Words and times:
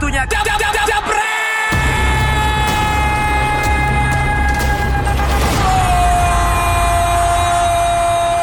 Waktunya 0.00 0.24
jam 0.32 0.40
jam 0.48 0.56
jam 0.56 0.72
jam 0.88 1.02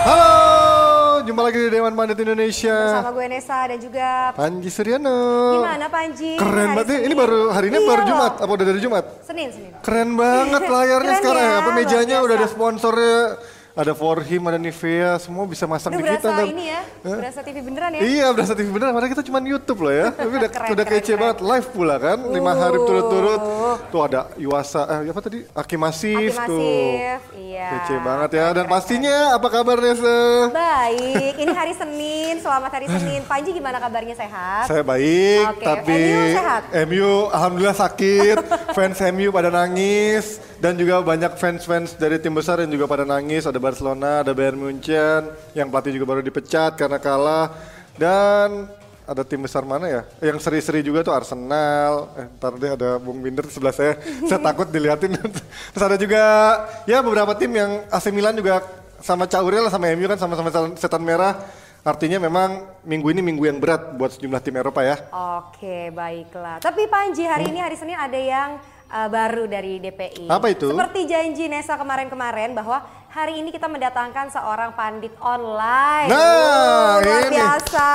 Halo, 0.06 0.32
jumpa 1.26 1.42
lagi 1.42 1.58
di 1.58 1.70
Dewan 1.74 1.98
Mandat 1.98 2.22
Indonesia. 2.22 2.78
Bersama 2.78 3.10
gue 3.10 3.26
Nesa 3.26 3.58
dan 3.66 3.80
juga 3.82 4.08
Panji 4.38 4.70
Suryano. 4.70 5.18
gimana 5.58 5.90
Panji? 5.90 6.38
Keren 6.38 6.54
Hari 6.62 6.78
banget 6.78 6.88
nih. 6.94 7.00
Ini 7.10 7.14
baru 7.18 7.40
hari 7.50 7.68
ini 7.74 7.78
Iya 7.82 7.90
baru 7.90 8.02
loh. 8.06 8.10
Jumat. 8.14 8.34
Apa 8.38 8.52
udah 8.54 8.66
dari 8.70 8.78
Jumat? 8.78 9.06
Senin, 9.26 9.50
Senin. 9.50 9.72
Keren 9.82 10.14
banget 10.14 10.62
layarnya 10.78 11.10
Keren 11.10 11.22
sekarang 11.26 11.42
ya, 11.42 11.50
ya. 11.50 11.58
Apa 11.58 11.66
luar 11.66 11.78
mejanya 11.82 12.18
udah 12.22 12.36
ada 12.38 12.48
sponsornya. 12.48 13.18
Ada 13.78 13.94
For 13.94 14.26
Him, 14.26 14.42
ada 14.50 14.58
Nivea, 14.58 15.22
semua 15.22 15.46
bisa 15.46 15.70
masang 15.70 15.94
Udah 15.94 16.02
di 16.02 16.10
kita. 16.18 16.34
berasa 16.34 16.50
ini 16.50 16.66
ya, 16.66 16.82
berasa 16.98 17.40
TV 17.46 17.58
beneran 17.62 17.90
ya? 17.94 18.00
Iya, 18.02 18.28
berasa 18.34 18.54
TV 18.58 18.68
beneran. 18.74 18.90
Padahal 18.90 19.12
kita 19.14 19.22
cuma 19.22 19.38
YouTube 19.38 19.80
loh 19.86 19.94
ya. 19.94 20.10
Tapi 20.18 20.34
udah, 20.34 20.50
Keren, 20.50 20.70
udah 20.74 20.86
keren, 20.90 20.98
kece 20.98 21.12
keren. 21.14 21.22
banget. 21.22 21.38
Live 21.46 21.68
pula 21.70 21.96
kan. 21.96 22.18
Lima 22.26 22.52
hari 22.52 22.78
Uh. 22.78 22.86
turut-turut. 22.90 23.42
Tuh 23.88 24.02
ada 24.02 24.22
Yuasa, 24.34 24.82
eh 24.90 25.14
apa 25.14 25.22
tadi? 25.22 25.46
Aki 25.46 25.76
Masif 25.78 26.34
Aki 26.34 26.50
tuh. 26.50 26.90
Iya. 27.38 27.68
Kece 27.70 27.96
banget 28.02 28.30
ya. 28.34 28.46
Dan 28.52 28.66
pastinya 28.66 29.38
apa 29.38 29.48
kabar 29.48 29.78
Nesa? 29.78 30.50
Baik, 30.50 31.34
ini 31.38 31.52
hari 31.54 31.74
Senin, 31.82 32.42
selamat 32.42 32.72
hari 32.74 32.90
Senin. 32.90 33.22
Panji 33.30 33.54
gimana 33.54 33.78
kabarnya 33.78 34.18
sehat? 34.18 34.66
Saya 34.66 34.82
baik, 34.82 35.54
Oke, 35.54 35.66
tapi 35.70 35.94
MU 35.94 36.22
sehat? 36.34 36.62
MU 36.90 37.10
alhamdulillah 37.30 37.78
sakit. 37.78 38.38
fans 38.76 38.98
MU 39.14 39.30
pada 39.30 39.54
nangis 39.54 40.42
dan 40.58 40.74
juga 40.74 41.06
banyak 41.06 41.38
fans-fans 41.38 41.94
dari 41.94 42.18
tim 42.18 42.34
besar 42.34 42.58
yang 42.62 42.74
juga 42.74 42.90
pada 42.90 43.06
nangis. 43.06 43.46
Ada 43.46 43.62
Barcelona, 43.62 44.26
ada 44.26 44.34
Bayern 44.34 44.58
Munchen 44.58 45.30
yang 45.54 45.70
pelatih 45.70 45.94
juga 46.02 46.06
baru 46.18 46.22
dipecat 46.26 46.74
karena 46.74 46.98
kalah. 46.98 47.54
Dan 47.98 48.66
ada 49.08 49.22
tim 49.22 49.40
besar 49.40 49.64
mana 49.64 49.86
ya? 49.86 50.02
Yang 50.20 50.44
seri-seri 50.44 50.82
juga 50.82 51.06
tuh 51.06 51.14
Arsenal. 51.14 52.10
Eh, 52.18 52.28
ntar 52.38 52.58
deh 52.58 52.74
ada 52.74 52.98
Bung 52.98 53.22
Binder 53.22 53.46
di 53.46 53.54
sebelah 53.54 53.74
saya. 53.74 54.02
saya 54.30 54.42
takut 54.42 54.68
dilihatin. 54.68 55.14
Terus 55.74 55.86
ada 55.86 55.98
juga 55.98 56.24
ya 56.90 57.06
beberapa 57.06 57.38
tim 57.38 57.54
yang 57.54 57.86
AC 57.94 58.10
Milan 58.10 58.34
juga 58.34 58.66
sama 58.98 59.30
Caurel 59.30 59.70
sama 59.70 59.94
MU 59.94 60.10
kan 60.10 60.18
sama-sama 60.18 60.50
setan 60.74 61.06
merah. 61.06 61.38
Artinya 61.88 62.20
memang 62.20 62.68
minggu 62.84 63.16
ini 63.16 63.22
minggu 63.24 63.48
yang 63.48 63.64
berat 63.64 63.96
buat 63.96 64.12
sejumlah 64.12 64.44
tim 64.44 64.60
Eropa 64.60 64.84
ya. 64.84 65.00
Oke, 65.40 65.88
baiklah. 65.96 66.60
Tapi 66.60 66.84
Panji, 66.92 67.24
hari 67.24 67.48
ini 67.48 67.64
hari 67.64 67.80
Senin 67.80 67.96
ada 67.96 68.20
yang 68.20 68.60
uh, 68.92 69.08
baru 69.12 69.46
dari 69.48 69.80
DPI. 69.80 70.28
Apa 70.28 70.52
itu? 70.52 70.72
Seperti 70.72 71.08
janji 71.08 71.46
Nesa 71.52 71.76
kemarin-kemarin 71.76 72.56
bahwa 72.56 72.84
hari 73.18 73.42
ini 73.42 73.50
kita 73.50 73.66
mendatangkan 73.66 74.30
seorang 74.30 74.78
pandit 74.78 75.10
online. 75.18 76.06
Nah, 76.06 77.02
luar 77.02 77.26
ini. 77.26 77.34
biasa. 77.34 77.90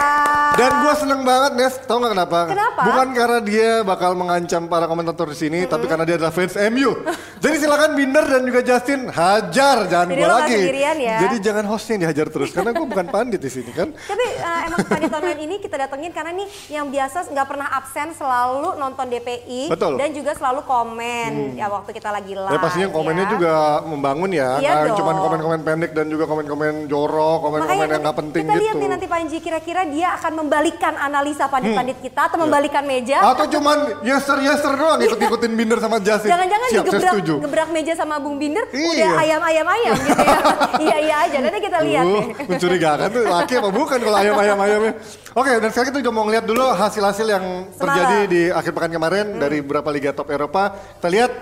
Dan 0.58 0.70
gue 0.82 0.94
seneng 0.98 1.22
banget 1.22 1.52
Nes, 1.54 1.74
tau 1.86 2.02
gak 2.02 2.10
kenapa? 2.10 2.50
Kenapa? 2.50 2.80
Bukan 2.90 3.06
karena 3.14 3.38
dia 3.38 3.70
bakal 3.86 4.18
mengancam 4.18 4.66
para 4.66 4.90
komentator 4.90 5.30
di 5.30 5.38
sini, 5.38 5.62
tapi 5.70 5.86
karena 5.86 6.02
dia 6.02 6.18
adalah 6.18 6.34
fans 6.34 6.58
MU. 6.74 7.06
Jadi 7.38 7.54
silakan 7.54 7.94
Binder 7.94 8.26
dan 8.26 8.42
juga 8.42 8.60
Justin 8.66 9.06
hajar, 9.14 9.86
jangan 9.86 10.10
Jadi 10.10 10.18
gue 10.18 10.26
lagi. 10.26 10.58
ya? 10.82 11.18
Jadi 11.22 11.36
jangan 11.38 11.64
hostnya 11.70 11.96
dihajar 12.02 12.26
terus, 12.26 12.50
karena 12.50 12.74
gue 12.74 12.82
bukan 12.82 13.06
pandit 13.06 13.38
di 13.38 13.50
sini 13.50 13.70
kan. 13.70 13.94
Tapi 13.94 14.26
uh, 14.42 14.60
emang 14.66 14.78
pandit 14.90 15.12
online 15.14 15.40
ini 15.46 15.54
kita 15.62 15.86
datengin 15.86 16.10
karena 16.10 16.34
nih 16.34 16.48
yang 16.74 16.90
biasa 16.90 17.30
nggak 17.30 17.46
pernah 17.46 17.70
absen 17.70 18.10
selalu 18.18 18.74
nonton 18.74 19.06
DPI 19.06 19.70
Betul. 19.70 20.02
dan 20.02 20.10
juga 20.10 20.34
selalu 20.34 20.66
komen 20.66 21.54
ya 21.54 21.70
waktu 21.70 21.94
kita 21.94 22.10
lagi 22.10 22.34
live. 22.34 22.50
Ya 22.50 22.58
pastinya 22.58 22.88
komennya 22.90 23.26
ya. 23.26 23.30
juga 23.30 23.52
membangun 23.86 24.30
ya, 24.34 24.50
Iya 24.58 24.74
dong. 24.90 24.98
cuma 24.98 25.11
komen-komen 25.16 25.60
pendek 25.62 25.90
dan 25.92 26.06
juga 26.06 26.24
komen-komen 26.24 26.74
jorok, 26.86 27.38
komen-komen 27.42 27.86
yang 27.86 28.02
nggak 28.02 28.18
penting 28.22 28.44
kita 28.44 28.56
lihat 28.56 28.74
gitu. 28.74 28.82
nih 28.82 28.88
nanti 28.88 29.06
Panji 29.06 29.36
kira-kira 29.38 29.82
dia 29.84 30.08
akan 30.16 30.32
membalikan 30.44 30.94
analisa 30.96 31.44
pandit-pandit 31.46 31.98
kita 32.00 32.32
atau 32.32 32.38
membalikan 32.40 32.82
meja. 32.84 33.18
Atau 33.20 33.46
cuman 33.48 34.02
yeser-yeser 34.02 34.74
doang 34.74 35.00
ikut-ikutin 35.02 35.52
Binder 35.52 35.78
sama 35.78 36.00
Justin. 36.00 36.30
Jangan-jangan 36.32 36.68
digebrak 36.72 37.14
gebrak 37.22 37.68
meja 37.70 37.92
sama 37.92 38.16
Bung 38.16 38.36
Binder 38.38 38.64
Iya. 38.72 38.88
udah 38.88 39.10
ayam-ayam-ayam 39.20 39.94
gitu 39.98 40.22
ya. 40.22 40.38
iya 40.84 40.96
iya 41.02 41.16
aja 41.28 41.36
nanti 41.38 41.60
kita 41.60 41.78
lihat 41.82 42.04
Uh, 42.12 42.34
mencurigakan 42.50 43.08
tuh 43.08 43.22
laki 43.24 43.54
apa 43.56 43.70
bukan 43.70 43.98
kalau 44.02 44.18
ayam-ayam 44.18 44.56
ayamnya. 44.58 44.92
Oke, 45.32 45.52
dan 45.60 45.68
sekarang 45.72 45.88
kita 45.94 45.98
juga 46.04 46.12
mau 46.12 46.24
ngeliat 46.28 46.44
dulu 46.44 46.64
hasil-hasil 46.76 47.26
yang 47.26 47.44
Semalam. 47.72 47.78
terjadi 47.78 48.18
di 48.28 48.42
akhir 48.52 48.72
pekan 48.76 48.92
kemarin 48.92 49.26
dari 49.40 49.64
beberapa 49.64 49.88
liga 49.88 50.10
top 50.12 50.28
Eropa. 50.28 50.76
Kita 51.00 51.08
lihat 51.08 51.32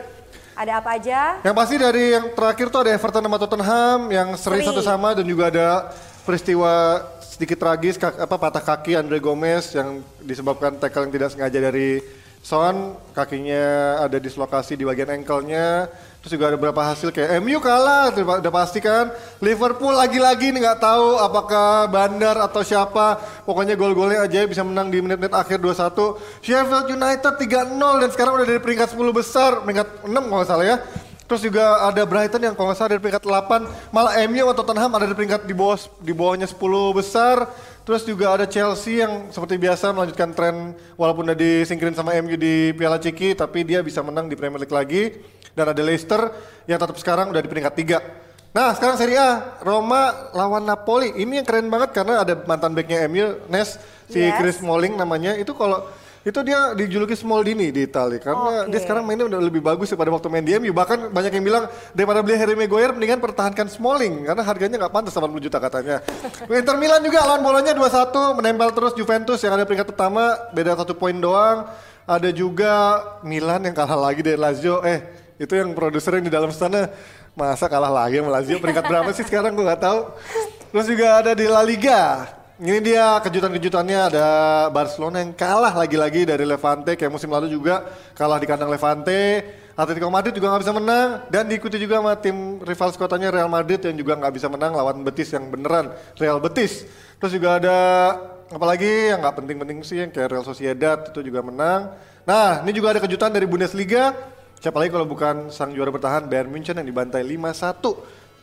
Ada 0.61 0.77
apa 0.77 0.91
aja? 1.01 1.41
yang 1.41 1.57
pasti 1.57 1.81
dari 1.81 2.13
yang 2.13 2.37
terakhir 2.37 2.69
tuh 2.69 2.85
ada 2.85 2.93
Everton 2.93 3.25
sama 3.25 3.39
Tottenham 3.41 3.99
yang 4.13 4.29
seri 4.37 4.61
Seri. 4.61 4.69
satu 4.69 4.85
sama 4.85 5.17
dan 5.17 5.25
juga 5.25 5.49
ada 5.49 5.89
peristiwa 6.21 7.01
sedikit 7.25 7.57
tragis 7.57 7.97
kak- 7.97 8.21
apa 8.21 8.37
patah 8.37 8.61
kaki 8.61 8.93
Andre 8.93 9.17
Gomez 9.25 9.73
yang 9.73 10.05
disebabkan 10.21 10.77
tackle 10.77 11.09
yang 11.09 11.13
tidak 11.17 11.33
sengaja 11.33 11.57
dari 11.65 12.05
Son, 12.41 12.97
kakinya 13.13 13.65
ada 14.01 14.17
dislokasi 14.17 14.73
di 14.73 14.85
bagian 14.85 15.13
ankle-nya. 15.13 15.89
Terus 16.21 16.37
juga 16.37 16.53
ada 16.53 16.57
beberapa 16.61 16.85
hasil 16.85 17.17
kayak 17.17 17.41
MU 17.41 17.57
kalah, 17.65 18.13
udah 18.13 18.53
pasti 18.53 18.77
kan. 18.85 19.09
Liverpool 19.41 19.97
lagi-lagi 19.97 20.53
nih 20.53 20.61
nggak 20.61 20.81
tahu 20.85 21.17
apakah 21.17 21.89
Bandar 21.89 22.37
atau 22.45 22.61
siapa. 22.61 23.17
Pokoknya 23.49 23.73
gol-golnya 23.73 24.29
aja 24.29 24.45
bisa 24.45 24.61
menang 24.61 24.93
di 24.93 25.01
menit-menit 25.01 25.33
akhir 25.33 25.57
2-1. 25.65 26.45
Sheffield 26.45 26.93
United 26.93 27.35
3-0 27.41 27.73
dan 28.05 28.09
sekarang 28.13 28.37
udah 28.37 28.45
dari 28.45 28.61
peringkat 28.61 28.93
10 28.93 29.17
besar, 29.17 29.65
peringkat 29.65 30.05
6 30.05 30.13
kalau 30.13 30.39
nggak 30.45 30.51
salah 30.53 30.67
ya. 30.69 30.77
Terus 31.25 31.47
juga 31.47 31.89
ada 31.89 32.03
Brighton 32.05 32.43
yang 32.43 32.53
kalau 32.53 32.69
nggak 32.69 32.79
salah 32.85 32.91
dari 32.93 33.01
peringkat 33.01 33.25
8, 33.25 33.95
malah 33.95 34.13
MU 34.29 34.45
atau 34.51 34.61
Tottenham 34.61 34.93
ada 34.93 35.07
di 35.09 35.17
peringkat 35.17 35.49
di 35.49 35.55
bawah 35.57 35.79
di 36.05 36.13
bawahnya 36.13 36.45
10 36.45 36.61
besar. 36.93 37.49
Terus 37.81 38.05
juga 38.05 38.37
ada 38.37 38.45
Chelsea 38.45 39.01
yang 39.01 39.33
seperti 39.33 39.57
biasa 39.57 39.97
melanjutkan 39.97 40.37
tren 40.37 40.77
walaupun 41.01 41.33
udah 41.33 41.39
disingkirin 41.39 41.97
sama 41.97 42.13
MU 42.21 42.37
di 42.37 42.77
Piala 42.77 43.01
Ciki, 43.01 43.33
tapi 43.33 43.65
dia 43.65 43.81
bisa 43.81 44.05
menang 44.05 44.29
di 44.29 44.37
Premier 44.37 44.61
League 44.61 44.77
lagi. 44.77 45.17
Dan 45.55 45.75
ada 45.75 45.83
Leicester 45.83 46.31
yang 46.71 46.79
tetap 46.79 46.97
sekarang 46.99 47.35
udah 47.35 47.43
di 47.43 47.49
peringkat 47.51 47.75
3. 47.75 48.55
Nah 48.55 48.75
sekarang 48.75 48.99
Serie 48.99 49.19
A, 49.19 49.31
Roma 49.63 50.31
lawan 50.35 50.67
Napoli. 50.67 51.15
Ini 51.15 51.43
yang 51.43 51.47
keren 51.47 51.71
banget 51.71 51.95
karena 51.95 52.27
ada 52.27 52.35
mantan 52.47 52.75
backnya 52.75 53.07
MU, 53.07 53.39
Nes, 53.47 53.79
si 54.11 54.19
Yes. 54.19 54.35
Chris 54.43 54.59
Smalling 54.59 54.99
namanya. 54.99 55.39
Itu 55.39 55.55
kalau 55.55 55.87
itu 56.21 56.37
dia 56.45 56.77
dijuluki 56.77 57.17
Smaldini 57.17 57.73
di 57.73 57.89
Italia 57.89 58.21
karena 58.21 58.69
Oke. 58.69 58.77
dia 58.77 58.81
sekarang 58.85 59.09
mainnya 59.09 59.25
udah 59.25 59.41
lebih 59.41 59.65
bagus 59.65 59.89
daripada 59.89 60.13
waktu 60.13 60.29
main 60.29 60.45
di 60.45 60.53
MU. 60.61 60.75
Bahkan 60.77 61.15
banyak 61.15 61.33
yang 61.33 61.45
bilang 61.49 61.65
daripada 61.97 62.21
beli 62.21 62.37
Harry 62.37 62.53
Maguire 62.53 62.93
mendingan 62.93 63.25
pertahankan 63.25 63.73
Smalling 63.73 64.29
karena 64.29 64.43
harganya 64.45 64.77
nggak 64.85 64.93
pantas 64.93 65.17
80 65.17 65.47
juta 65.47 65.57
katanya. 65.57 66.05
Inter 66.61 66.77
Milan 66.77 67.01
juga 67.01 67.25
lawan 67.25 67.41
bolanya 67.41 67.73
2-1 67.73 68.37
menempel 68.37 68.69
terus 68.77 68.93
Juventus 68.93 69.41
yang 69.41 69.57
ada 69.57 69.65
peringkat 69.65 69.89
pertama 69.97 70.37
beda 70.53 70.77
satu 70.77 70.93
poin 70.93 71.17
doang. 71.17 71.65
Ada 72.05 72.35
juga 72.35 73.01
Milan 73.25 73.65
yang 73.65 73.73
kalah 73.73 73.97
lagi 73.97 74.21
dari 74.21 74.37
Lazio. 74.37 74.83
Eh 74.85 75.20
itu 75.41 75.57
yang 75.57 75.73
produser 75.73 76.21
yang 76.21 76.29
di 76.29 76.33
dalam 76.33 76.53
sana 76.53 76.93
masa 77.33 77.65
kalah 77.65 77.89
lagi 77.89 78.21
sama 78.21 78.29
Lazio 78.37 78.61
peringkat 78.61 78.85
berapa 78.85 79.09
sih 79.17 79.25
sekarang 79.25 79.57
gue 79.57 79.65
nggak 79.65 79.81
tahu. 79.81 80.01
Terus 80.69 80.87
juga 80.93 81.07
ada 81.25 81.33
di 81.33 81.49
La 81.49 81.65
Liga. 81.65 82.29
Ini 82.61 82.77
dia 82.85 83.17
kejutan-kejutannya 83.25 84.13
ada 84.13 84.27
Barcelona 84.69 85.25
yang 85.25 85.33
kalah 85.33 85.73
lagi-lagi 85.73 86.29
dari 86.29 86.45
Levante 86.45 86.93
kayak 86.93 87.09
musim 87.09 87.33
lalu 87.33 87.49
juga 87.49 87.89
kalah 88.13 88.37
di 88.37 88.45
kandang 88.45 88.69
Levante. 88.69 89.41
Atletico 89.73 90.13
Madrid 90.13 90.37
juga 90.37 90.53
nggak 90.53 90.63
bisa 90.69 90.75
menang 90.77 91.09
dan 91.33 91.49
diikuti 91.49 91.81
juga 91.81 92.05
sama 92.05 92.13
tim 92.21 92.61
rival 92.61 92.93
sekotanya 92.93 93.33
Real 93.33 93.49
Madrid 93.49 93.81
yang 93.81 93.97
juga 93.97 94.13
nggak 94.21 94.35
bisa 94.37 94.53
menang 94.53 94.77
lawan 94.77 95.01
Betis 95.01 95.33
yang 95.33 95.49
beneran 95.49 95.89
Real 96.21 96.37
Betis. 96.37 96.85
Terus 97.17 97.33
juga 97.33 97.57
ada 97.57 97.77
apalagi 98.53 99.09
yang 99.09 99.25
nggak 99.25 99.41
penting-penting 99.41 99.81
sih 99.81 100.05
yang 100.05 100.13
kayak 100.13 100.29
Real 100.29 100.45
Sociedad 100.45 101.01
itu 101.01 101.25
juga 101.25 101.41
menang. 101.41 101.97
Nah 102.29 102.61
ini 102.61 102.77
juga 102.77 102.93
ada 102.93 103.01
kejutan 103.01 103.33
dari 103.33 103.49
Bundesliga. 103.49 104.13
Siapa 104.61 104.77
lagi 104.77 104.93
kalau 104.93 105.09
bukan 105.09 105.49
sang 105.49 105.73
juara 105.73 105.89
bertahan 105.89 106.29
Bayern 106.29 106.53
Munchen 106.53 106.77
yang 106.77 106.85
dibantai 106.85 107.25
5-1 107.25 107.81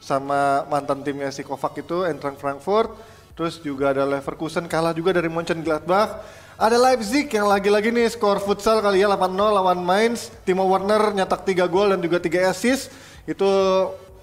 sama 0.02 0.66
mantan 0.66 1.06
timnya 1.06 1.30
si 1.30 1.46
Kovac 1.46 1.78
itu 1.78 2.10
Eintracht 2.10 2.42
Frankfurt. 2.42 2.90
Terus 3.38 3.62
juga 3.62 3.94
ada 3.94 4.02
Leverkusen 4.02 4.66
kalah 4.66 4.98
juga 4.98 5.14
dari 5.14 5.30
Mönchengladbach. 5.30 6.26
Ada 6.58 6.74
Leipzig 6.74 7.30
yang 7.30 7.46
lagi-lagi 7.46 7.94
nih 7.94 8.10
skor 8.10 8.42
futsal 8.42 8.82
kali 8.82 9.06
ya 9.06 9.14
8-0 9.14 9.30
lawan 9.38 9.78
Mainz. 9.78 10.34
Timo 10.42 10.66
Werner 10.66 11.14
nyetak 11.14 11.46
3 11.46 11.70
gol 11.70 11.94
dan 11.94 12.02
juga 12.02 12.18
3 12.18 12.50
assist. 12.50 12.90
Itu 13.30 13.46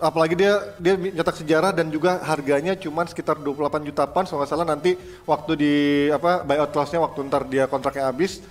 apalagi 0.02 0.34
dia 0.34 0.74
dia 0.82 0.98
nyetak 0.98 1.38
sejarah 1.38 1.70
dan 1.70 1.94
juga 1.94 2.18
harganya 2.26 2.74
cuma 2.74 3.06
sekitar 3.06 3.38
28 3.38 3.86
juta 3.86 4.02
pounds 4.10 4.34
kalau 4.34 4.42
nggak 4.42 4.50
salah 4.50 4.66
nanti 4.66 4.98
waktu 5.30 5.52
di 5.54 5.72
apa 6.10 6.42
buyout 6.42 6.74
clause-nya 6.74 6.98
waktu 7.06 7.22
ntar 7.30 7.46
dia 7.46 7.70
kontraknya 7.70 8.10
habis. 8.10 8.42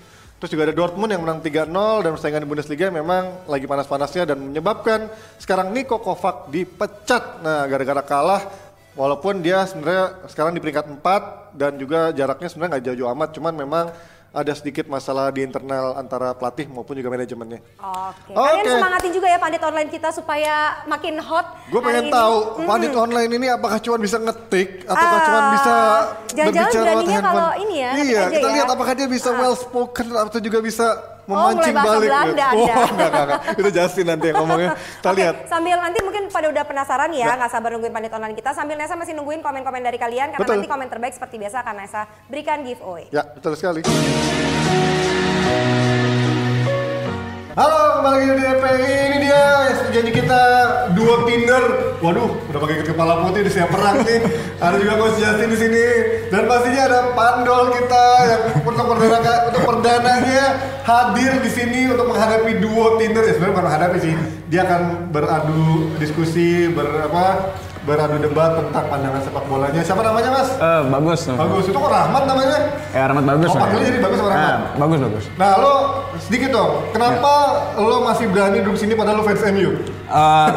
Terus 0.44 0.60
juga 0.60 0.68
ada 0.68 0.76
Dortmund 0.76 1.08
yang 1.08 1.24
menang 1.24 1.40
3-0 1.40 2.04
dan 2.04 2.20
persaingan 2.20 2.44
di 2.44 2.50
Bundesliga 2.52 2.92
memang 2.92 3.48
lagi 3.48 3.64
panas-panasnya 3.64 4.28
dan 4.28 4.44
menyebabkan 4.44 5.08
sekarang 5.40 5.72
Niko 5.72 6.04
Kovac 6.04 6.52
dipecat. 6.52 7.40
Nah, 7.40 7.64
gara-gara 7.64 8.04
kalah 8.04 8.52
walaupun 8.92 9.40
dia 9.40 9.64
sebenarnya 9.64 10.28
sekarang 10.28 10.52
di 10.52 10.60
peringkat 10.60 11.00
4 11.00 11.56
dan 11.56 11.80
juga 11.80 12.12
jaraknya 12.12 12.52
sebenarnya 12.52 12.72
nggak 12.76 12.84
jauh-jauh 12.92 13.12
amat, 13.16 13.30
cuman 13.40 13.54
memang 13.56 13.86
ada 14.34 14.50
sedikit 14.52 14.90
masalah 14.90 15.30
di 15.30 15.46
internal 15.46 15.94
antara 15.94 16.34
pelatih 16.34 16.66
maupun 16.66 16.98
juga 16.98 17.06
manajemennya. 17.08 17.62
Oke. 17.78 18.34
Kalian 18.34 18.66
Oke. 18.66 18.74
semangatin 18.74 19.12
juga 19.14 19.28
ya 19.30 19.38
pandit 19.38 19.62
online 19.62 19.90
kita 19.90 20.10
supaya 20.10 20.56
makin 20.84 21.22
hot. 21.22 21.46
Gue 21.70 21.78
pengen 21.80 22.10
ini. 22.10 22.12
tahu 22.12 22.36
Mm-mm. 22.58 22.66
pandit 22.66 22.94
online 22.98 23.32
ini 23.32 23.48
apakah 23.48 23.78
cuma 23.78 24.02
bisa 24.02 24.18
ngetik 24.18 24.90
atau 24.90 25.06
Ah, 25.06 25.22
cuma 25.22 25.40
bisa 25.54 25.76
jangan-jangan 26.34 26.50
berbicara 26.66 26.90
lewat 26.90 27.06
handphone? 27.06 27.30
kalau 27.30 27.50
ini 27.62 27.76
ya, 27.78 27.92
Iya, 27.94 28.22
kita 28.34 28.48
ya. 28.50 28.54
lihat 28.58 28.68
apakah 28.74 28.94
dia 28.98 29.08
bisa 29.08 29.30
Ah. 29.30 29.38
well 29.38 29.54
spoken 29.54 30.08
atau 30.12 30.40
juga 30.42 30.60
bisa 30.60 30.86
Oh, 31.24 31.56
mulai 31.56 31.72
memancing 31.72 31.76
balik. 31.76 32.10
Belanda 32.12 32.46
Oh, 32.52 32.52
Anda. 32.52 32.74
enggak, 32.74 32.90
enggak, 32.92 33.24
enggak. 33.24 33.42
Itu 33.56 33.70
Justin 33.72 34.06
nanti 34.12 34.26
yang 34.28 34.38
ngomongnya. 34.44 34.72
Kita 34.76 35.10
Oke, 35.10 35.18
lihat. 35.24 35.36
sambil 35.48 35.78
nanti 35.80 36.00
mungkin 36.04 36.24
pada 36.28 36.48
udah 36.52 36.64
penasaran 36.68 37.10
ya, 37.16 37.28
nggak 37.40 37.52
sabar 37.52 37.70
nungguin 37.72 37.94
pandit 37.96 38.12
online 38.12 38.36
kita. 38.36 38.50
Sambil 38.52 38.76
Nesa 38.76 38.96
masih 39.00 39.14
nungguin 39.16 39.40
komen-komen 39.40 39.82
dari 39.82 39.96
kalian 39.96 40.36
karena 40.36 40.44
Betul. 40.44 40.56
nanti 40.60 40.68
komen 40.68 40.88
terbaik 40.92 41.14
seperti 41.16 41.36
biasa 41.40 41.64
akan 41.64 41.76
Nesa 41.80 42.02
berikan 42.28 42.60
giveaway. 42.62 43.08
Ya, 43.10 43.24
betul 43.24 43.56
sekali. 43.56 43.82
Halo, 47.54 48.02
kembali 48.02 48.18
lagi 48.18 48.34
di 48.34 48.44
DPI. 48.50 48.94
Ini 48.98 49.18
dia 49.30 49.44
janji 49.94 50.10
kita 50.10 50.42
dua 50.98 51.22
Tinder. 51.30 51.64
Waduh, 52.02 52.50
udah 52.50 52.60
pakai 52.66 52.82
kepala 52.82 53.22
putih 53.22 53.46
di 53.46 53.52
siap 53.54 53.70
perang 53.70 54.02
nih. 54.02 54.26
Ada 54.58 54.82
juga 54.82 54.98
Coach 54.98 55.22
Justin 55.22 55.54
di 55.54 55.58
sini. 55.62 55.86
Dan 56.34 56.50
pastinya 56.50 56.82
ada 56.90 57.00
Pandol 57.14 57.78
kita 57.78 58.06
yang 58.26 58.42
untuk 58.58 58.86
perdana 58.90 59.34
untuk 59.54 59.62
perdananya 59.70 60.46
hadir 60.82 61.46
di 61.46 61.50
sini 61.54 61.94
untuk 61.94 62.10
menghadapi 62.10 62.58
duo 62.58 62.98
Tinder. 62.98 63.22
Ya 63.22 63.38
sebenarnya 63.38 63.54
bukan 63.54 63.66
menghadapi 63.70 63.98
sih. 64.02 64.14
Dia 64.50 64.62
akan 64.66 64.82
beradu 65.14 65.94
diskusi, 66.02 66.74
ber 66.74 67.06
apa? 67.06 67.54
Beradu 67.84 68.16
debat 68.16 68.56
tentang 68.56 68.86
pandangan 68.88 69.20
sepak 69.20 69.44
bolanya. 69.46 69.82
Siapa 69.84 70.00
namanya, 70.00 70.30
Mas? 70.32 70.50
Eh, 70.56 70.82
bagus. 70.88 71.20
Bagus. 71.28 71.64
Itu 71.68 71.76
kok 71.76 71.92
Rahmat 71.92 72.24
namanya? 72.24 72.58
Ya, 72.96 73.04
Rahmat 73.12 73.26
bagus. 73.28 73.50
Oh, 73.52 73.60
panggilnya 73.60 73.88
jadi 73.92 74.00
bagus 74.00 74.18
sama 74.24 74.30
Ah, 74.30 74.36
Rahmat? 74.36 74.60
bagus, 74.80 75.00
bagus. 75.04 75.26
Nah, 75.36 75.52
lo 75.60 75.74
sedikit 76.18 76.50
dong. 76.56 76.72
Kenapa 76.96 77.34
lo 77.76 77.98
masih 78.02 78.26
berani 78.32 78.64
duduk 78.64 78.80
sini 78.80 78.96
padahal 78.96 79.20
lo 79.20 79.24
fans 79.28 79.44
MU? 79.52 79.70
Eh, 79.76 79.76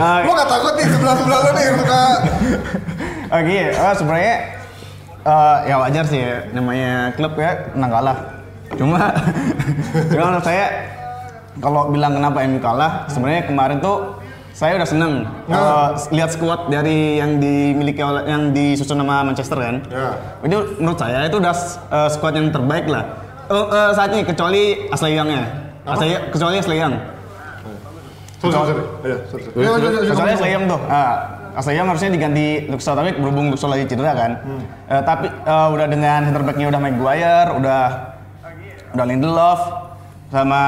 eh, 0.00 0.20
Lo 0.24 0.32
gak 0.32 0.48
takut 0.48 0.72
nih 0.74 0.86
sebelah-sebelah 0.88 1.38
lo 1.38 1.50
nih 1.52 1.66
suka 1.76 2.02
Oke, 3.26 3.58
eh, 3.68 3.94
sebenarnya 3.94 4.34
eh, 5.22 5.56
ya 5.66 5.74
wajar 5.76 6.04
sih 6.06 6.20
ya, 6.22 6.36
namanya 6.54 7.12
klub 7.14 7.36
ya 7.36 7.52
menang 7.76 7.92
kalah. 7.92 8.18
Cuma, 8.72 9.00
cuma 10.10 10.24
menurut 10.32 10.46
saya 10.46 10.66
kalau 11.56 11.88
bilang 11.88 12.12
kenapa 12.14 12.44
MU 12.44 12.60
kalah, 12.60 13.04
sebenarnya 13.06 13.44
kemarin 13.44 13.78
tuh 13.78 14.16
saya 14.56 14.80
udah 14.80 14.88
seneng 14.88 15.12
eh, 15.52 15.88
lihat 16.16 16.32
skuad 16.32 16.72
dari 16.72 17.20
yang 17.20 17.36
dimiliki 17.36 18.00
oleh 18.00 18.24
yang 18.24 18.56
disusun 18.56 18.96
sama 18.96 19.20
Manchester 19.20 19.60
kan. 19.60 19.84
Ya. 19.92 20.16
Itu 20.40 20.80
menurut 20.80 20.96
saya 20.96 21.28
itu 21.28 21.36
udah 21.36 21.52
eh, 21.92 22.08
skuad 22.08 22.34
yang 22.40 22.48
terbaik 22.48 22.88
lah. 22.88 23.04
Eh, 23.52 23.66
eh, 23.68 23.90
saat 23.92 24.16
ini 24.16 24.24
kecuali 24.24 24.88
Ashley 24.88 25.12
Young-nya. 25.12 25.44
Ashley, 25.84 26.16
kecuali 26.32 26.56
Ashley 26.56 26.80
Young. 26.80 26.96
Sorry, 28.40 28.52
sorry, 28.52 28.72
sorry. 29.28 29.44
Soalnya 30.12 30.36
ayo. 30.36 30.36
Aslayam 30.36 30.62
tuh, 30.68 30.80
ah, 30.92 31.14
Aslayam 31.56 31.84
harusnya 31.88 32.10
diganti 32.12 32.68
Luxor 32.68 32.92
tapi 32.92 33.16
berhubung 33.16 33.48
Luxor 33.48 33.68
lagi 33.72 33.88
cedera 33.88 34.12
kan. 34.12 34.32
Hmm. 34.40 34.62
Eh, 34.92 35.02
tapi 35.04 35.26
eh, 35.28 35.68
udah 35.72 35.86
dengan 35.88 36.20
center 36.24 36.44
backnya 36.44 36.66
udah 36.68 36.80
Maguire, 36.80 37.50
udah 37.60 37.82
udah 38.96 39.04
Lindelof 39.04 39.60
sama 40.30 40.62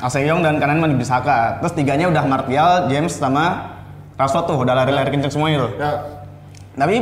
Asayong 0.00 0.40
dan 0.40 0.56
kanan 0.56 0.80
Mani 0.80 0.96
Bisaka. 0.96 1.60
Terus 1.60 1.72
tiganya 1.76 2.08
udah 2.08 2.24
Martial, 2.24 2.70
James 2.88 3.12
sama 3.12 3.76
Rashford 4.16 4.44
tuh 4.48 4.56
udah 4.62 4.74
lari-lari 4.76 5.10
kenceng 5.12 5.32
semua 5.32 5.48
itu. 5.52 5.68
Ya. 5.76 6.00
Tapi 6.76 6.96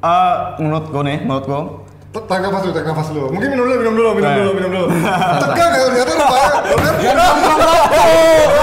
eh, 0.00 0.34
menurut 0.60 0.84
gue 0.88 1.02
nih, 1.04 1.18
menurut 1.24 1.44
gue 1.44 1.60
Tarik 2.08 2.40
nafas 2.40 2.60
dulu, 2.64 2.72
tarik 2.72 2.88
nafas 2.88 3.08
dulu. 3.12 3.28
Mungkin 3.28 3.48
minum 3.52 3.64
dulu, 3.68 3.76
minum 3.78 3.94
dulu, 3.94 4.10
minum 4.16 4.30
Eh. 4.32 4.36
dulu, 4.40 4.50
minum 4.56 4.70
dulu. 4.72 4.86
Tegang 5.44 5.70
ya, 5.70 5.84
ternyata 5.92 6.12
lupa. 6.16 6.40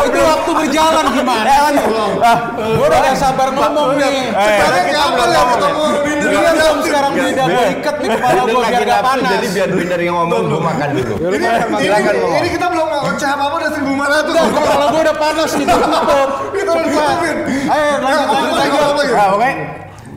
itu 0.06 0.20
waktu 0.34 0.52
berjalan 0.56 1.06
gimana? 1.14 1.54
Gue 2.58 2.86
udah 2.86 3.00
gak 3.00 3.16
sabar 3.16 3.48
ngomong 3.54 3.90
nih. 3.96 4.34
Tegangnya 4.34 4.94
kapan 4.98 5.28
ya 5.30 5.42
ketemu 5.46 5.84
dunia 6.26 6.40
kan 6.42 6.56
Justin? 6.56 6.82
sekarang 6.86 7.14
tidak 7.14 7.46
ikat 7.46 7.96
nih 7.96 8.10
kepala 8.18 8.42
gue 8.44 8.62
biar 8.66 8.84
gak 8.84 9.02
panas. 9.06 9.30
Jadi 9.30 9.48
biar 9.54 9.70
Binder 9.70 10.00
yang 10.02 10.16
ngomong, 10.18 10.42
gue 10.50 10.62
makan 10.66 10.88
dulu. 10.90 11.14
Ini, 12.36 12.50
kita 12.50 12.66
belum 12.66 12.88
ngoceh 12.90 13.30
apa-apa 13.30 13.56
udah 13.62 13.72
1500. 13.72 14.58
Kepala 14.58 14.86
gue 14.90 15.02
udah 15.06 15.18
panas 15.22 15.50
nih 15.54 15.66
tutup. 15.70 16.30
Kita 16.50 16.70
udah 16.74 16.84
ditutupin. 16.84 17.36
Ayo 17.66 17.84
Ya, 17.86 17.98
lanjut, 18.02 18.26
lanjut, 18.26 18.50
apa 18.50 18.58
lagi, 18.58 18.74
lanjut. 18.74 19.14
Nah, 19.14 19.28
pokoknya 19.30 19.54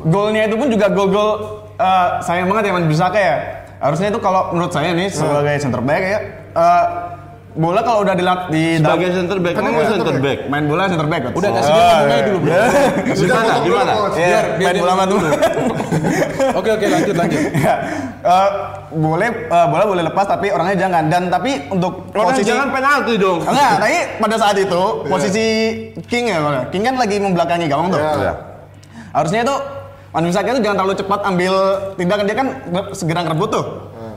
golnya 0.06 0.42
itu 0.44 0.56
pun 0.56 0.68
juga 0.70 0.86
gol-gol 0.88 1.30
eh, 1.78 2.08
sayang 2.22 2.46
banget 2.50 2.64
ya 2.68 2.72
Man 2.74 2.86
Bisaka 2.90 3.18
ya. 3.18 3.36
Harusnya 3.78 4.10
itu 4.10 4.18
kalau 4.18 4.50
menurut 4.50 4.74
saya 4.74 4.90
nih 4.90 5.06
sebagai 5.06 5.54
center 5.62 5.78
back 5.78 6.02
ya 6.02 6.18
eh, 6.50 6.84
bola 7.58 7.80
kalau 7.82 8.06
udah 8.06 8.14
dilat 8.14 8.40
di 8.54 8.78
Sebagai 8.78 9.10
center 9.10 9.38
back, 9.42 9.54
kamu 9.58 9.82
center 9.82 9.98
center 9.98 10.16
back. 10.22 10.38
main 10.46 10.64
bola 10.70 10.86
center 10.86 11.08
back. 11.10 11.22
Udah 11.34 11.50
kasih 11.58 11.72
dia 11.74 11.82
ngomong 11.82 12.06
aja 12.06 12.22
dulu 12.22 12.38
bro. 12.38 12.54
Gimana? 13.18 13.54
Gimana? 13.66 13.92
Ya, 14.14 14.40
Biar- 14.54 14.74
main 14.74 14.78
bola 14.78 15.04
dulu. 15.10 15.28
Oke 16.58 16.70
oke 16.70 16.86
lanjut 16.86 17.16
lanjut. 17.18 17.40
Ya, 17.66 17.74
eh, 18.22 18.50
boleh 18.94 19.30
eh, 19.50 19.66
bola 19.66 19.84
boleh 19.90 20.02
lepas 20.06 20.26
tapi 20.30 20.54
orangnya 20.54 20.86
jangan 20.86 21.02
dan 21.10 21.22
tapi 21.26 21.66
untuk 21.70 22.06
Orang 22.14 22.30
posisi 22.30 22.46
jangan 22.46 22.68
penalti 22.70 23.14
dong. 23.18 23.42
Enggak, 23.42 23.72
tapi 23.82 23.96
pada 24.22 24.36
saat 24.38 24.56
itu 24.58 24.82
posisi 25.10 25.46
King 26.06 26.24
ya. 26.30 26.38
King 26.70 26.82
kan 26.86 26.94
lagi 26.94 27.16
membelakangi 27.18 27.66
gawang 27.66 27.90
tuh. 27.90 27.98
Iya. 27.98 28.32
Harusnya 29.10 29.40
itu 29.42 29.54
Wan 30.08 30.24
Bisaka 30.24 30.56
itu 30.56 30.64
jangan 30.64 30.76
terlalu 30.80 30.96
cepat 30.96 31.20
ambil 31.22 31.52
tindakan 31.94 32.24
dia 32.24 32.36
kan 32.36 32.48
segera 32.92 33.20
ngerebut 33.22 33.48
tuh. 33.52 33.64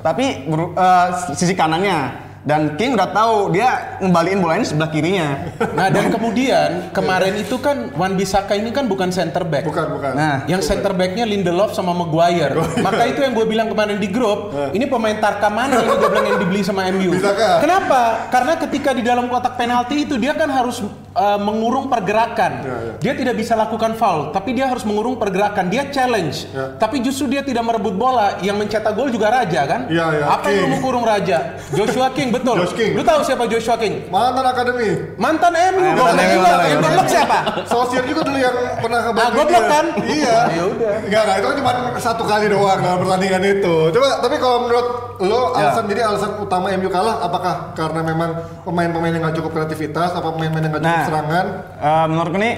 Tapi 0.02 0.26
beru- 0.50 0.74
eh, 0.74 1.08
sisi 1.36 1.54
kanannya 1.54 1.98
dan 2.42 2.74
King 2.74 2.98
udah 2.98 3.10
tahu 3.14 3.54
dia 3.54 4.02
ngembaliin 4.02 4.40
bola 4.42 4.58
ini 4.58 4.66
sebelah 4.66 4.90
kirinya. 4.90 5.30
Nah 5.78 5.94
dan 5.94 6.10
kemudian 6.10 6.90
kemarin 6.90 7.38
itu 7.38 7.62
kan 7.62 7.94
Wan 7.94 8.18
Bisaka 8.18 8.58
ini 8.58 8.74
kan 8.74 8.90
bukan 8.90 9.14
center 9.14 9.46
back. 9.46 9.70
Bukan, 9.70 9.86
bukan. 9.94 10.12
Nah, 10.18 10.36
Yang 10.50 10.74
center 10.74 10.98
backnya 10.98 11.30
Lindelof 11.30 11.78
sama 11.78 11.94
Maguire. 11.94 12.58
Maka 12.82 13.06
itu 13.06 13.22
yang 13.22 13.38
gue 13.38 13.46
bilang 13.46 13.70
kemarin 13.70 14.02
di 14.02 14.10
grup, 14.10 14.54
ini 14.74 14.90
pemain 14.90 15.14
Tarka 15.22 15.54
mana 15.54 15.86
ini 15.86 15.94
gue 15.94 16.10
bilang 16.10 16.28
yang 16.34 16.40
dibeli 16.42 16.62
sama 16.66 16.90
MU. 16.90 17.14
Bisaka. 17.14 17.62
Kenapa? 17.62 18.26
Karena 18.34 18.54
ketika 18.58 18.90
di 18.98 19.06
dalam 19.06 19.30
kotak 19.30 19.54
penalti 19.54 20.10
itu 20.10 20.18
dia 20.18 20.34
kan 20.34 20.50
harus 20.50 20.82
uh, 21.14 21.38
mengurung 21.38 21.88
pergerakan. 21.94 22.52
Ya, 22.66 22.74
ya. 22.74 22.94
Dia 22.98 23.14
tidak 23.22 23.36
bisa 23.38 23.54
lakukan 23.54 23.94
foul, 23.94 24.34
tapi 24.34 24.58
dia 24.58 24.66
harus 24.66 24.82
mengurung 24.82 25.20
pergerakan. 25.22 25.70
Dia 25.70 25.94
challenge. 25.94 26.50
Ya. 26.50 26.74
Tapi 26.80 27.06
justru 27.06 27.30
dia 27.30 27.46
tidak 27.46 27.62
merebut 27.62 27.94
bola. 27.94 28.42
Yang 28.42 28.66
mencetak 28.66 28.94
gol 28.98 29.14
juga 29.14 29.30
Raja 29.30 29.62
kan? 29.70 29.82
Iya, 29.92 30.06
iya. 30.18 30.26
Apa 30.26 30.48
yang 30.50 30.74
King. 30.74 30.82
kurung 30.82 31.06
Raja? 31.06 31.38
Joshua 31.76 32.10
King 32.16 32.31
betul. 32.32 32.56
Josh 32.58 32.74
King. 32.74 32.92
Lu 32.94 33.04
tahu 33.04 33.20
siapa 33.22 33.44
Joshua 33.46 33.76
King? 33.76 33.94
Mantan 34.08 34.46
akademi. 34.46 34.90
Mantan 35.16 35.52
MU. 35.54 35.82
Eh, 35.82 35.94
mantan 35.94 36.16
MU, 36.18 36.34
juga. 36.34 36.48
mantan 36.48 36.64
Yang 36.64 36.72
MU. 36.74 36.84
goblok 36.84 37.08
siapa? 37.08 37.38
Sosial 37.66 38.04
juga 38.06 38.22
dulu 38.24 38.38
yang 38.38 38.56
pernah 38.78 39.00
ke 39.00 39.10
Ah, 39.14 39.30
goblok 39.30 39.64
kan? 39.66 39.86
Iya. 40.02 40.38
Ya 40.50 40.64
udah. 40.66 40.94
Enggak, 41.02 41.22
enggak, 41.22 41.36
itu 41.36 41.46
kan 41.46 41.56
cuma 41.58 41.72
satu 41.98 42.24
kali 42.24 42.46
doang 42.48 42.80
dalam 42.80 42.98
pertandingan 43.00 43.42
itu. 43.46 43.76
Coba, 43.92 44.10
tapi 44.18 44.36
kalau 44.38 44.58
menurut 44.62 44.88
lo 45.20 45.42
alasan 45.54 45.84
jadi 45.86 46.02
alasan 46.04 46.32
utama 46.38 46.72
MU 46.72 46.88
kalah 46.88 47.22
apakah 47.22 47.54
karena 47.72 48.02
memang 48.02 48.30
pemain-pemain 48.62 49.12
yang 49.12 49.24
nggak 49.24 49.38
cukup 49.38 49.52
kreativitas, 49.54 50.10
apa 50.12 50.28
pemain-pemain 50.30 50.64
yang 50.64 50.72
nggak 50.72 50.84
cukup 50.84 50.98
Nah. 50.98 51.06
serangan? 51.06 51.46
eh, 51.78 52.06
menurutku 52.08 52.38
nih 52.38 52.56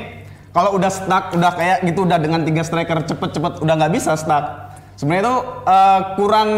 kalau 0.50 0.70
udah 0.74 0.88
stuck, 0.88 1.34
udah 1.34 1.52
kayak 1.52 1.78
gitu 1.84 2.00
udah 2.04 2.18
dengan 2.18 2.42
tiga 2.42 2.62
striker 2.62 3.02
cepet-cepet 3.04 3.54
udah 3.60 3.74
nggak 3.76 3.92
bisa 3.92 4.14
stuck. 4.14 4.70
Sebenarnya 4.94 5.24
itu 5.24 5.36
eh, 5.66 6.00
kurang 6.16 6.50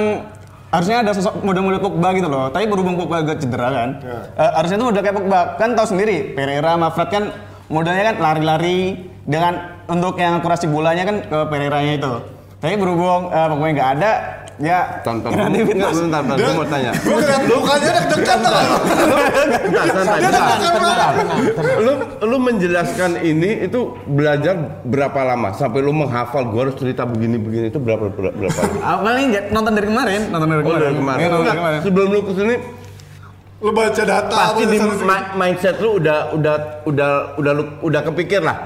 harusnya 0.75 0.99
ada 0.99 1.11
sosok 1.15 1.39
model-model 1.39 1.79
Pogba 1.79 2.11
gitu 2.11 2.27
loh. 2.27 2.51
Tapi 2.51 2.67
berhubung 2.67 2.99
Pogba 2.99 3.23
agak 3.23 3.39
cedera 3.39 3.71
kan, 3.71 3.89
Ya. 4.03 4.19
eh, 4.35 4.51
harusnya 4.59 4.77
itu 4.77 4.87
udah 4.91 5.01
kayak 5.01 5.15
Pogba. 5.15 5.39
Kan 5.55 5.69
tahu 5.73 5.87
sendiri, 5.95 6.35
Pereira 6.35 6.75
sama 6.75 6.91
Fred 6.91 7.09
kan 7.09 7.23
modelnya 7.71 8.03
kan 8.11 8.15
lari-lari 8.19 8.77
dengan 9.23 9.53
untuk 9.87 10.19
yang 10.19 10.37
akurasi 10.37 10.67
bolanya 10.67 11.07
kan 11.07 11.17
ke 11.23 11.37
Pereiranya 11.47 11.93
itu. 11.95 12.13
Tapi 12.59 12.75
berhubung 12.75 13.31
eh, 13.31 13.47
Pogba 13.47 13.65
nggak 13.71 13.89
ada, 13.97 14.11
ya 14.57 14.79
Tonton. 15.01 15.29
kreativitas. 15.29 15.75
Enggak, 15.75 15.91
bentar, 15.97 16.21
bentar. 16.21 16.37
Gue 16.37 16.53
mau 16.53 16.65
tanya. 16.65 16.91
Gue 16.95 17.57
mukanya 17.57 17.89
deg-degan? 17.97 18.39
Bentar, 18.39 19.85
santai, 19.89 20.17
Dia 20.17 20.29
bentar. 20.29 20.57
deg-degan. 20.57 21.13
Lu, 21.77 21.91
lu 22.25 22.37
menjelaskan 22.39 23.11
ini 23.19 23.49
itu 23.61 23.79
belajar 24.05 24.55
berapa 24.81 25.19
lama? 25.25 25.51
Sampai 25.51 25.79
lu 25.79 25.91
menghafal 25.91 26.45
gua 26.45 26.67
harus 26.67 26.75
cerita 26.75 27.03
begini-begini 27.03 27.67
itu 27.67 27.77
berapa 27.77 28.07
berapa, 28.07 28.35
lama? 28.37 28.61
Ah, 28.79 28.97
paling 28.99 29.25
nggak- 29.29 29.47
nonton 29.49 29.71
dari 29.73 29.87
kemarin, 29.87 30.21
nonton 30.29 30.47
dari 30.47 30.59
Oh, 30.59 30.65
kemarin. 30.65 30.81
dari 30.81 30.95
kemarin. 30.95 31.19
Iya, 31.19 31.27
nonton 31.27 31.37
dari 31.37 31.45
Enggak, 31.45 31.55
kemarin. 31.57 31.79
sebelum 31.83 32.07
lu 32.09 32.21
ke 32.21 32.33
sini 32.33 32.55
Lo 33.55 33.71
baca 33.71 34.03
data 34.03 34.35
pasti 34.35 34.63
di 34.67 34.77
ma- 35.01 35.31
mindset 35.33 35.79
lu 35.79 35.97
udah 35.97 36.35
udah 36.35 36.55
udah 36.85 37.09
udah 37.35 37.51
lu, 37.51 37.63
udah 37.81 38.01
kepikir 38.03 38.39
lah. 38.39 38.57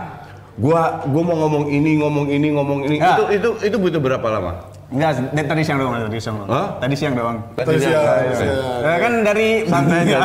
Gua 0.53 1.05
gua 1.05 1.21
mau 1.23 1.37
ngomong 1.39 1.69
ini, 1.69 1.95
ngomong 1.95 2.27
ini, 2.27 2.47
ngomong 2.51 2.79
ini. 2.83 2.97
Ya. 2.97 3.15
Itu 3.15 3.23
itu 3.31 3.49
itu 3.63 3.77
butuh 3.77 3.97
berapa 3.97 4.27
lama? 4.27 4.68
Enggak, 4.89 5.21
dari 5.37 5.45
tadi 5.45 5.61
siang 5.61 5.77
doang, 5.77 5.93
tadi 6.01 6.17
siang 6.17 6.35
doang. 6.41 6.49
Hah? 6.49 6.67
Tadi 6.81 6.95
siang 6.97 7.13
doang. 7.13 7.37
Tadi 7.53 7.77
siang, 7.77 8.01
siang. 8.33 8.57
Eh, 8.81 8.97
kan 8.97 9.13
dari 9.21 9.47
Bangsa 9.69 9.95
aja. 10.01 10.17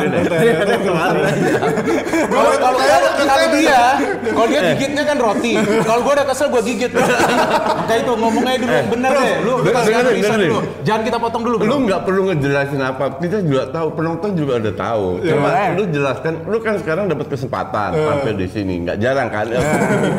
Kalau 2.25 2.51
kalau 2.57 2.79
kalau 2.81 3.09
kalau 3.29 3.47
dia, 3.53 3.81
kalau 4.25 4.47
dia 4.49 4.61
gigitnya 4.73 5.03
kan 5.05 5.17
roti. 5.21 5.53
Kalau 5.85 6.01
gua 6.01 6.13
udah 6.17 6.25
kesel 6.25 6.49
gua 6.49 6.65
gigit. 6.65 6.89
Maka 6.97 7.93
itu 7.93 8.11
ngomongnya 8.17 8.57
dulu 8.57 8.77
bener 8.89 9.11
deh. 9.13 9.37
Lu 9.45 9.53
dengerin. 9.61 10.49
dulu. 10.49 10.57
Jangan 10.81 11.01
kita 11.05 11.17
potong 11.21 11.43
dulu. 11.45 11.55
Lu 11.61 11.75
nggak 11.85 12.01
perlu 12.01 12.21
ngejelasin 12.33 12.81
apa, 12.81 13.05
kita 13.21 13.45
juga 13.45 13.69
tahu, 13.69 13.87
penonton 13.93 14.33
juga 14.33 14.65
udah 14.65 14.73
tahu. 14.73 15.05
Coba 15.21 15.39
makanya. 15.45 15.69
lu 15.77 15.83
jelaskan, 15.93 16.33
lu 16.49 16.57
kan 16.57 16.73
sekarang 16.81 17.05
dapat 17.05 17.27
kesempatan 17.29 17.89
tampil 17.93 18.33
di 18.33 18.47
sini, 18.49 18.81
nggak 18.81 18.97
jarang 18.97 19.29
kan? 19.29 19.45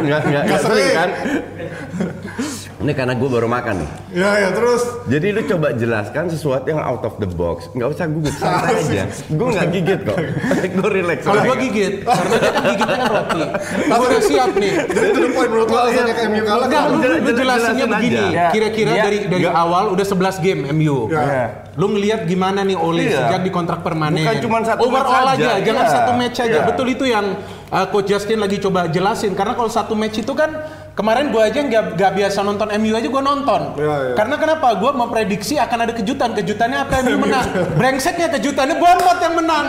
Nggak 0.07 0.21
nggak 0.23 0.61
sering 0.63 0.91
kan? 0.95 1.11
Ini 2.87 2.95
karena 2.95 3.19
gue 3.19 3.27
baru 3.27 3.51
makan 3.51 3.83
nih. 3.83 3.91
Ya 4.15 4.31
ya 4.39 4.49
terus. 4.55 4.79
Jadi 5.11 5.35
lu 5.35 5.43
coba 5.43 5.75
jelaskan 5.75 6.31
sesuatu 6.31 6.71
yang 6.71 6.79
out 6.79 7.03
of 7.03 7.19
the 7.19 7.27
box, 7.27 7.67
nggak 7.75 7.89
usah 7.91 8.07
gugup 8.07 8.31
santai 8.31 8.79
aja. 8.79 9.11
Gue 9.27 9.49
nggak 9.51 9.69
gigit 9.75 10.01
kok, 10.07 10.19
gue 10.79 10.91
relax. 10.95 11.19
Kalau 11.27 11.43
gua 11.43 11.59
gigit, 11.59 12.07
karena 12.07 12.37
dia 12.39 12.51
kan 12.55 12.63
gigitnya 12.63 12.95
kan 12.95 13.09
roti. 13.11 13.43
Gua 13.91 14.07
udah 14.07 14.23
siap 14.23 14.51
nih. 14.55 14.73
Jadi 14.87 15.07
itu 15.11 15.21
menurut 15.35 15.67
lo 15.67 15.77
alasannya 15.77 16.15
ke 16.15 16.23
MU 16.31 16.43
kalah 16.47 16.67
Enggak, 16.71 16.85
lu, 16.87 16.97
Jelas- 16.97 17.03
lu 17.03 17.27
jelas- 17.27 17.39
jelasinnya 17.43 17.75
jelasin 17.83 17.91
begini. 17.99 18.25
Ya, 18.31 18.47
Kira-kira 18.55 18.93
dari 18.95 19.19
dari 19.27 19.45
awal 19.51 19.85
udah 19.91 20.07
11 20.07 20.37
game 20.39 20.61
MU. 20.71 20.99
Ya. 21.11 21.67
Lu 21.75 21.87
ngelihat 21.91 22.21
gimana 22.25 22.63
nih 22.63 22.79
Ole 22.79 23.11
Iya. 23.11 23.19
sejak 23.27 23.41
di 23.43 23.51
kontrak 23.51 23.83
permanen. 23.83 24.23
Bukan 24.23 24.37
cuman 24.47 24.63
satu 24.63 24.81
Overall 24.87 25.27
match 25.27 25.43
aja, 25.43 25.51
aja, 25.59 25.67
jangan 25.67 25.85
iya. 25.85 25.93
satu 25.93 26.11
match 26.15 26.39
aja. 26.39 26.55
Iya. 26.55 26.67
Betul 26.71 26.87
itu 26.95 27.05
yang 27.05 27.27
uh, 27.69 27.87
Coach 27.91 28.09
Justin 28.09 28.39
lagi 28.39 28.63
coba 28.63 28.87
jelasin. 28.87 29.35
Karena 29.35 29.59
kalau 29.59 29.69
satu 29.69 29.99
match 29.99 30.23
itu 30.23 30.31
kan 30.33 30.55
kemarin 30.97 31.29
gua 31.29 31.47
aja 31.47 31.61
nggak 31.61 31.95
nggak 31.95 32.13
biasa 32.17 32.39
nonton 32.41 32.73
MU 32.81 32.93
aja 32.97 33.07
gua 33.07 33.23
nonton. 33.23 33.61
Iya, 33.77 33.97
iya. 34.01 34.15
Karena 34.17 34.37
kenapa? 34.41 34.69
Gua 34.81 34.91
memprediksi 34.97 35.61
akan 35.61 35.79
ada 35.85 35.93
kejutan. 35.93 36.33
Kejutannya 36.33 36.79
apa 36.81 37.05
MU 37.05 37.21
menang. 37.29 37.47
Brengseknya 37.77 38.33
kejutannya 38.33 38.81
Bournemouth 38.81 39.21
yang 39.21 39.35
menang. 39.37 39.67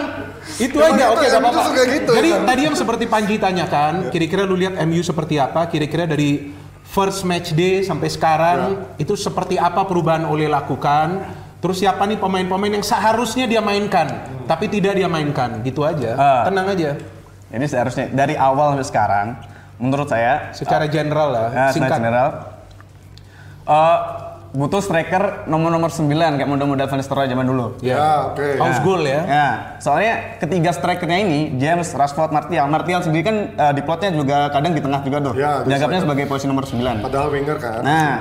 Itu 0.58 0.80
Emang 0.80 0.96
aja, 0.96 1.06
oke 1.12 1.26
gak 1.28 1.42
apa-apa. 1.44 1.62
gitu, 1.92 2.12
Jadi 2.16 2.30
kan? 2.32 2.48
tadi 2.48 2.62
yang 2.64 2.76
seperti 2.80 3.04
Panji 3.04 3.36
tanyakan, 3.36 4.08
kira-kira 4.10 4.48
lu 4.48 4.56
lihat 4.56 4.80
MU 4.88 5.04
seperti 5.04 5.36
apa? 5.36 5.68
Kira-kira 5.68 6.08
dari 6.08 6.56
first 6.88 7.28
match 7.28 7.52
day 7.52 7.84
sampai 7.84 8.08
sekarang 8.08 8.60
itu 8.96 9.12
seperti 9.20 9.60
apa 9.60 9.84
perubahan 9.84 10.24
Ole 10.24 10.48
lakukan? 10.48 11.20
Terus 11.60 11.84
siapa 11.84 12.08
nih 12.08 12.16
pemain-pemain 12.16 12.80
yang 12.80 12.86
seharusnya 12.86 13.44
dia 13.44 13.60
mainkan, 13.60 14.08
tapi 14.48 14.72
tidak 14.72 14.96
dia 14.96 15.12
mainkan, 15.12 15.60
gitu 15.68 15.84
aja. 15.84 16.16
Ah. 16.16 16.44
Tenang 16.48 16.72
aja. 16.72 16.96
Jadi 17.52 17.66
seharusnya 17.68 18.06
dari 18.16 18.40
awal 18.40 18.72
sampai 18.80 18.88
sekarang, 18.88 19.28
menurut 19.78 20.06
saya 20.06 20.52
Secara 20.52 20.86
general 20.86 21.30
lah, 21.30 21.48
Ya, 21.48 21.66
secara 21.70 21.72
singkat. 21.72 22.00
general. 22.00 22.30
eh, 23.68 23.98
butuh 24.50 24.80
striker 24.80 25.44
nomor-nomor 25.46 25.92
9 25.92 26.08
kayak 26.34 26.48
model-model 26.48 26.88
Van 26.88 26.98
Nistelrooy 26.98 27.28
zaman 27.28 27.46
dulu. 27.46 27.76
Ya. 27.80 27.94
Ya, 27.94 28.10
oke. 28.26 28.48
House 28.58 28.80
goal 28.80 29.04
ya. 29.04 29.22
Ya, 29.22 29.48
soalnya 29.78 30.14
ketiga 30.40 30.72
strikernya 30.72 31.20
ini 31.20 31.40
James, 31.58 31.92
Rashford, 31.92 32.32
Martial. 32.32 32.66
Martial 32.66 33.02
sendiri 33.02 33.24
kan 33.24 33.38
eh, 33.52 33.74
di 33.74 33.82
plotnya 33.82 34.10
juga 34.10 34.48
kadang 34.50 34.72
di 34.72 34.80
tengah 34.80 35.04
juga 35.04 35.18
tuh. 35.22 35.34
Ya, 35.36 35.62
dia 35.62 35.76
Dianggapnya 35.76 36.00
sebagai 36.02 36.26
posisi 36.26 36.48
nomor 36.48 36.64
9. 36.64 37.04
Padahal 37.04 37.28
winger 37.30 37.58
kan. 37.60 37.80
Nah, 37.84 38.12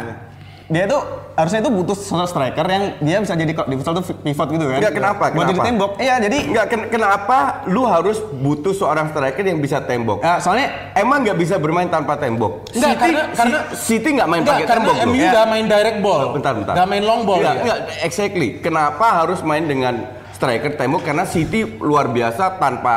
dia 0.67 0.83
itu 0.83 0.99
harusnya 1.33 1.61
itu 1.61 1.71
butuh 1.71 1.95
sosok 1.95 2.27
striker 2.27 2.67
yang 2.67 2.83
dia 2.99 3.17
bisa 3.19 3.33
jadi 3.33 3.53
kalau 3.53 3.69
di 3.69 3.77
futsal 3.77 3.95
tuh 3.95 4.05
pivot 4.17 4.49
gitu 4.49 4.65
kan. 4.65 4.77
Enggak, 4.77 4.95
kenapa? 4.95 5.25
Buat 5.29 5.45
jadi 5.45 5.53
Kenapa? 5.53 5.63
tembok. 5.65 5.91
Iya, 5.97 6.15
jadi 6.19 6.39
Enggak, 6.43 6.67
ken- 6.67 6.89
kenapa 6.89 7.37
lu 7.67 7.83
harus 7.85 8.19
butuh 8.19 8.73
seorang 8.73 9.07
striker 9.09 9.45
yang 9.45 9.59
bisa 9.59 9.79
tembok? 9.81 10.19
eh, 10.21 10.39
soalnya 10.39 10.67
Emang 10.93 11.23
nggak 11.23 11.37
bisa 11.37 11.55
bermain 11.57 11.87
tanpa 11.87 12.17
tembok? 12.17 12.67
Enggak, 12.73 12.93
City, 12.93 12.99
karena- 13.01 13.27
karena- 13.31 13.63
City 13.73 14.09
nggak 14.13 14.29
main 14.29 14.43
pakai 14.43 14.59
karena 14.61 14.75
tembok 14.83 14.97
MU 14.97 15.15
loh. 15.15 15.29
nggak 15.29 15.47
main 15.47 15.67
direct 15.67 15.99
ball. 16.01 16.25
Bentar, 16.33 16.53
bentar. 16.53 16.75
Nggak 16.75 16.89
main 16.89 17.05
long 17.05 17.23
ball. 17.23 17.39
Enggak, 17.39 17.55
ya. 17.55 17.63
enggak, 17.63 17.79
exactly. 18.03 18.49
Kenapa 18.59 19.07
harus 19.15 19.39
main 19.41 19.65
dengan 19.65 19.95
striker 20.33 20.71
tembok? 20.75 21.01
Karena 21.05 21.25
City 21.25 21.63
luar 21.79 22.09
biasa 22.09 22.57
tanpa 22.57 22.95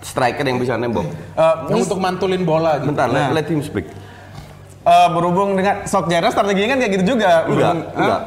striker 0.00 0.42
yang 0.42 0.58
bisa 0.58 0.74
nembok. 0.74 1.06
eh, 1.06 1.54
Yang 1.70 1.86
untuk 1.86 1.98
mantulin 1.98 2.42
bola 2.42 2.76
gitu. 2.76 2.90
Bentar, 2.90 3.06
let, 3.06 3.20
Nah. 3.20 3.30
let 3.32 3.46
him 3.46 3.62
speak. 3.62 3.86
Eh, 4.82 5.08
berhubung 5.10 5.54
dengan 5.54 5.86
Solskjaer 5.86 6.30
strateginya 6.30 6.74
kan 6.74 6.78
kayak 6.82 6.92
gitu 6.98 7.04
juga. 7.14 7.46
Enggak, 7.46 7.74
enggak. 7.94 8.20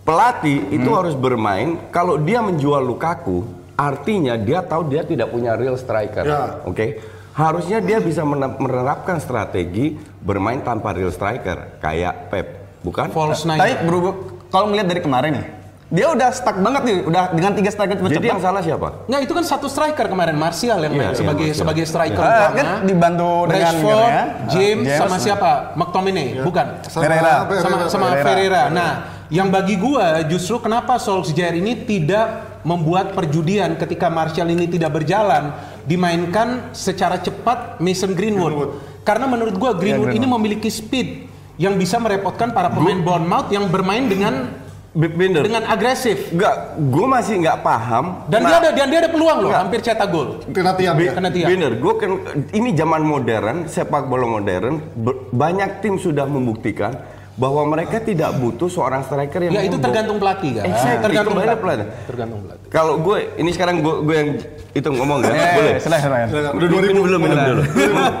Pelatih 0.00 0.58
itu 0.72 0.90
harus 0.90 1.14
bermain 1.14 1.76
kalau 1.94 2.18
dia 2.18 2.40
menjual 2.40 2.82
Lukaku, 2.82 3.44
artinya 3.76 4.34
dia 4.34 4.64
tahu 4.64 4.88
dia 4.88 5.04
tidak 5.04 5.30
punya 5.30 5.54
real 5.54 5.76
striker. 5.76 6.24
Ya. 6.24 6.60
Oke. 6.66 6.98
Harusnya 7.30 7.78
dia 7.78 8.02
bisa 8.02 8.26
mene- 8.26 8.58
menerapkan 8.58 9.22
strategi 9.22 9.94
bermain 10.20 10.60
tanpa 10.60 10.92
real 10.92 11.14
striker 11.14 11.78
kayak 11.78 12.28
Pep, 12.28 12.46
bukan? 12.82 13.08
False 13.14 13.46
nine. 13.46 13.60
Tapi 13.60 13.72
berhubung 13.86 14.16
kalau 14.50 14.66
melihat 14.66 14.90
dari 14.90 15.00
kemarin 15.00 15.30
nih, 15.38 15.46
dia 15.90 16.06
udah 16.06 16.30
stuck 16.30 16.54
banget 16.54 16.82
nih, 16.86 16.96
udah 17.02 17.22
dengan 17.34 17.52
tiga 17.52 17.66
striker 17.68 17.98
cepet 17.98 18.10
Jadi 18.14 18.26
yang 18.30 18.38
salah 18.38 18.62
siapa? 18.62 19.10
Nggak, 19.10 19.20
itu 19.26 19.32
kan 19.34 19.44
satu 19.44 19.66
striker 19.66 20.06
kemarin 20.06 20.38
Martial 20.38 20.78
yang 20.78 20.94
Iya, 20.94 21.00
main 21.02 21.10
iya, 21.10 21.18
sebagai 21.18 21.42
Martial. 21.44 21.58
sebagai 21.58 21.84
striker 21.84 22.22
Ah, 22.22 22.30
utama. 22.30 22.54
kan 22.54 22.66
dibantu 22.86 23.30
dengan 23.50 23.74
Rashford. 23.74 24.10
James, 24.48 24.86
Ah, 24.86 24.94
sama 24.96 25.08
James. 25.10 25.24
siapa? 25.26 25.50
McTominay, 25.74 26.28
bukan? 26.40 26.66
Pereira. 26.86 27.32
Sama 27.58 27.76
sama 27.90 28.06
Pereira. 28.08 28.22
Ferreira. 28.22 28.62
Nah, 28.70 28.90
yang 29.28 29.50
bagi 29.50 29.74
gua 29.74 30.22
justru 30.24 30.62
kenapa 30.62 30.94
Solskjaer 30.96 31.58
ini 31.58 31.82
tidak 31.82 32.26
membuat 32.62 33.10
perjudian 33.10 33.74
ketika 33.74 34.06
Martial 34.06 34.46
ini 34.46 34.70
tidak 34.70 34.94
berjalan 34.94 35.50
dimainkan 35.84 36.70
secara 36.70 37.18
cepat 37.18 37.82
Mason 37.82 38.14
Greenwood. 38.14 38.78
Karena 39.02 39.26
menurut 39.26 39.58
gua 39.58 39.74
Greenwood 39.74 40.14
ini 40.14 40.22
memiliki 40.22 40.70
speed 40.70 41.26
yang 41.58 41.74
bisa 41.74 41.98
merepotkan 41.98 42.54
para 42.54 42.70
pemain 42.70 43.02
Bournemouth 43.02 43.50
yang 43.50 43.66
bermain 43.66 44.06
dengan 44.06 44.54
Binder. 44.90 45.46
dengan 45.46 45.62
agresif. 45.64 46.34
Enggak, 46.34 46.54
gue 46.76 47.06
masih 47.06 47.34
nggak 47.38 47.58
paham. 47.60 48.26
Dan 48.26 48.42
dia 48.42 48.50
Nah, 48.50 48.58
ada 48.58 48.70
dan 48.72 48.86
dia 48.86 48.98
ada 48.98 49.10
peluang 49.10 49.38
loh, 49.40 49.52
hampir 49.52 49.78
cetak 49.78 50.08
gol. 50.08 50.42
Kena 50.50 50.74
tiang 50.74 50.98
ya. 50.98 51.14
Kena 51.14 51.30
tiang. 51.30 51.46
Bener, 51.46 51.72
gue 51.74 51.92
kan 51.94 52.10
ini 52.50 52.74
zaman 52.74 52.98
modern, 53.00 53.56
sepak 53.64 54.04
bola 54.04 54.26
modern, 54.26 54.82
ber- 54.92 55.30
banyak 55.30 55.78
tim 55.78 55.94
sudah 55.94 56.26
membuktikan 56.26 56.90
bahwa 57.32 57.62
mereka 57.64 57.96
tidak 57.98 58.34
butuh 58.34 58.66
seorang 58.66 59.00
striker 59.00 59.40
yang 59.40 59.54
Ya 59.54 59.62
itu 59.62 59.78
tergantung 59.78 60.18
pelatih 60.18 60.58
kan. 60.58 60.64
Exactly, 60.66 61.04
tergantung 61.06 61.34
pelatih. 61.34 61.56
pelatih. 61.56 61.86
Tergantung 62.04 62.38
pelatih. 62.42 62.66
Kalau 62.68 62.94
gue, 62.98 63.18
ini 63.38 63.50
sekarang 63.50 63.74
gue 63.78 63.94
gue 64.02 64.16
yang 64.16 64.30
itu 64.72 64.88
ngomong 64.90 65.18
kan, 65.22 65.32
Eh, 65.32 65.54
boleh. 65.54 65.74
silahkan. 65.78 66.26
Udah 66.50 66.68
2000 66.68 66.90
minum 66.90 67.04
dulu, 67.06 67.16
minum 67.16 67.38
dulu. 67.38 67.62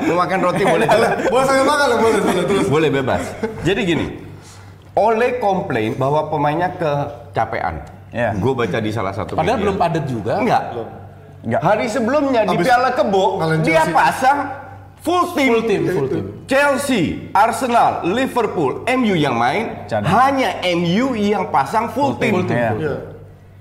Mau 0.06 0.16
makan 0.16 0.38
roti 0.40 0.62
boleh. 0.64 0.86
Boleh 1.26 1.44
saya 1.44 1.62
makan 1.64 1.86
boleh, 1.98 2.18
boleh 2.22 2.44
terus. 2.46 2.66
boleh 2.70 2.88
bebas. 2.88 3.22
Jadi 3.60 3.80
gini, 3.84 4.06
Oleh 4.98 5.38
komplain 5.38 5.94
bahwa 5.94 6.26
pemainnya 6.30 6.74
kecapean. 6.74 7.86
Iya. 8.10 8.34
Gue 8.36 8.52
baca 8.58 8.78
di 8.82 8.90
salah 8.90 9.14
satu 9.14 9.38
Padahal 9.38 9.58
media. 9.58 9.64
belum 9.70 9.76
padat 9.78 10.04
juga. 10.10 10.34
Enggak. 10.42 10.62
Enggak. 11.46 11.60
Hari 11.62 11.86
sebelumnya 11.86 12.42
di 12.44 12.56
Habis 12.58 12.66
Piala 12.66 12.90
Kebo 12.92 13.24
dia 13.62 13.86
pasang 13.94 14.38
full 15.00 15.32
team. 15.32 15.50
Full 15.54 15.64
team, 15.70 15.82
full 15.88 16.08
team. 16.10 16.24
Chelsea, 16.50 17.30
Arsenal, 17.32 18.04
Liverpool, 18.10 18.82
MU 18.84 19.14
yang 19.14 19.38
main, 19.38 19.86
hanya 19.88 20.58
MU 20.74 21.14
yang 21.16 21.48
pasang 21.48 21.88
full, 21.94 22.18
team. 22.18 22.34
Full 22.34 22.46
team. 22.50 22.58
Iya. 22.58 22.70
Iya. 22.76 22.96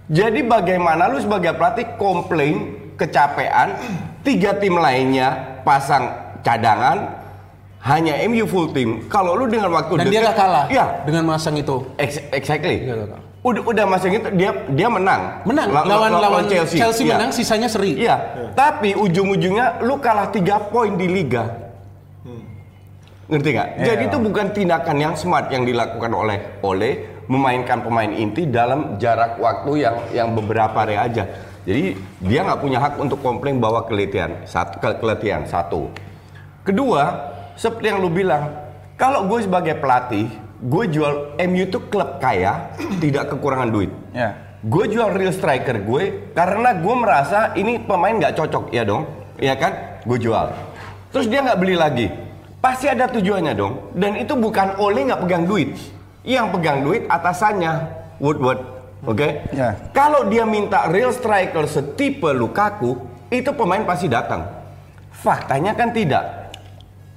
Jadi 0.10 0.42
bagaimana 0.42 1.06
lu 1.14 1.22
sebagai 1.22 1.54
pelatih 1.54 1.86
komplain 2.02 2.90
kecapean, 2.98 3.78
tiga 4.26 4.58
tim 4.58 4.76
lainnya 4.76 5.62
pasang 5.62 6.10
cadangan, 6.42 7.22
hanya 7.82 8.20
MU 8.26 8.44
full 8.44 8.70
team. 8.70 9.08
Kalau 9.08 9.34
lu 9.34 9.48
dengan 9.48 9.72
waktu 9.72 9.96
Dan 9.96 10.08
dia 10.08 10.20
gak 10.22 10.36
kalah 10.36 10.66
Iya, 10.68 10.86
dengan 11.04 11.24
masang 11.26 11.56
itu. 11.56 11.80
ex- 11.96 12.20
exactly. 12.30 12.84
Dia 12.84 12.94
nggak 12.94 13.10
kalah. 13.10 13.24
Udah 13.40 13.62
udah 13.64 13.86
masang 13.88 14.12
itu 14.12 14.28
dia 14.36 14.52
dia 14.68 14.88
menang. 14.88 15.40
Menang 15.44 15.72
La- 15.72 15.88
lawan 15.88 16.12
la- 16.12 16.22
lawan 16.22 16.44
Chelsea, 16.46 16.76
Iya. 16.76 17.16
menang 17.16 17.32
sisanya 17.32 17.72
seri. 17.72 17.96
Iya, 17.96 18.16
tapi 18.52 18.92
ujung-ujungnya 18.94 19.80
lu 19.80 19.96
kalah 19.98 20.28
tiga 20.28 20.60
poin 20.62 20.94
di 20.94 21.08
liga. 21.08 21.48
Ngerti 23.30 23.50
nggak? 23.54 23.70
Jadi 23.80 24.04
itu 24.10 24.18
bukan 24.20 24.46
tindakan 24.50 24.98
yang 24.98 25.14
smart 25.14 25.48
yang 25.48 25.62
dilakukan 25.62 26.10
oleh 26.10 26.38
oleh 26.60 26.94
memainkan 27.30 27.80
pemain 27.80 28.10
inti 28.10 28.44
dalam 28.44 28.98
jarak 28.98 29.38
waktu 29.38 29.72
yang 29.80 29.96
yang 30.12 30.28
beberapa 30.34 30.74
hari 30.76 30.98
aja. 30.98 31.24
Jadi 31.62 31.94
dia 32.20 32.42
nggak 32.42 32.60
punya 32.60 32.82
hak 32.82 32.98
untuk 32.98 33.22
komplain 33.22 33.62
bahwa 33.62 33.86
keletihan 33.86 34.42
satu 34.44 34.82
ke- 34.82 34.98
keletihan 34.98 35.46
satu. 35.46 35.94
Kedua, 36.66 37.04
seperti 37.60 37.92
yang 37.92 38.00
lu 38.00 38.08
bilang, 38.08 38.56
kalau 38.96 39.28
gue 39.28 39.44
sebagai 39.44 39.76
pelatih, 39.84 40.32
gue 40.64 40.84
jual 40.88 41.36
MU 41.44 41.64
itu 41.68 41.84
klub 41.92 42.24
kaya, 42.24 42.72
tidak 43.04 43.36
kekurangan 43.36 43.68
duit. 43.68 43.92
Ya. 44.16 44.32
Gue 44.64 44.88
jual 44.88 45.12
real 45.12 45.36
striker 45.36 45.76
gue 45.84 46.32
karena 46.32 46.72
gue 46.80 46.96
merasa 46.96 47.52
ini 47.60 47.76
pemain 47.84 48.16
nggak 48.16 48.40
cocok, 48.40 48.72
ya 48.72 48.88
dong, 48.88 49.04
ya 49.36 49.60
kan? 49.60 50.00
Gue 50.08 50.16
jual. 50.24 50.56
Terus 51.12 51.28
dia 51.28 51.44
nggak 51.44 51.60
beli 51.60 51.76
lagi, 51.76 52.08
pasti 52.64 52.88
ada 52.88 53.12
tujuannya 53.12 53.52
dong. 53.60 53.92
Dan 53.92 54.16
itu 54.16 54.40
bukan 54.40 54.80
oleh 54.80 55.12
nggak 55.12 55.20
pegang 55.28 55.44
duit, 55.44 55.76
yang 56.24 56.56
pegang 56.56 56.80
duit 56.80 57.12
atasannya 57.12 57.92
Woodward, 58.24 58.60
oke? 59.04 59.52
Ya. 59.52 59.76
Kalau 59.92 60.32
dia 60.32 60.48
minta 60.48 60.88
real 60.88 61.12
striker 61.12 61.68
setipe 61.68 62.32
Lukaku, 62.32 63.00
itu 63.32 63.52
pemain 63.52 63.84
pasti 63.84 64.08
datang. 64.08 64.48
Faktanya 65.12 65.76
kan 65.76 65.92
tidak. 65.92 66.49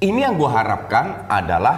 Ini 0.02 0.18
yang 0.26 0.34
gue 0.34 0.50
harapkan 0.50 1.30
adalah 1.30 1.76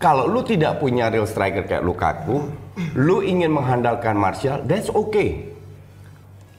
kalau 0.00 0.24
lu 0.24 0.40
tidak 0.40 0.80
punya 0.80 1.12
real 1.12 1.28
striker 1.28 1.68
kayak 1.68 1.84
Lukaku, 1.84 2.48
lu 2.96 3.20
ingin 3.20 3.52
mengandalkan 3.52 4.16
Martial, 4.16 4.64
that's 4.64 4.88
okay. 4.88 5.52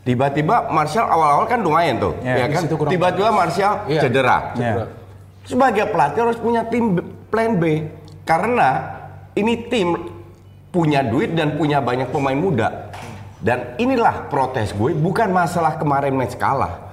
Tiba-tiba 0.05 0.69
Martial 0.69 1.09
awal-awal 1.09 1.49
kan 1.49 1.59
lumayan 1.59 1.97
tuh, 1.97 2.13
Iya, 2.21 2.35
ya 2.37 2.45
kan? 2.53 2.61
situ 2.63 2.75
kurang 2.79 2.91
Tiba-tiba 2.93 3.29
Martial 3.33 3.73
Iya. 3.89 4.01
cedera. 4.05 4.37
Iya. 4.55 4.73
Sebagai 5.43 5.89
pelatih 5.89 6.21
harus 6.21 6.39
punya 6.39 6.61
tim 6.69 7.01
plan 7.33 7.57
B 7.57 7.89
karena 8.21 8.69
ini 9.33 9.67
tim 9.67 9.97
punya 10.69 11.01
duit 11.01 11.33
dan 11.33 11.57
punya 11.57 11.81
banyak 11.81 12.13
pemain 12.13 12.37
muda. 12.37 12.93
Dan 13.37 13.75
inilah 13.77 14.29
protes 14.29 14.69
gue 14.73 14.93
bukan 14.93 15.33
masalah 15.33 15.81
kemarin 15.81 16.13
match 16.13 16.37
kalah. 16.37 16.86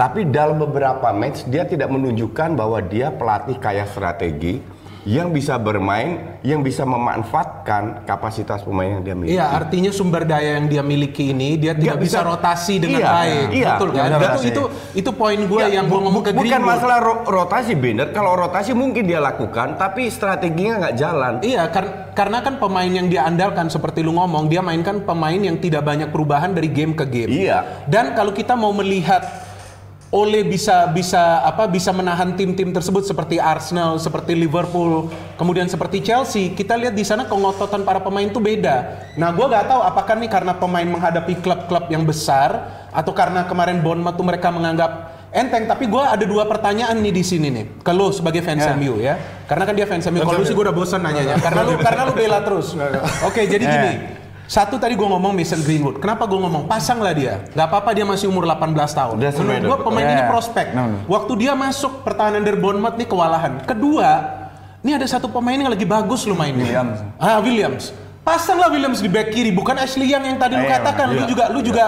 Tapi 0.00 0.24
dalam 0.24 0.56
beberapa 0.56 1.12
match 1.12 1.44
dia 1.44 1.68
tidak 1.68 1.92
menunjukkan 1.92 2.56
bahwa 2.56 2.80
dia 2.80 3.12
pelatih 3.12 3.60
kaya 3.60 3.84
strategi 3.84 4.56
yang 5.04 5.28
bisa 5.28 5.60
bermain, 5.60 6.40
yang 6.40 6.60
bisa 6.60 6.88
memanfaatkan 6.88 8.04
kapasitas 8.04 8.64
pemain 8.64 8.96
yang 8.96 9.02
dia 9.04 9.12
miliki. 9.12 9.36
Iya, 9.36 9.52
artinya 9.52 9.92
sumber 9.92 10.24
daya 10.24 10.56
yang 10.56 10.68
dia 10.68 10.80
miliki 10.80 11.32
ini 11.32 11.56
dia 11.56 11.76
tidak 11.76 12.00
bisa, 12.00 12.20
bisa- 12.20 12.28
rotasi 12.32 12.74
dengan 12.80 13.00
Iya, 13.00 13.10
baik. 13.12 13.46
iya. 13.52 13.68
Betul 13.76 13.88
kan? 13.92 14.08
Ada 14.08 14.28
itu 14.36 14.40
itu 14.48 14.62
itu 14.96 15.10
poin 15.12 15.40
gue 15.40 15.60
Ya, 15.60 15.68
yang 15.68 15.84
gue 15.84 16.00
ngomong 16.00 16.22
ke 16.24 16.30
Bukan 16.32 16.62
masalah 16.64 16.98
ro- 17.00 17.24
rotasi 17.24 17.72
Bender, 17.76 18.08
kalau 18.08 18.32
rotasi 18.36 18.72
mungkin 18.72 19.04
dia 19.04 19.20
lakukan, 19.20 19.76
tapi 19.76 20.08
strateginya 20.08 20.88
nggak 20.88 20.94
jalan. 20.96 21.32
Iya, 21.44 21.68
kar- 21.68 22.12
karena 22.16 22.40
kan 22.40 22.56
pemain 22.56 22.88
yang 22.88 23.08
dia 23.08 23.24
andalkan 23.24 23.68
seperti 23.68 24.00
lu 24.00 24.16
ngomong, 24.16 24.48
dia 24.48 24.64
mainkan 24.64 25.00
pemain 25.00 25.36
yang 25.36 25.60
tidak 25.60 25.84
banyak 25.84 26.08
perubahan 26.08 26.52
dari 26.52 26.72
game 26.72 26.92
ke 26.92 27.04
game. 27.04 27.28
Iya. 27.32 27.84
Dan 27.84 28.12
kalau 28.12 28.32
kita 28.32 28.52
mau 28.52 28.72
melihat 28.72 29.48
Ole 30.10 30.42
bisa 30.42 30.90
bisa 30.90 31.38
apa 31.46 31.70
bisa 31.70 31.94
menahan 31.94 32.34
tim-tim 32.34 32.74
tersebut 32.74 33.06
seperti 33.06 33.38
Arsenal, 33.38 33.94
seperti 33.94 34.34
Liverpool, 34.34 35.06
kemudian 35.38 35.70
seperti 35.70 36.02
Chelsea, 36.02 36.50
kita 36.50 36.74
lihat 36.74 36.98
di 36.98 37.06
sana 37.06 37.30
kengototan 37.30 37.86
para 37.86 38.02
pemain 38.02 38.26
itu 38.26 38.42
beda. 38.42 39.06
Nah, 39.14 39.30
gua 39.30 39.46
nggak 39.46 39.70
tahu 39.70 39.80
apakah 39.86 40.18
nih 40.18 40.26
karena 40.26 40.58
pemain 40.58 40.82
menghadapi 40.82 41.38
klub-klub 41.38 41.86
yang 41.94 42.02
besar 42.02 42.50
atau 42.90 43.14
karena 43.14 43.46
kemarin 43.46 43.78
Bournemouth 43.86 44.18
tuh 44.18 44.26
mereka 44.26 44.50
menganggap 44.50 45.14
enteng. 45.30 45.70
Tapi 45.70 45.86
gua 45.86 46.10
ada 46.10 46.26
dua 46.26 46.42
pertanyaan 46.42 46.98
nih 46.98 47.14
di 47.14 47.22
sini 47.22 47.46
nih 47.46 47.64
ke 47.78 47.92
lu 47.94 48.10
sebagai 48.10 48.42
fans 48.42 48.66
Ya. 48.66 48.74
MU 48.74 48.98
ya, 48.98 49.14
karena 49.46 49.62
kan 49.62 49.78
dia 49.78 49.86
fans 49.86 50.02
MU. 50.10 50.26
Kalau 50.26 50.42
lu 50.42 50.46
sih 50.50 50.58
gua 50.58 50.66
udah 50.66 50.74
bosan 50.74 51.06
nanyanya, 51.06 51.38
karena 51.46 51.62
lu 51.62 51.78
karena 51.78 52.02
lu 52.10 52.18
bela 52.18 52.42
terus. 52.42 52.74
Oke, 53.30 53.46
jadi 53.46 53.62
Ya. 53.62 53.72
gini. 53.78 53.92
Satu 54.50 54.82
tadi 54.82 54.98
gue 54.98 55.06
ngomong 55.06 55.30
Mason 55.30 55.62
Greenwood. 55.62 56.02
Kenapa 56.02 56.26
gue 56.26 56.34
ngomong 56.34 56.66
pasanglah 56.66 57.14
dia? 57.14 57.38
Gak 57.54 57.70
apa-apa 57.70 57.94
dia 57.94 58.02
masih 58.02 58.26
umur 58.26 58.50
18 58.50 58.74
tahun. 58.74 59.14
That's 59.22 59.38
Menurut 59.38 59.62
gue 59.62 59.78
pemain 59.86 60.02
Ya, 60.02 60.10
ini 60.18 60.22
prospek. 60.26 60.66
No, 60.74 60.90
no. 60.90 60.96
Waktu 61.06 61.32
dia 61.38 61.54
masuk 61.54 62.02
pertahanan 62.02 62.42
dari 62.42 62.58
Bournemouth 62.58 62.98
nih 62.98 63.06
kewalahan. 63.06 63.62
Kedua, 63.62 64.10
ini 64.82 64.90
ada 64.90 65.06
satu 65.06 65.30
pemain 65.30 65.54
yang 65.54 65.70
lagi 65.70 65.86
bagus 65.86 66.26
lu 66.26 66.34
mainnya. 66.34 66.66
Williams. 66.66 66.98
Ah 67.22 67.38
Williams. 67.38 67.94
Pasanglah 68.26 68.74
Williams 68.74 68.98
di 68.98 69.06
back 69.06 69.30
kiri, 69.30 69.54
bukan 69.54 69.78
Ashley 69.78 70.10
Young 70.10 70.26
yang 70.26 70.38
tadi 70.42 70.58
lu 70.58 70.66
Iya, 70.66 70.82
katakan. 70.82 71.06
Lu 71.14 71.22
iya. 71.22 71.30
juga 71.30 71.44
lu 71.54 71.60
juga 71.62 71.84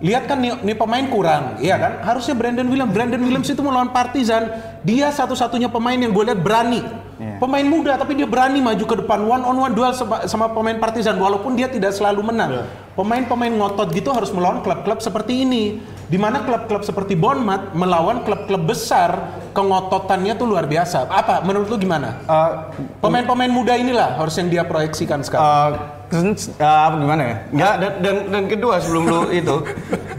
lihat 0.00 0.28
kan 0.28 0.36
nih, 0.40 0.60
nih 0.60 0.76
pemain 0.76 1.06
kurang, 1.08 1.56
iya 1.60 1.80
kan? 1.80 2.04
Harusnya 2.04 2.36
Brandon 2.36 2.68
Williams. 2.68 2.92
Brandon 2.92 3.22
Williams 3.22 3.48
itu 3.48 3.62
melawan 3.64 3.90
Partizan, 3.90 4.52
dia 4.84 5.08
satu-satunya 5.08 5.72
pemain 5.72 5.96
yang 5.96 6.12
gue 6.12 6.24
lihat 6.28 6.40
berani. 6.44 6.84
Iya. 7.16 7.40
Pemain 7.40 7.64
muda 7.64 7.96
tapi 7.96 8.12
dia 8.12 8.28
berani 8.28 8.60
maju 8.60 8.84
ke 8.84 8.96
depan 9.00 9.24
one 9.24 9.40
on 9.40 9.56
one 9.56 9.72
duel 9.72 9.96
sama, 9.96 10.28
sama 10.28 10.52
pemain 10.52 10.76
Partizan 10.76 11.16
walaupun 11.16 11.56
dia 11.56 11.64
tidak 11.64 11.96
selalu 11.96 12.20
menang. 12.28 12.68
Pemain-pemain 12.92 13.52
ngotot 13.52 13.92
gitu 13.92 14.08
harus 14.08 14.32
melawan 14.32 14.64
klub-klub 14.64 15.04
seperti 15.04 15.44
ini. 15.44 15.80
Di 16.08 16.16
mana 16.16 16.44
klub-klub 16.44 16.80
seperti 16.80 17.12
Bournemouth 17.12 17.72
melawan 17.76 18.24
klub-klub 18.24 18.64
besar 18.68 19.36
kengototannya 19.52 20.32
tuh 20.36 20.48
luar 20.48 20.64
biasa. 20.64 21.08
Apa 21.08 21.44
menurut 21.44 21.72
lu 21.72 21.76
gimana? 21.76 22.20
Eh, 22.24 22.52
Pemain-pemain 23.00 23.52
muda 23.52 23.76
inilah 23.76 24.16
harus 24.16 24.36
yang 24.36 24.48
dia 24.48 24.64
proyeksikan 24.64 25.20
sekarang. 25.24 25.76
eh, 25.76 25.95
Eh, 26.08 26.32
apa 26.62 26.96
gimana 26.96 27.22
ya? 27.22 27.36
Enggak, 27.50 27.74
dan, 27.76 27.92
dan, 27.98 28.16
dan 28.28 28.42
kedua 28.46 28.74
sebelum 28.78 29.04
lu 29.04 29.20
itu, 29.42 29.56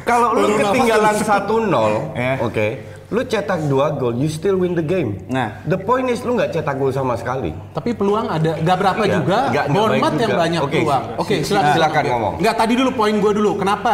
kalau 0.04 0.36
lu 0.36 0.48
ketinggalan 0.54 1.16
1-0, 1.16 2.14
Ya. 2.14 2.34
oke, 2.38 2.68
lu 3.08 3.22
cetak 3.24 3.60
dua 3.66 3.92
gol, 3.92 4.14
you 4.14 4.28
still 4.28 4.58
win 4.58 4.72
the 4.72 4.84
game. 4.84 5.24
Nah. 5.28 5.64
the 5.64 5.80
point 5.80 6.06
is 6.06 6.20
lu 6.22 6.36
nggak 6.36 6.52
cetak 6.52 6.76
gol 6.76 6.92
sama 6.92 7.16
sekali. 7.16 7.56
Tapi 7.72 7.92
peluang 7.92 8.28
ada, 8.28 8.56
gak 8.58 8.78
berapa 8.78 9.02
Iya, 9.02 9.14
juga. 9.16 9.38
nggak- 9.46 9.48
nggak 9.50 9.66
Bournemouth 9.72 10.18
yang 10.18 10.36
banyak 10.36 10.62
Oke, 10.62 10.78
peluang. 10.78 11.04
Oke, 11.18 11.36
si- 11.38 11.46
silakan. 11.48 11.72
silakan 11.74 12.04
ngomong. 12.06 12.34
Nggak 12.38 12.56
tadi 12.58 12.74
dulu 12.76 12.90
poin 12.94 13.16
gue 13.16 13.32
dulu. 13.34 13.52
Kenapa? 13.56 13.94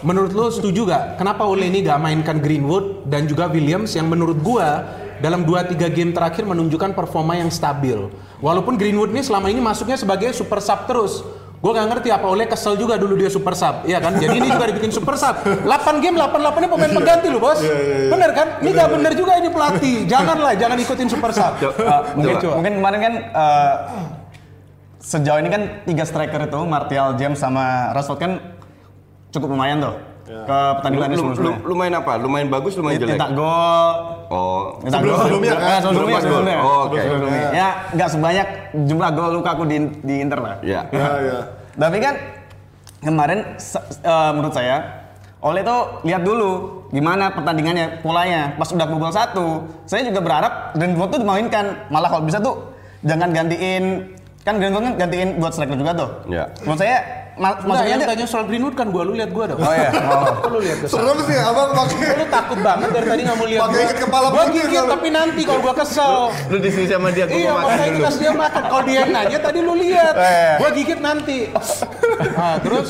Menurut 0.00 0.30
lu 0.30 0.46
setuju 0.48 0.84
gak? 0.84 1.16
Kenapa 1.16 1.42
Ole 1.44 1.66
ini 1.66 1.80
gak 1.80 1.96
mainkan 1.96 2.36
Greenwood 2.36 3.08
dan 3.08 3.24
juga 3.24 3.48
Williams 3.48 3.88
yang 3.90 4.04
menurut 4.04 4.36
gua 4.38 4.84
dalam 5.20 5.46
2-3 5.46 5.76
game 5.92 6.10
terakhir 6.10 6.46
menunjukkan 6.46 6.94
performa 6.96 7.38
yang 7.38 7.52
stabil. 7.52 8.10
Walaupun 8.40 8.74
Greenwood 8.74 9.12
ini 9.12 9.22
selama 9.22 9.50
ini 9.52 9.60
masuknya 9.60 9.98
sebagai 9.98 10.30
super 10.34 10.58
sub 10.62 10.86
terus. 10.86 11.22
Gue 11.64 11.72
gak 11.72 11.88
ngerti 11.88 12.12
apa 12.12 12.28
Ole 12.28 12.44
kesel 12.44 12.76
juga 12.76 13.00
dulu 13.00 13.16
dia 13.16 13.32
super 13.32 13.56
sub, 13.56 13.88
iya 13.88 13.96
kan? 13.96 14.20
Jadi 14.20 14.36
ini 14.36 14.52
juga 14.52 14.68
dibikin 14.68 14.92
super 14.92 15.16
sub. 15.16 15.32
8 15.40 15.64
game, 16.04 16.12
8 16.20 16.36
8 16.36 16.60
ini 16.60 16.68
pemain 16.68 16.92
pengganti 16.92 17.26
loh 17.32 17.40
bos. 17.40 17.60
Bener 18.12 18.30
kan? 18.36 18.48
Ini 18.60 18.70
gak 18.76 18.88
bener 18.92 19.12
juga 19.16 19.32
ini 19.40 19.48
pelatih. 19.48 19.96
Janganlah, 20.04 20.52
jangan 20.60 20.76
ikutin 20.76 21.08
super 21.08 21.32
sub. 21.32 21.56
Eh, 21.64 22.00
mungkin, 22.20 22.34
Coba. 22.36 22.54
mungkin 22.60 22.72
kemarin 22.84 23.00
kan 23.00 23.14
eh, 23.16 23.74
sejauh 25.00 25.40
ini 25.40 25.48
kan 25.48 25.62
tiga 25.88 26.04
striker 26.04 26.40
itu 26.48 26.60
Martial, 26.68 27.16
James 27.16 27.40
sama 27.40 27.92
Rashford 27.96 28.20
kan 28.20 28.32
cukup 29.32 29.52
lumayan 29.52 29.80
tuh 29.80 30.13
ke 30.24 30.32
Lu, 30.32 30.74
pertandingan 30.74 31.06
ini 31.06 31.14
lu, 31.14 31.22
lu, 31.22 31.32
sebelumnya. 31.32 31.60
lu 31.62 31.74
main 31.76 31.92
apa? 31.92 32.12
Lu 32.16 32.28
main 32.28 32.46
bagus, 32.48 32.72
lu 32.74 32.82
main 32.82 32.96
jelek? 32.96 33.20
Gol, 33.30 33.92
Oh, 34.26 34.80
Sebelum- 34.80 35.04
gol. 35.06 35.18
sebelumnya 35.20 35.52
kan? 35.52 35.60
Eh, 35.60 35.78
sebelumnya, 35.78 35.84
Sebelum 35.84 36.08
pas 36.08 36.16
gol. 36.16 36.24
sebelumnya. 36.24 36.56
Oh, 36.58 36.78
oke. 36.88 36.98
Sebelumnya. 36.98 37.48
Ya 37.52 37.68
nggak 37.92 38.08
sebanyak 38.08 38.46
jumlah 38.84 39.10
gol 39.12 39.30
Lukaku 39.34 39.62
di, 39.64 39.76
di 40.00 40.14
Inter 40.18 40.38
lah. 40.40 40.54
ya. 40.60 40.80
Ya, 40.88 41.08
ya. 41.20 41.38
Tapi 41.74 41.96
kan 41.98 42.14
kemarin 42.98 43.38
eh, 44.00 44.30
menurut 44.32 44.52
saya 44.52 44.78
Oleh 45.38 45.60
tuh 45.60 46.00
lihat 46.08 46.24
dulu 46.24 46.50
gimana 46.88 47.28
pertandingannya, 47.28 48.00
polanya. 48.00 48.56
Pas 48.56 48.64
udah 48.64 48.88
gol 48.88 49.12
satu, 49.12 49.46
saya 49.84 50.00
juga 50.00 50.24
berharap 50.24 50.72
Greenwood 50.72 51.12
tuh 51.12 51.20
dimainkan. 51.20 51.84
Malah 51.92 52.08
kalau 52.08 52.24
bisa 52.24 52.40
tuh 52.40 52.72
jangan 53.04 53.28
gantiin 53.28 54.08
kan 54.40 54.56
Greenwood 54.56 54.80
kan 54.82 54.94
gantiin 54.98 55.36
buat 55.36 55.52
striker 55.52 55.76
juga 55.76 55.92
tuh. 55.92 56.08
Ya. 56.26 56.48
Menurut 56.64 56.80
saya 56.80 57.23
ma- 57.34 57.58
maksudnya 57.58 57.90
yang 57.90 58.00
aja. 58.00 58.10
tanya 58.10 58.26
soal 58.26 58.44
Greenwood 58.44 58.72
kan 58.72 58.88
gua, 58.88 59.02
lu 59.02 59.12
lihat 59.12 59.30
gua 59.30 59.44
dong. 59.46 59.58
Oh 59.58 59.68
iya. 59.68 59.90
Oh. 60.04 60.48
lu 60.48 60.58
lihat 60.60 60.78
ke 60.78 60.86
sana. 60.86 60.98
Serem 61.00 61.18
sih 61.24 61.36
abang 61.36 61.70
pakai 61.70 62.08
Lu 62.14 62.26
takut 62.28 62.58
banget 62.60 62.88
dari 62.90 63.06
tadi 63.06 63.20
nggak 63.22 63.36
mau 63.36 63.46
lihat 63.46 63.60
Pakai 63.60 63.74
gua. 63.74 63.84
ikat 63.84 63.98
kepala 64.00 64.26
Gua 64.28 64.44
gigit 64.48 64.84
tapi 64.84 65.08
nanti 65.10 65.40
kalau 65.42 65.60
gua 65.60 65.74
kesel. 65.74 66.14
Lu 66.46 66.56
di 66.58 66.70
sini 66.70 66.86
sama 66.86 67.08
dia, 67.10 67.24
gua 67.24 67.34
Iya, 67.34 67.50
mau 67.50 67.66
makan 67.66 67.86
dulu. 67.90 68.04
pas 68.04 68.16
dia 68.16 68.32
makan. 68.32 68.62
Kalau 68.64 68.82
dia 68.84 69.02
nanya 69.04 69.38
tadi 69.40 69.58
lu 69.60 69.74
lihat. 69.74 70.14
Eh. 70.14 70.54
Gua 70.56 70.68
gigit 70.70 71.00
nanti. 71.00 71.38
Nah, 72.32 72.56
terus 72.58 72.88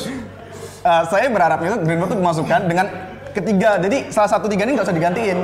Eh, 0.81 1.03
saya 1.09 1.25
berharap 1.27 1.57
itu 1.59 1.81
Greenwood 1.81 2.13
tuh 2.13 2.19
dimasukkan 2.19 2.61
dengan 2.63 2.85
ketiga. 3.31 3.81
Jadi 3.81 4.05
salah 4.07 4.29
satu 4.29 4.45
tiga 4.45 4.63
ini 4.63 4.77
nggak 4.77 4.85
usah 4.85 4.93
digantiin. 4.93 5.37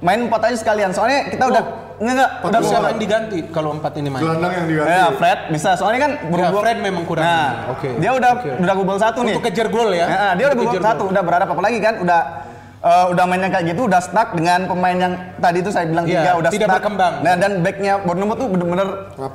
Main 0.00 0.24
empat 0.24 0.48
aja 0.48 0.56
sekalian. 0.56 0.88
Soalnya 0.90 1.28
kita 1.28 1.44
udah 1.46 1.64
enggak 1.98 2.14
enggak 2.14 2.30
udah 2.42 2.60
siapa 2.62 2.86
yang 2.88 3.00
diganti 3.00 3.38
kalau 3.48 3.70
empat 3.72 3.92
ini 3.96 4.08
main? 4.08 4.20
gelandang 4.20 4.52
yang 4.54 4.66
diganti. 4.66 4.92
Ya, 4.92 5.04
Fred 5.12 5.38
bisa. 5.48 5.70
Soalnya 5.74 6.00
kan 6.00 6.12
Ya, 6.14 6.28
berhubung- 6.28 6.62
Fred 6.62 6.78
memang 6.78 7.04
kurang. 7.04 7.24
Nah, 7.24 7.50
Oke. 7.70 7.88
dia 7.96 8.10
udah 8.10 8.30
Oke. 8.36 8.50
udah 8.58 8.74
gol 8.76 8.98
satu 8.98 9.18
nih. 9.22 9.32
Untuk 9.32 9.44
kejar 9.44 9.68
gol 9.68 9.90
ya? 9.90 10.06
Ya, 10.06 10.26
dia 10.34 10.44
udah 10.46 10.58
kejar 10.62 10.82
satu, 10.84 11.02
udah 11.08 11.22
berharap 11.22 11.48
apalagi 11.48 11.78
kan 11.78 11.96
udah 11.98 12.20
eh, 12.78 13.06
udah 13.08 13.24
mainnya 13.26 13.50
kayak 13.50 13.72
gitu 13.72 13.82
udah 13.84 13.98
stuck 13.98 14.30
dengan 14.32 14.62
pemain 14.64 14.94
yang 14.94 15.12
tadi 15.36 15.58
itu 15.58 15.68
saya 15.68 15.90
bilang 15.90 16.06
Iya, 16.06 16.22
tiga 16.22 16.30
udah 16.38 16.50
tidak 16.50 16.68
stuck. 16.68 16.76
berkembang. 16.78 17.14
Nah, 17.18 17.34
dan 17.34 17.52
backnya 17.58 17.92
Bournemouth 17.98 18.38
tuh 18.38 18.46
bener-bener. 18.46 18.88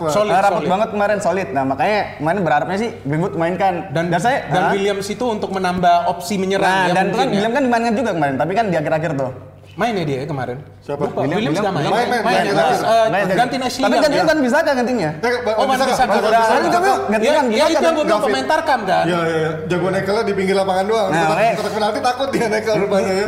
Solid, 0.07 0.31
rapat 0.31 0.51
solid. 0.55 0.69
banget 0.69 0.89
kemarin 0.93 1.17
solid. 1.19 1.47
Nah, 1.51 1.63
makanya 1.65 1.99
kemarin 2.15 2.39
berharapnya 2.41 2.77
sih 2.79 2.89
Greenwood 3.01 3.35
mainkan. 3.35 3.91
Dan, 3.91 4.07
saya 4.15 4.47
dan 4.47 4.61
Hah? 4.61 4.71
Williams 4.71 5.03
itu 5.05 5.25
untuk 5.25 5.51
menambah 5.51 6.07
opsi 6.07 6.37
menyerang 6.37 6.63
Nah, 6.63 6.85
ya 6.87 6.93
dan 6.93 7.05
itu 7.07 7.17
kan 7.17 7.27
ya. 7.27 7.33
William 7.33 7.51
kan 7.51 7.61
dimainkan 7.65 7.93
juga 7.93 8.11
kemarin, 8.13 8.35
tapi 8.37 8.51
kan 8.53 8.65
di 8.67 8.75
akhir-akhir 8.77 9.11
tuh. 9.19 9.31
Main 9.71 9.95
ya 9.95 10.03
dia 10.03 10.17
ya 10.19 10.27
kemarin? 10.27 10.57
Siapa? 10.79 11.07
Lupa. 11.07 11.23
William- 11.23 11.39
Williams 11.39 11.57
nggak 11.57 11.71
main. 11.71 11.83
William- 11.85 11.95
Main, 11.95 12.09
main, 12.11 12.23
main, 12.27 12.43
ya? 12.43 12.53
main. 12.53 12.75
Eh, 12.75 13.07
Main 13.07 13.23
dia. 13.23 13.35
gantiin 13.39 13.61
Ashley 13.63 13.83
Tapi 13.83 13.95
gantinya 13.97 14.19
ya? 14.19 14.27
kan 14.27 14.37
bisa 14.43 14.57
kan 14.59 14.73
gantinya? 14.75 15.09
Eh, 15.15 15.31
Oh, 15.31 15.63
Van 15.63 15.67
Bissaka. 15.71 15.93
Van 15.95 16.07
Van 16.11 16.11
Bissaka. 16.11 16.59
Bissaka. 16.59 16.67
Tapi 16.67 16.89
Ya, 16.89 16.95
gantian 17.07 17.31
ya 17.31 17.39
bisa 17.39 17.55
itu 17.55 17.71
yang 17.71 17.81
kan? 17.81 17.93
gue 17.95 18.05
bilang 18.27 18.47
Tarkam 18.47 18.79
kan? 18.83 19.03
Iya, 19.07 19.19
iya, 19.21 19.37
iya. 19.37 19.51
Jago 19.65 19.87
nekelnya 19.87 20.23
di 20.23 20.33
pinggir 20.35 20.55
lapangan 20.55 20.85
doang. 20.85 21.07
Nah, 21.09 21.25
kotak 21.55 21.71
penalti 21.71 21.99
takut 22.01 22.27
dia 22.29 22.47
nekel 22.47 22.75
rupanya 22.77 23.13
ya. 23.15 23.27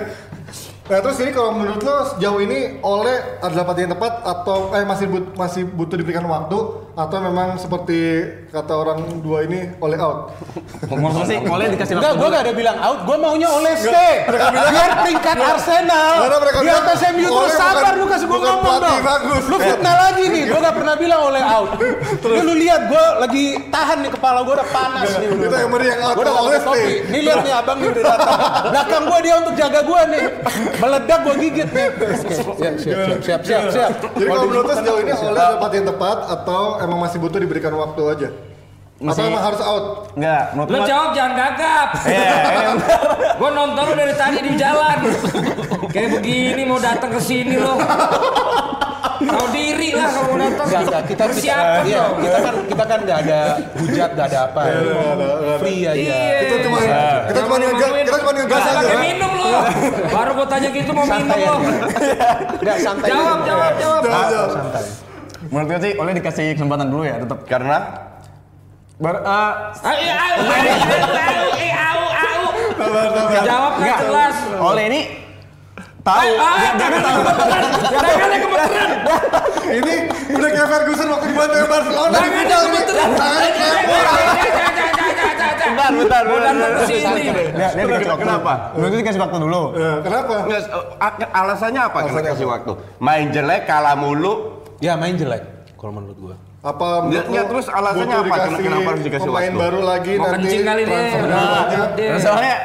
Nah 0.83 0.99
terus 0.99 1.15
ini 1.17 1.31
kalau 1.31 1.55
menurut 1.55 1.79
lo 1.79 1.95
sejauh 2.11 2.39
ini 2.39 2.59
oleh 2.83 3.39
adalah 3.39 3.63
pelatih 3.63 3.87
yang 3.87 3.93
tepat 3.95 4.13
atau 4.19 4.75
eh 4.75 4.83
masih 4.83 5.07
but, 5.07 5.25
masih 5.33 5.63
butuh 5.65 5.95
diberikan 5.95 6.27
waktu 6.27 6.59
atau 6.93 7.17
memang 7.25 7.57
seperti 7.57 8.21
kata 8.53 8.69
orang 8.69 9.17
dua 9.25 9.49
ini 9.49 9.65
oleh 9.81 9.97
out? 9.97 10.29
Saya 11.17 11.25
sih 11.25 11.37
boleh 11.41 11.73
dikasih 11.73 11.97
Enggak, 11.97 12.13
gue 12.21 12.27
gak 12.29 12.43
ada 12.45 12.53
bilang 12.53 12.77
out, 12.77 12.99
gue 13.09 13.17
maunya 13.17 13.49
oleh 13.49 13.73
stay. 13.73 14.29
Biar 14.29 14.91
peringkat 15.01 15.37
Arsenal. 15.41 16.13
Di 16.61 16.69
atas 16.69 16.99
MU 17.17 17.27
terus 17.33 17.53
sabar 17.57 17.93
lu 17.97 18.05
kasih 18.05 18.27
gue 18.29 18.39
ngomong 18.39 18.77
dong. 18.77 19.01
bagus. 19.01 19.43
Lu 19.49 19.57
fitnah 19.57 19.95
lagi 20.09 20.23
nih, 20.29 20.43
gue 20.53 20.59
gak 20.61 20.75
pernah 20.77 20.93
bilang 20.93 21.21
oleh 21.33 21.41
out. 21.41 21.71
Lu, 22.23 22.39
lu 22.45 22.53
lihat 22.55 22.87
gue 22.87 23.05
lagi 23.19 23.45
tahan 23.67 23.97
nih 24.05 24.11
kepala 24.13 24.45
gue 24.45 24.53
udah 24.53 24.69
panas 24.69 25.09
nih. 25.17 25.27
Itu 25.33 25.55
yang 25.57 25.71
meri 25.73 25.85
yang 25.89 26.01
out, 26.05 26.15
Gue 26.15 26.23
udah 26.29 26.35
oleh 26.45 26.57
stay. 26.61 26.85
Nih 27.09 27.21
lihat 27.25 27.41
nih 27.41 27.53
abang 27.57 27.77
nih 27.81 27.89
udah 27.89 28.03
datang. 28.05 28.39
Belakang 28.69 29.03
gue 29.09 29.19
dia 29.25 29.35
untuk 29.41 29.53
jaga 29.57 29.79
gue 29.81 30.01
nih. 30.13 30.23
Meledak 30.77 31.19
gue 31.25 31.35
gigit 31.41 31.69
nih. 31.73 31.87
Siap, 31.97 32.53
siap, 32.53 32.75
siap, 32.77 33.19
siap, 33.25 33.41
siap, 33.41 33.63
siap. 33.73 33.91
Jadi 34.13 34.29
kalau 34.29 34.45
menurut 34.45 34.73
sejauh 34.77 34.99
ini 35.01 35.11
oleh 35.13 35.45
pelatih 35.57 35.77
yang 35.81 35.89
tepat 35.89 36.17
atau 36.29 36.63
emang 36.83 36.99
masih 37.01 37.17
butuh 37.17 37.37
diberikan 37.37 37.73
waktu 37.73 38.01
aja? 38.07 38.29
Atau 38.93 39.09
masih 39.09 39.21
emang 39.25 39.43
harus 39.43 39.59
out? 39.59 39.85
enggak 40.13 40.43
menurut 40.53 40.69
Lo 40.69 40.77
gua- 40.77 40.87
jawab 40.87 41.09
jangan 41.11 41.33
gagap. 41.33 41.89
Iya, 42.05 42.31
iya. 42.53 42.69
Gue 43.39 43.49
nonton 43.51 43.83
lo 43.83 43.93
dari 43.93 44.13
tadi 44.13 44.37
di 44.39 44.51
jalan. 44.53 44.97
Kayak 45.89 46.09
begini 46.13 46.61
mau 46.63 46.79
datang 46.79 47.11
ke 47.11 47.19
sini 47.19 47.55
lo. 47.57 47.75
Tahu 49.23 49.47
diri 49.49 49.89
lah 49.91 50.09
kalau 50.09 50.27
mau 50.29 50.37
datang. 50.37 50.65
Enggak, 50.65 50.81
enggak. 50.83 51.03
Kita 51.03 51.23
kita, 51.25 51.31
Persiapan 51.31 51.83
iya, 51.83 51.97
dong. 51.97 52.13
kita 52.21 52.37
kan 52.37 52.55
kita 52.63 52.83
kan 52.83 52.99
nggak 53.01 53.19
ada 53.19 53.39
hujat, 53.77 54.09
nggak 54.13 54.27
ada 54.29 54.39
apa. 54.45 54.61
Free 55.57 55.81
aja. 55.83 55.95
Iya. 55.95 56.39
Kita 56.39 56.55
cuma 56.61 56.77
kita 57.23 57.39
cuma 57.41 57.55
ngegas, 57.57 57.89
kita 57.97 58.17
cuma 58.19 58.31
ngegas 58.33 58.61
aja. 58.61 58.77
pakai 58.77 58.97
minum 59.01 59.31
lo. 59.33 59.51
Baru 60.07 60.31
gue 60.33 60.47
tanya 60.47 60.69
gitu 60.69 60.91
mau 60.91 61.03
minum 61.03 61.17
Santai 61.17 61.39
lo. 61.41 61.55
Enggak 62.61 62.77
santai. 62.79 63.07
Jawab, 63.09 63.25
aja. 63.35 63.47
jawab, 63.47 63.73
jawab. 63.75 64.01
Jawab, 64.03 64.25
jawab. 64.29 64.49
Santai. 64.53 64.85
Menurut 65.53 65.67
gue 65.69 65.79
sih 65.79 65.93
oleh 65.95 66.17
dikasih 66.17 66.57
kesempatan 66.57 66.89
dulu 66.89 67.05
ya 67.05 67.21
tetap 67.21 67.45
Karena 67.45 68.09
Ber, 68.93 69.19
eh, 69.19 69.53
Ayo, 69.83 70.13
ayo, 70.15 70.37
ayo, 70.47 70.73
ayo, 70.73 70.73
ayo, 71.13 71.73
au, 71.75 72.01
au. 72.13 72.41
Jawab 73.41 73.73
nggak 73.73 73.83
enggak. 73.83 73.99
jelas. 74.01 74.35
oleh 74.55 74.83
ini 74.87 75.01
tahu 76.01 76.29
Ah. 76.37 76.73
Ini 79.73 79.93
udah 80.29 80.49
kayak 80.49 80.67
Ferguson 80.69 81.07
waktu 81.09 81.25
di 81.25 81.35
Bantai 81.35 81.65
Barcelona. 81.65 82.13
Kayak 82.13 82.31
bentar, 85.73 85.91
bentar, 85.97 86.21
bentar, 86.29 86.53
bentar. 86.53 86.85
sini. 86.85 87.23
dia, 87.33 87.67
dia 87.73 87.83
dikasih 87.83 88.09
waktu 88.13 88.23
Kenapa? 88.23 88.53
menurut 88.77 88.93
dikasih 88.93 89.21
waktu 89.21 89.37
dulu 89.41 89.61
Ya, 89.73 89.91
Kenapa? 90.05 90.33
Alasannya 91.33 91.81
apa 91.81 91.97
kena 92.05 92.21
kasih 92.23 92.47
waktu? 92.47 92.71
Main 93.01 93.33
jelek, 93.33 93.65
kalah 93.65 93.97
mulu. 93.97 94.62
Ya 94.83 94.93
main 94.93 95.15
jelek 95.15 95.43
kalau 95.79 95.95
menurut 95.95 96.17
gua. 96.19 96.35
Apa 96.59 97.03
menurut 97.03 97.27
lu 97.27 97.39
terus 97.49 97.67
alasannya 97.67 98.15
apa? 98.17 98.25
dikasih 98.25 98.61
Kenapa 98.61 98.87
harus 98.89 99.03
dikasih 99.03 99.27
pemain 99.27 99.43
waktu? 99.47 99.59
baru 99.59 99.79
lagi 99.81 100.11
Mau 100.15 100.25
nanti 100.25 100.43
kencing 100.43 100.63
kali 100.63 100.81
deh. 100.81 100.91
transfer 100.91 101.23
Nah, 102.03 102.19
soalnya 102.19 102.55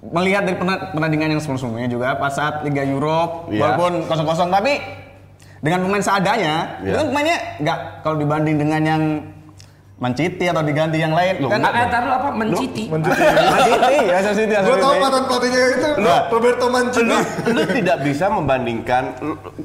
melihat 0.00 0.42
dari 0.42 0.56
pertandingan 0.90 1.28
yang 1.28 1.40
sebelum-sebelumnya 1.40 1.88
juga 1.88 2.08
pas 2.16 2.32
saat 2.32 2.62
Liga 2.62 2.82
Europe 2.82 3.46
Iya. 3.46 3.58
walaupun 3.60 3.92
kosong-kosong 4.06 4.48
tapi 4.48 4.80
dengan 5.60 5.84
pemain 5.84 6.00
seadanya 6.00 6.54
Iya. 6.80 6.88
itu 6.88 6.96
kan 6.96 7.06
pemainnya 7.06 7.38
nggak 7.58 7.78
kalau 8.00 8.16
dibanding 8.16 8.56
dengan 8.56 8.80
yang 8.80 9.02
Manciti 10.00 10.48
atau 10.48 10.64
diganti 10.64 10.96
yang 10.96 11.12
lain 11.12 11.44
Loh, 11.44 11.52
kan 11.52 11.60
Ah, 11.60 11.76
eh, 11.76 11.88
taruh 11.92 12.12
apa? 12.16 12.28
Menciti. 12.32 12.88
Mencuci. 12.88 13.20
Manciti 13.20 13.96
ya 14.08 14.18
City 14.32 14.54
Gue 14.56 14.76
tau 14.80 14.96
mantan 14.96 15.22
pelatihnya 15.28 15.60
itu 15.76 15.88
Roberto 16.32 16.66
Mancini. 16.72 17.04
Lu, 17.04 17.18
lu 17.52 17.62
tidak 17.68 17.96
bisa 18.00 18.32
membandingkan 18.32 19.12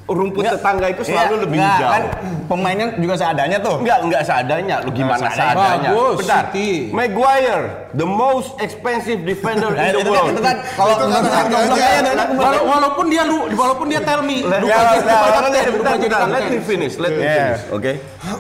rumput 0.05 0.43
Nggak. 0.43 0.59
tetangga 0.59 0.87
itu 0.91 1.01
selalu 1.07 1.23
Iya, 1.31 1.43
lebih 1.47 1.57
nggak, 1.57 1.71
hijau. 1.79 1.87
kan 1.87 2.03
pemainnya 2.51 2.87
juga 2.99 3.15
seadanya 3.15 3.57
tuh 3.63 3.75
Enggak, 3.79 3.99
enggak 4.03 4.21
seadanya. 4.27 4.75
Lu 4.83 4.91
gimana 4.91 5.23
seadanya. 5.23 5.55
seadanya? 5.55 5.89
Bagus, 5.95 6.15
Bentar. 6.19 6.43
City. 6.51 6.69
Maguire, 6.91 7.63
the 7.95 8.03
most 8.03 8.49
expensive 8.59 9.19
defender 9.23 9.71
Nah, 9.71 9.87
in 9.87 9.93
the 9.95 10.03
itu, 10.03 10.11
kan, 10.11 10.19
world. 10.19 10.31
itu 10.35 10.41
kan 10.43 10.55
kalau 10.75 10.93
kan 10.99 11.09
saya 11.15 12.11
walaupun 12.59 13.05
dia 13.07 13.23
lu, 13.23 13.47
walaupun 13.55 13.87
dia 13.87 14.03
tell 14.03 14.19
me, 14.19 14.43
lupa 14.43 15.95
jadi 15.95 16.27
let, 16.27 16.43
me 16.51 16.59
finish, 16.59 16.99
let 16.99 17.15
me 17.15 17.23
finish, 17.23 17.63
oke? 17.71 17.93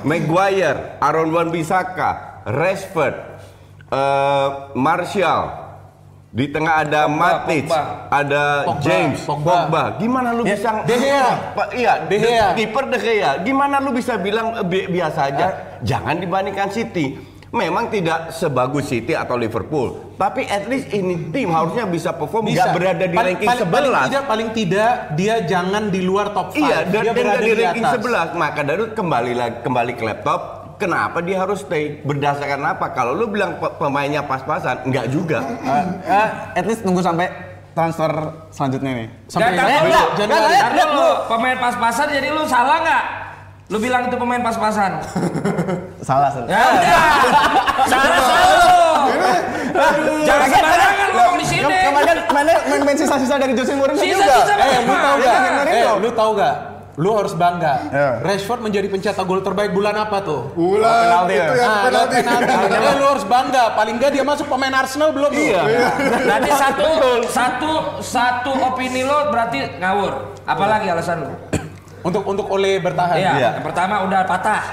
Maguire, 0.03 0.97
Aaron 0.99 1.29
Wan 1.29 1.49
Bisaka, 1.49 2.41
Rashford, 2.43 3.15
eh, 3.89 4.47
Martial, 4.73 5.41
di 6.29 6.45
tengah 6.47 6.83
ada 6.83 7.07
Matic, 7.07 7.63
Pogba. 7.65 8.11
ada 8.11 8.43
Pogba, 8.65 8.83
James, 8.83 9.19
Pogba. 9.23 9.53
Pogba. 9.63 9.83
Gimana 9.95 10.29
lu 10.29 10.43
Ya, 10.43 10.51
bisa? 10.51 10.69
De 10.83 10.95
Gea. 10.95 11.27
Pak, 11.53 11.67
iya, 11.73 11.93
De 12.03 12.17
Gea. 12.17 12.47
kiper 12.53 12.85
De 12.85 12.97
Gea. 12.97 13.31
Gimana 13.39 13.79
lu 13.79 13.89
bisa 13.89 14.13
bilang 14.15 14.51
bi- 14.63 14.85
biasa 14.85 15.19
aja? 15.25 15.47
Jangan 15.79 16.19
dibandingkan 16.19 16.67
City. 16.69 17.15
Memang 17.55 17.87
tidak 17.87 18.29
sebagus 18.29 18.83
City 18.85 19.15
atau 19.15 19.33
Liverpool, 19.33 20.11
tapi 20.13 20.43
at 20.43 20.67
least 20.67 20.91
ini 20.91 21.31
tim 21.31 21.47
harusnya 21.47 21.87
bisa 21.87 22.11
perform, 22.11 22.51
nggak 22.51 22.67
berada 22.69 22.99
di 23.01 23.15
Paling- 23.15 23.39
ranking 23.39 23.47
paling- 23.47 23.63
Paling 23.65 23.87
11. 23.87 24.05
tidak, 24.05 24.23
paling 24.27 24.49
tidak 24.51 24.91
dia 25.15 25.35
jangan 25.41 25.83
di 25.87 26.01
luar 26.03 26.35
top 26.35 26.51
5. 26.51 26.59
Iya, 26.59 26.77
dia 26.83 27.01
dan 27.01 27.13
berada 27.15 27.31
dari 27.33 27.47
di 27.47 27.55
ranking 27.57 27.85
atas. 27.85 27.95
11. 27.95 28.27
Maka 28.35 28.59
dari 28.59 28.75
itu 28.77 28.87
kembali 28.91 29.31
lagi 29.33 29.55
kembali 29.63 29.91
ke 29.95 30.03
laptop. 30.03 30.39
Kenapa 30.75 31.17
dia 31.19 31.37
harus 31.39 31.63
stay? 31.63 32.03
Berdasarkan 32.03 32.59
apa? 32.61 32.91
Kalau 32.91 33.15
lu 33.15 33.25
bilang 33.25 33.55
pe- 33.55 33.71
pemainnya 33.73 34.19
pas-pasan, 34.21 34.83
enggak 34.83 35.07
juga. 35.07 35.39
Eh, 35.39 35.83
eh, 36.05 36.27
at 36.53 36.65
least 36.65 36.83
tunggu 36.83 36.99
sampai 36.99 37.31
transfer 37.71 38.11
selanjutnya 38.51 38.91
nih 38.97 39.07
Sampai 39.25 39.55
Januari. 39.55 39.87
nggak, 39.87 40.07
Ntar 40.27 40.43
lihat 40.71 40.89
lu 40.91 41.07
pemain 41.27 41.55
pas-pasan 41.57 42.07
jadi 42.09 42.27
lu 42.29 42.43
salah 42.43 42.83
nggak? 42.83 43.03
Lu 43.65 43.77
bilang 43.77 44.05
itu 44.05 44.15
pemain 44.15 44.37
pas-pasan. 44.39 45.01
salah 45.99 46.29
salah 46.29 46.45
Ya 46.45 46.61
udah. 46.71 47.01
Salah 47.91 48.21
salah 48.21 48.53
lu. 48.53 48.73
Jangan 50.21 50.47
sembarangan 50.47 51.09
ngomong 51.11 51.37
di 51.37 51.45
sini. 51.45 51.63
kemarin 51.65 52.17
mainnya 52.27 52.55
main, 52.63 52.81
main 52.83 52.95
sisa-sisa 52.95 53.35
dari 53.35 53.53
Jose 53.53 53.73
Mourinho 53.73 53.97
juga 53.97 54.21
Sisa-sisa 54.23 54.53
Eh, 54.55 54.79
lu 54.81 54.93
tahu 54.95 55.15
Iya, 55.17 55.25
gak? 55.27 55.51
Mourinho. 55.51 55.75
Eh, 55.75 55.95
lu 55.99 56.09
tahu 56.13 56.31
gak? 56.35 56.55
Lu 56.95 57.11
harus 57.11 57.33
bangga. 57.33 57.73
Iya. 57.85 58.09
Rashford 58.21 58.61
menjadi 58.61 58.87
pencetak 58.87 59.25
gol 59.25 59.41
terbaik 59.41 59.73
bulan 59.73 59.97
apa 59.97 60.17
tuh? 60.21 60.53
Bulan 60.53 60.95
penalti 61.03 61.33
itu 61.33 61.41
ya? 61.43 61.55
yang 61.57 61.67
Ah, 61.67 61.83
penalti. 61.83 62.15
penalti. 62.21 62.53
Eh, 62.71 62.95
lu 62.95 63.05
harus 63.09 63.25
bangga. 63.25 63.63
Paling 63.73 63.95
gak 63.97 64.11
dia 64.13 64.23
masuk 64.23 64.45
pemain 64.47 64.73
Arsenal 64.73 65.09
belum? 65.11 65.31
Iya. 65.31 65.61
Berarti 66.21 66.51
satu 66.53 66.87
satu 67.27 67.71
satu 67.99 68.51
opini 68.63 69.01
lo 69.01 69.27
berarti 69.27 69.75
ngawur. 69.75 70.13
Apalagi 70.45 70.87
alasan 70.87 71.17
lu? 71.19 71.33
Untuk 72.05 72.21
untuk 72.29 72.45
oleh 72.53 72.77
bertahan. 72.77 73.17
Iya. 73.17 73.31
Iya. 73.33 73.49
Yang 73.57 73.65
pertama 73.65 74.05
udah 74.05 74.21
patah. 74.29 74.63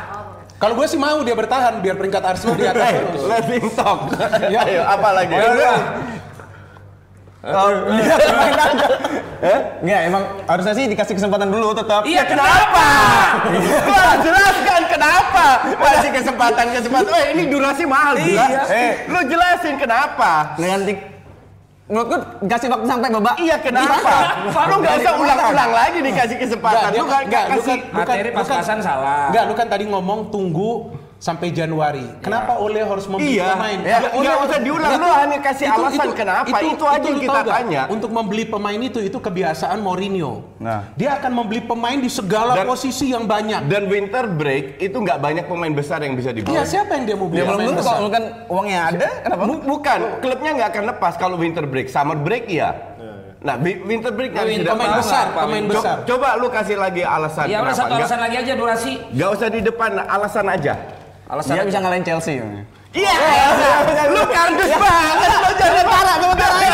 Kalau 0.61 0.79
gue 0.79 0.87
sih 0.87 1.01
mau 1.01 1.19
dia 1.27 1.35
bertahan 1.35 1.83
biar 1.83 1.99
peringkat 1.99 2.23
Arsenal 2.23 2.55
di 2.55 2.63
atas 2.69 2.87
terus. 2.87 3.25
him 3.51 3.67
talk. 3.75 4.15
Ayo, 4.47 4.83
apa 4.87 5.09
lagi? 5.11 5.35
Nggak, 9.83 10.01
emang 10.07 10.23
harusnya 10.47 10.75
sih 10.79 10.87
dikasih 10.87 11.19
kesempatan 11.19 11.51
dulu 11.51 11.75
tetap 11.75 12.07
Iya 12.07 12.23
kenapa? 12.23 12.87
Wah, 13.91 14.15
jelaskan 14.23 14.83
kenapa 14.87 15.47
kasih 15.83 16.11
kesempatan 16.15 16.67
kesempatan. 16.79 17.11
Eh, 17.11 17.27
ini 17.35 17.43
durasi 17.51 17.83
mahal 17.83 18.15
gila. 18.23 18.47
Iya. 18.47 18.63
Eh, 18.71 18.93
lu 19.11 19.21
jelasin 19.27 19.75
kenapa? 19.83 20.55
dengan 20.55 20.87
tik 20.87 21.12
menurutku 21.93 22.17
kasih 22.43 22.69
waktu 22.69 22.87
sampai 22.89 23.09
babak 23.11 23.37
Iya 23.37 23.57
kenapa? 23.59 24.13
Lu 24.65 24.81
nggak 24.81 24.95
usah 24.99 25.13
ulang-ulang 25.15 25.71
lagi 25.71 25.99
dikasih 26.01 26.37
kesempatan. 26.41 26.89
Enggak, 26.89 26.97
Lu 26.97 27.05
nggak 27.05 27.23
enggak, 27.23 27.45
lu 27.45 27.53
kasih. 27.55 27.77
kan- 27.77 27.93
Materi 27.95 28.19
bukan- 28.25 28.37
pas-pasan 28.41 28.79
salah. 28.81 29.23
Enggak, 29.29 29.45
lu 29.45 29.55
kan 29.55 29.67
tadi 29.69 29.85
ngomong 29.85 30.21
tunggu 30.27 30.89
sampai 31.23 31.55
Januari. 31.55 32.03
Kenapa 32.19 32.59
Oleh 32.59 32.83
harus 32.83 33.07
membeli 33.07 33.39
Iya, 33.39 33.55
pemain? 33.55 33.79
ya, 33.79 33.99
Oleh 34.11 34.35
usah 34.43 34.59
diulang, 34.59 34.91
lu 34.99 35.07
hanya 35.07 35.39
kasih 35.39 35.67
alasan 35.71 36.11
kenapa, 36.11 36.51
itu 36.59 36.83
aja 36.83 36.99
yang 37.07 37.23
kita 37.23 37.41
tanya. 37.47 37.83
Untuk 37.87 38.11
membeli 38.11 38.43
pemain 38.43 38.75
itu 38.75 38.99
itu 38.99 39.15
kebiasaan 39.15 39.79
Mourinho. 39.79 40.43
Nah. 40.59 40.91
Dia 40.99 41.23
akan 41.23 41.31
membeli 41.31 41.63
pemain 41.63 41.95
di 41.95 42.11
segala 42.11 42.59
Dan- 42.59 42.67
posisi 42.67 43.15
yang 43.15 43.31
banyak. 43.31 43.71
Dan 43.71 43.87
winter 43.87 44.27
break 44.27 44.83
itu 44.83 44.99
nggak 44.99 45.23
banyak 45.23 45.45
pemain 45.47 45.71
besar 45.71 46.03
yang 46.03 46.19
bisa 46.19 46.35
Iya, 46.35 46.43
dibawa. 46.43 46.67
siapa 46.67 46.91
yang 46.99 47.05
dia 47.07 47.15
mau 47.15 47.31
beli? 47.31 47.39
ya 47.39 47.45
belum 47.47 47.55
pemain 47.55 47.69
tentu 47.71 47.79
besar? 47.79 47.95
kalau 47.95 48.11
kan 48.11 48.25
uangnya 48.51 48.81
ada 48.83 49.09
kenapa 49.23 49.43
Bu- 49.47 49.63
bukan, 49.63 50.01
klubnya 50.19 50.51
nggak 50.59 50.69
akan 50.75 50.85
lepas 50.91 51.13
kalau 51.15 51.37
winter 51.39 51.63
break. 51.63 51.87
Summer 51.87 52.19
break 52.19 52.51
iya. 52.51 52.71
Nah, 53.43 53.59
wi- 53.59 53.83
winter 53.83 54.15
break 54.15 54.31
Winter 54.31 54.55
tidak 54.55 54.71
pemain 54.73 54.95
besar, 54.99 55.25
pemain 55.35 55.65
besar. 55.67 55.97
Coba 56.07 56.39
lu 56.39 56.47
kasih 56.47 56.79
lagi 56.79 57.03
alasan 57.03 57.47
Ya 57.47 57.59
udah 57.59 57.75
satu 57.75 57.95
alasan 57.95 58.19
lagi 58.19 58.37
aja 58.39 58.53
durasi. 58.55 58.93
nggak 59.11 59.31
usah 59.35 59.49
di 59.51 59.61
depan, 59.61 59.91
alasan 59.99 60.47
aja. 60.47 60.75
Alasan 61.33 61.57
dia 61.57 61.65
bisa 61.65 61.81
ngalahin 61.81 62.05
Chelsea 62.05 62.45
Iya, 62.93 63.09
lu 64.13 64.21
kardus 64.29 64.69
banget, 64.77 65.31
lu 65.33 65.53
jangan 65.57 65.87
parah 65.89 66.17
sebentar 66.21 66.51
aja. 66.53 66.71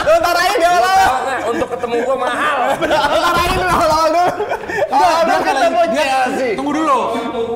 sebentar 0.00 0.34
aja 0.40 0.54
dia 0.56 0.70
awal 0.72 0.80
Tahu 0.96 1.16
nggak, 1.20 1.40
Untuk 1.52 1.68
ketemu 1.76 1.96
gua 2.00 2.16
mahal. 2.16 2.56
sebentar 2.72 3.00
aja 3.04 3.44
dulu 3.52 3.68
awal 3.68 3.88
awal 3.92 4.08
dulu 4.08 4.32
dia 5.28 5.38
ketemu 5.44 5.80
dia, 5.92 6.04
Chelsea. 6.08 6.50
Tunggu 6.56 6.72
dulu. 6.72 6.98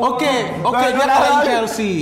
Oke, 0.05 0.35
oke 0.61 0.87
dia 0.93 1.07
lagi. 1.09 1.49
Chelsea. 1.49 1.93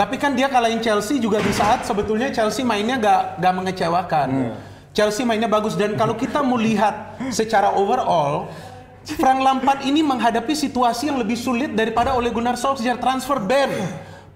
Tapi 0.00 0.14
kan 0.16 0.32
dia 0.32 0.48
kalahin 0.48 0.80
Chelsea 0.80 1.20
juga 1.20 1.44
di 1.44 1.52
saat 1.52 1.84
sebetulnya 1.84 2.32
Chelsea 2.32 2.64
mainnya 2.64 2.96
gak, 2.96 3.36
gak 3.36 3.52
mengecewakan. 3.52 4.28
Chelsea 4.96 5.28
mainnya 5.28 5.46
bagus 5.46 5.76
dan 5.76 5.92
kalau 5.94 6.16
kita 6.16 6.40
mau 6.40 6.56
lihat 6.56 7.20
secara 7.28 7.70
overall 7.76 8.48
Frank 9.16 9.40
Lampard 9.40 9.80
ini 9.88 10.04
menghadapi 10.04 10.52
situasi 10.52 11.08
yang 11.08 11.16
lebih 11.16 11.38
sulit 11.38 11.72
daripada 11.72 12.12
Ole 12.12 12.28
Gunnar 12.28 12.60
Solskjaer 12.60 13.00
transfer 13.00 13.40
ban. 13.40 13.72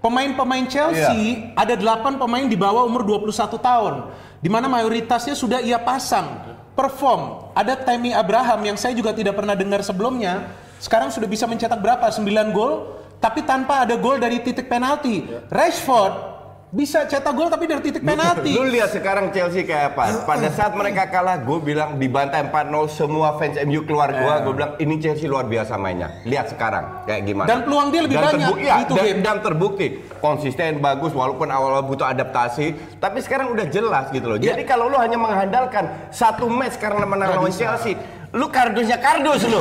Pemain-pemain 0.01 0.65
Chelsea 0.67 1.53
ada 1.53 1.77
8 1.77 2.17
pemain 2.17 2.43
di 2.49 2.57
bawah 2.57 2.89
umur 2.89 3.05
21 3.05 3.55
tahun 3.61 3.95
di 4.43 4.49
mana 4.51 4.67
mayoritasnya 4.67 5.37
sudah 5.37 5.61
ia 5.63 5.77
pasang 5.79 6.57
perform. 6.73 7.53
Ada 7.53 7.77
Tammy 7.85 8.17
Abraham 8.17 8.73
yang 8.73 8.79
saya 8.81 8.97
juga 8.97 9.13
tidak 9.13 9.37
pernah 9.37 9.53
dengar 9.53 9.85
sebelumnya. 9.85 10.49
Sekarang 10.83 11.13
sudah 11.13 11.29
bisa 11.29 11.45
mencetak 11.47 11.79
berapa? 11.79 12.09
9 12.09 12.25
gol 12.57 12.99
tapi 13.23 13.47
tanpa 13.47 13.87
ada 13.87 13.95
gol 13.95 14.19
dari 14.19 14.43
titik 14.43 14.67
penalti. 14.67 15.23
Rashford 15.53 16.32
bisa 16.73 17.05
cetak 17.05 17.37
gol 17.37 17.53
tapi 17.53 17.69
dari 17.69 17.85
titik 17.85 18.01
penalti. 18.01 18.57
Lu 18.57 18.65
lihat 18.65 18.97
sekarang 18.97 19.29
Chelsea 19.29 19.61
kayak 19.61 19.93
apa? 19.93 20.25
Pada 20.25 20.49
saat 20.49 20.73
mereka 20.73 21.05
kalah, 21.05 21.37
gue 21.37 21.59
bilang 21.61 22.01
dibantai 22.01 22.49
4-0 22.49 22.89
semua 22.89 23.37
fans 23.37 23.61
MU 23.69 23.85
keluar 23.85 24.09
gua, 24.09 24.41
gue 24.41 24.53
bilang 24.57 24.73
ini 24.81 24.97
Chelsea 24.97 25.29
luar 25.29 25.45
biasa 25.45 25.77
mainnya. 25.77 26.25
Lihat 26.25 26.57
sekarang 26.57 27.05
kayak 27.05 27.29
gimana. 27.29 27.45
Dan 27.45 27.69
peluang 27.69 27.89
dia 27.93 28.01
lebih 28.09 28.17
Dan 28.17 28.25
banyak 28.25 28.49
terbu- 28.49 28.65
iya, 28.65 28.75
di 28.75 28.83
itu 28.89 28.95
dan, 28.97 29.05
game. 29.05 29.21
dan 29.21 29.37
terbukti 29.45 29.87
konsisten 30.17 30.81
bagus 30.81 31.13
walaupun 31.13 31.53
awal-awal 31.53 31.85
butuh 31.85 32.09
adaptasi, 32.09 32.97
tapi 32.97 33.21
sekarang 33.21 33.53
udah 33.53 33.69
jelas 33.69 34.09
gitu 34.09 34.33
loh. 34.33 34.39
Iya. 34.41 34.57
Jadi 34.57 34.65
kalau 34.65 34.89
lu 34.89 34.97
hanya 34.97 35.21
mengandalkan 35.21 36.09
satu 36.09 36.49
match 36.49 36.81
karena 36.81 37.05
menang 37.05 37.37
lawan 37.37 37.53
Chelsea, 37.53 38.01
lu 38.33 38.49
kardusnya 38.49 38.97
kardus 38.97 39.45
lu. 39.45 39.61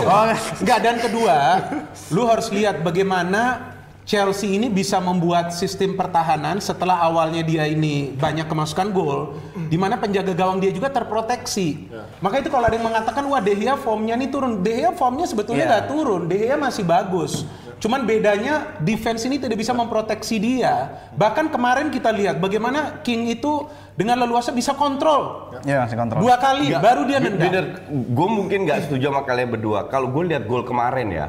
Enggak 0.64 0.80
dan 0.80 0.96
kedua, 0.96 1.36
lu 2.08 2.24
harus 2.24 2.48
lihat 2.56 2.80
bagaimana 2.80 3.71
Chelsea 4.12 4.60
ini 4.60 4.68
bisa 4.68 5.00
membuat 5.00 5.56
sistem 5.56 5.96
pertahanan 5.96 6.60
setelah 6.60 7.00
awalnya 7.00 7.48
dia 7.48 7.64
ini 7.64 8.12
banyak 8.12 8.44
kemasukan 8.44 8.92
gol, 8.92 9.40
di 9.72 9.80
mana 9.80 9.96
penjaga 9.96 10.36
gawang 10.36 10.60
dia 10.60 10.68
juga 10.76 10.92
terproteksi. 10.92 11.88
Maka 12.20 12.44
itu 12.44 12.52
kalau 12.52 12.68
ada 12.68 12.76
yang 12.76 12.92
mengatakan 12.92 13.24
wah 13.32 13.40
De 13.40 13.56
Gea 13.56 13.80
formnya 13.80 14.20
ini 14.20 14.28
turun, 14.28 14.60
De 14.60 14.84
Gea 14.84 14.92
formnya 14.92 15.24
sebetulnya 15.24 15.64
Iya. 15.64 15.72
nggak 15.72 15.86
turun, 15.88 16.22
De 16.28 16.36
Gea 16.36 16.60
masih 16.60 16.84
bagus. 16.84 17.48
Cuman 17.80 18.04
bedanya 18.04 18.76
defense 18.84 19.24
ini 19.24 19.40
tidak 19.40 19.56
bisa 19.56 19.72
memproteksi 19.72 20.44
dia. 20.44 20.92
Bahkan 21.16 21.48
kemarin 21.48 21.88
kita 21.88 22.12
lihat 22.12 22.36
bagaimana 22.44 23.00
King 23.08 23.32
itu 23.32 23.64
dengan 23.96 24.20
leluasa 24.20 24.52
bisa 24.52 24.76
kontrol 24.76 25.56
Iya, 25.64 25.88
masih 25.88 25.96
kontrol. 25.96 26.20
dua 26.20 26.36
kali, 26.36 26.68
Nggak, 26.68 26.84
baru 26.84 27.02
dia 27.08 27.20
nendang. 27.24 27.48
Bener, 27.48 27.66
gue 27.88 28.28
mungkin 28.28 28.68
nggak 28.68 28.92
setuju 28.92 29.08
sama 29.08 29.24
kalian 29.24 29.56
berdua. 29.56 29.88
Kalau 29.88 30.12
gue 30.12 30.36
lihat 30.36 30.52
gol 30.52 30.68
kemarin 30.68 31.08
ya, 31.16 31.28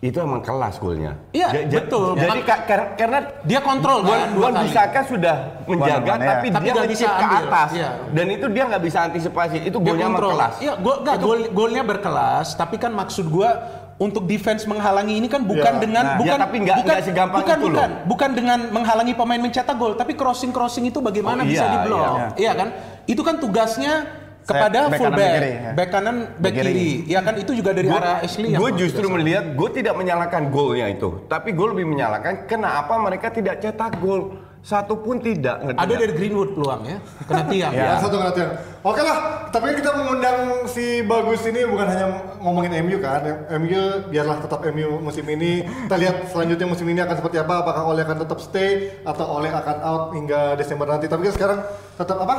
itu 0.00 0.16
emang 0.16 0.40
kelas 0.40 0.80
golnya. 0.80 1.12
Iya, 1.30 1.48
Ja- 1.52 1.60
ja- 1.60 1.76
betul. 1.76 2.16
Jadi 2.16 2.40
ka- 2.40 2.64
kar- 2.64 2.90
karena 2.96 3.18
Dia 3.42 3.60
kontrol 3.60 4.00
Wan, 4.00 4.08
kan 4.08 4.28
dua 4.32 4.48
kali. 4.50 4.64
Bisaka 4.64 5.00
sudah 5.04 5.36
menjaga, 5.66 6.00
Wan, 6.08 6.18
iya. 6.18 6.28
tapi, 6.30 6.46
Tapi 6.48 6.64
dia 6.64 6.72
nggak 6.72 6.86
ngecip 6.88 6.96
bisa 7.04 7.08
ke 7.12 7.26
atas. 7.38 7.68
Iya. 7.70 7.90
Dan 8.08 8.26
itu 8.30 8.46
dia 8.48 8.64
nggak 8.64 8.82
bisa 8.82 8.98
antisipasi. 9.02 9.56
Itu 9.60 9.76
Dia 9.76 9.86
golnya 9.86 10.06
emang 10.06 10.16
kontrol. 10.16 10.32
kelas. 10.34 10.54
Iya, 10.58 10.72
gol, 10.74 10.96
enggak, 10.98 11.16
gol, 11.18 11.38
golnya 11.50 11.82
berkelas, 11.84 12.46
tapi 12.54 12.76
kan 12.76 12.92
maksud 12.92 13.28
gua 13.28 13.50
untuk 13.98 14.24
defense 14.24 14.64
menghalangi 14.64 15.12
ini 15.14 15.28
kan 15.28 15.44
bukan 15.44 15.74
Iya. 15.76 15.82
dengan 15.84 16.04
Nah, 16.06 16.16
bukan 16.16 16.32
ya, 16.32 16.40
tapi 16.40 16.56
nggak- 16.58 16.78
bukan, 16.80 16.88
nggak 16.88 17.04
segampang 17.04 17.40
bukan, 17.44 17.52
itu 17.52 17.60
loh. 17.60 17.72
bukan, 17.76 17.90
bukan 18.08 18.30
dengan 18.32 18.58
menghalangi 18.72 19.12
pemain 19.12 19.36
mencetak 19.38 19.76
gol, 19.76 19.92
tapi 19.92 20.16
crossing 20.16 20.48
crossing 20.48 20.88
itu 20.88 20.98
bagaimana 20.98 21.44
Oh, 21.44 21.46
bisa 21.46 21.60
iya, 21.62 21.72
diblok, 21.76 22.00
iya. 22.00 22.28
iya 22.40 22.52
kan? 22.56 22.68
Itu 23.04 23.20
kan 23.20 23.36
tugasnya 23.36 24.19
kepada 24.44 24.88
back 24.88 24.98
kanan, 24.98 25.00
fullback, 25.00 25.18
back 25.20 25.32
kiri, 25.36 25.50
ya. 25.52 25.70
back 25.72 25.90
kanan, 25.90 26.16
back 26.16 26.40
Back 26.40 26.54
kiri. 26.56 26.72
kiri, 26.72 26.90
ya 27.06 27.20
kan 27.20 27.34
itu 27.36 27.52
juga 27.52 27.70
dari 27.70 27.88
arah 27.88 28.18
Ashley 28.20 28.48
yang 28.52 28.60
Gue 28.60 28.70
justru 28.74 29.06
biasa. 29.06 29.16
melihat, 29.18 29.44
gue 29.54 29.68
tidak 29.76 29.94
menyalahkan 29.94 30.42
golnya 30.48 30.86
itu, 30.88 31.08
tapi 31.26 31.52
gue 31.52 31.66
lebih 31.76 31.86
menyalahkan 31.86 32.44
kenapa 32.44 32.94
mereka 32.98 33.28
tidak 33.28 33.60
cetak 33.60 34.00
gol 34.00 34.34
satu 34.60 34.92
pun 35.00 35.16
tidak. 35.24 35.56
ngerti 35.64 35.80
ada 35.80 35.94
dari 35.96 36.12
Greenwood 36.12 36.52
peluang 36.52 36.84
ya, 36.84 36.98
kena 37.24 37.42
tiang. 37.48 37.72
Ya, 37.72 37.96
satu 37.96 38.16
perhatian. 38.20 38.48
Oke 38.84 39.00
lah, 39.00 39.16
tapi 39.48 39.72
kan 39.72 39.76
kita 39.80 39.90
mengundang 39.96 40.38
si 40.68 41.00
Bagus 41.00 41.40
ini 41.48 41.64
bukan 41.64 41.86
hanya 41.88 42.06
ngomongin 42.44 42.76
MU 42.84 43.00
kan. 43.00 43.24
MU 43.56 43.80
biarlah 44.12 44.36
tetap 44.40 44.60
MU 44.68 45.00
musim 45.00 45.24
ini. 45.32 45.64
Kita 45.64 45.96
lihat 45.96 46.28
selanjutnya 46.28 46.68
musim 46.68 46.84
ini 46.92 47.00
akan 47.00 47.16
seperti 47.16 47.40
apa. 47.40 47.64
Apakah 47.64 47.88
Oleh 47.88 48.04
akan 48.04 48.20
tetap 48.20 48.36
stay 48.40 49.00
atau 49.00 49.40
Oleh 49.40 49.48
akan 49.48 49.76
out 49.80 50.04
hingga 50.12 50.60
Desember 50.60 50.84
nanti. 50.84 51.08
Tapi 51.08 51.28
kan 51.28 51.34
sekarang 51.36 51.58
tetap 51.96 52.16
apa? 52.20 52.36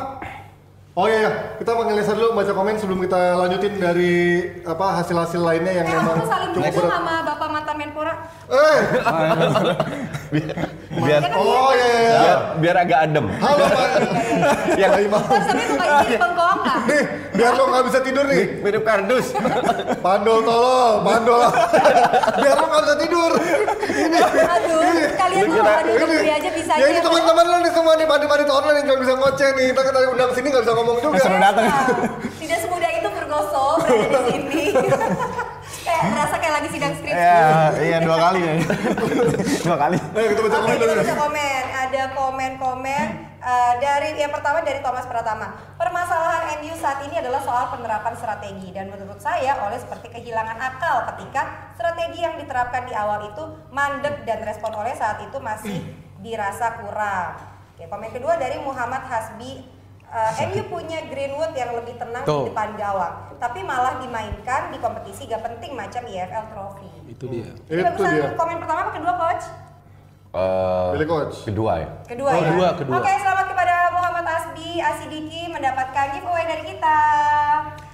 Oh 0.91 1.07
iya, 1.07 1.17
iya. 1.17 1.31
kita 1.55 1.71
mengelisar 1.71 2.19
dulu 2.19 2.35
baca 2.35 2.51
komen 2.51 2.75
sebelum 2.75 2.99
kita 2.99 3.15
lanjutin 3.37 3.79
dari 3.79 4.15
apa 4.61 4.99
hasil-hasil 4.99 5.39
lainnya 5.39 5.71
yang 5.73 5.87
Eh, 5.87 5.93
memang 5.93 6.19
aku 6.19 6.27
saling 6.27 6.51
cukup 6.51 6.67
berat. 6.75 6.91
sama 6.91 7.13
Bapak 7.23 7.47
mantan 7.49 7.75
Menpora. 7.79 8.13
Eh, 8.51 8.79
biar, 11.01 11.21
oh 11.31 11.71
iya 11.71 11.87
iya. 11.87 11.95
iya. 11.95 12.19
biar, 12.19 12.39
biar 12.59 12.75
agak 12.77 12.99
adem. 13.01 13.25
Halo 13.33 13.63
Pak. 13.65 13.87
yang 14.81 14.91
Kan 14.91 14.99
izin 14.99 16.19
bengkoang 16.19 16.59
nggak? 16.59 16.77
Nih, 16.91 17.03
biar 17.31 17.51
lo 17.53 17.63
nggak 17.65 17.83
bisa 17.87 17.99
tidur 18.01 18.25
nih. 18.27 18.43
mirip 18.59 18.83
kardus. 18.83 19.25
Pandol 19.97 20.43
tolol, 20.43 20.93
pandol. 21.01 21.41
biar 22.35 22.55
lo 22.57 22.65
nggak 22.67 22.83
bisa 22.83 22.95
tidur. 22.99 23.31
Aduh, 23.31 24.81
kalian 25.15 25.41
tuh 25.41 25.55
kira- 25.55 25.71
ada 25.73 25.87
negeri 25.87 26.29
aja 26.29 26.49
bisa 26.51 26.71
ya 26.73 26.83
aja. 26.83 26.89
ini 26.89 26.99
teman-teman 26.99 27.45
lo 27.45 27.57
nih 27.59 27.71
semua 27.71 27.93
nih 27.95 28.03
mandi-mandi 28.05 28.43
online 28.45 28.75
yang 28.75 28.85
cuma 28.85 28.99
bisa 28.99 29.13
ngoceh 29.15 29.49
nih. 29.53 29.65
Kita 29.71 29.81
kita 29.85 29.99
undang 30.09 30.31
sini 30.35 30.47
nggak 30.49 30.63
bisa 30.63 30.73
ngomong 30.81 30.97
juga. 30.97 31.17
Seru 31.21 31.37
datang. 31.37 31.65
Nah, 31.69 31.85
Tidak 32.41 32.57
semudah 32.65 32.91
itu 32.97 33.07
bergoso 33.13 33.65
berada 33.85 34.07
di 34.09 34.19
sini. 34.33 34.63
kayak 35.85 36.03
berasa 36.13 36.35
kayak 36.41 36.53
lagi 36.61 36.69
sidang 36.73 36.93
skripsi. 36.97 37.21
Iya, 37.21 37.49
iya 37.81 37.97
dua 38.01 38.17
kali 38.17 38.39
ya. 38.41 38.53
dua 39.69 39.77
kali. 39.77 39.97
Ayo 39.97 40.27
kita 40.33 40.41
baca 40.41 40.57
komen 40.57 40.75
kita 40.75 40.85
dulu. 40.85 41.01
baca 41.01 41.15
komen. 41.21 41.63
Ada 41.71 42.03
komen-komen 42.15 43.05
eh, 43.41 43.73
dari 43.81 44.09
yang 44.17 44.31
pertama 44.33 44.57
dari 44.65 44.79
Thomas 44.81 45.05
Pratama. 45.05 45.47
Permasalahan 45.77 46.61
MU 46.61 46.73
saat 46.77 47.05
ini 47.05 47.15
adalah 47.21 47.41
soal 47.45 47.69
penerapan 47.73 48.13
strategi 48.17 48.69
dan 48.73 48.89
menurut 48.89 49.21
saya 49.21 49.57
oleh 49.61 49.77
seperti 49.77 50.09
kehilangan 50.09 50.57
akal 50.57 51.05
ketika 51.13 51.73
strategi 51.77 52.25
yang 52.25 52.37
diterapkan 52.37 52.85
di 52.89 52.93
awal 52.97 53.29
itu 53.29 53.43
mandek 53.69 54.25
dan 54.25 54.41
respon 54.41 54.73
oleh 54.73 54.93
saat 54.97 55.21
itu 55.21 55.37
masih 55.37 55.81
dirasa 56.21 56.81
kurang. 56.81 57.37
Oke, 57.75 57.89
komen 57.89 58.13
kedua 58.13 58.37
dari 58.37 58.61
Muhammad 58.61 59.05
Hasbi. 59.09 59.80
Eh, 60.11 60.43
MU 60.45 60.61
punya 60.67 60.99
Greenwood 61.03 61.55
yang 61.55 61.71
lebih 61.71 61.95
tenang 61.95 62.21
Tuh. 62.21 62.43
di 62.43 62.51
depan 62.51 62.75
gawang, 62.75 63.15
tapi 63.39 63.63
malah 63.63 63.95
dimainkan 63.97 64.67
di 64.67 64.77
kompetisi 64.77 65.23
gak 65.23 65.39
penting 65.39 65.71
macam 65.71 66.03
IFL 66.03 66.45
Trophy. 66.47 66.91
Itu 67.07 67.25
dia. 67.25 67.47
Ini 67.65 67.79
Itu 67.79 67.87
bagusan 67.89 68.11
dia. 68.13 68.35
komen 68.35 68.57
pertama 68.59 68.79
apa 68.81 68.91
kedua 68.91 69.13
coach? 69.15 69.45
Eh, 70.31 70.87
Pilih 70.93 71.07
coach. 71.07 71.35
kedua 71.43 71.73
ya. 71.77 71.89
Kedua 72.05 72.27
Oh, 72.29 72.35
ya. 72.35 72.43
kedua, 72.45 72.67
kedua. 72.73 72.95
Oke, 72.97 73.11
selamat 73.13 73.45
kepada 73.47 73.75
Muhammad 73.89 74.25
Asbi 74.29 74.69
Asidiki 74.77 75.47
mendapatkan 75.47 76.05
giveaway 76.11 76.43
dari 76.45 76.63
kita. 76.65 76.97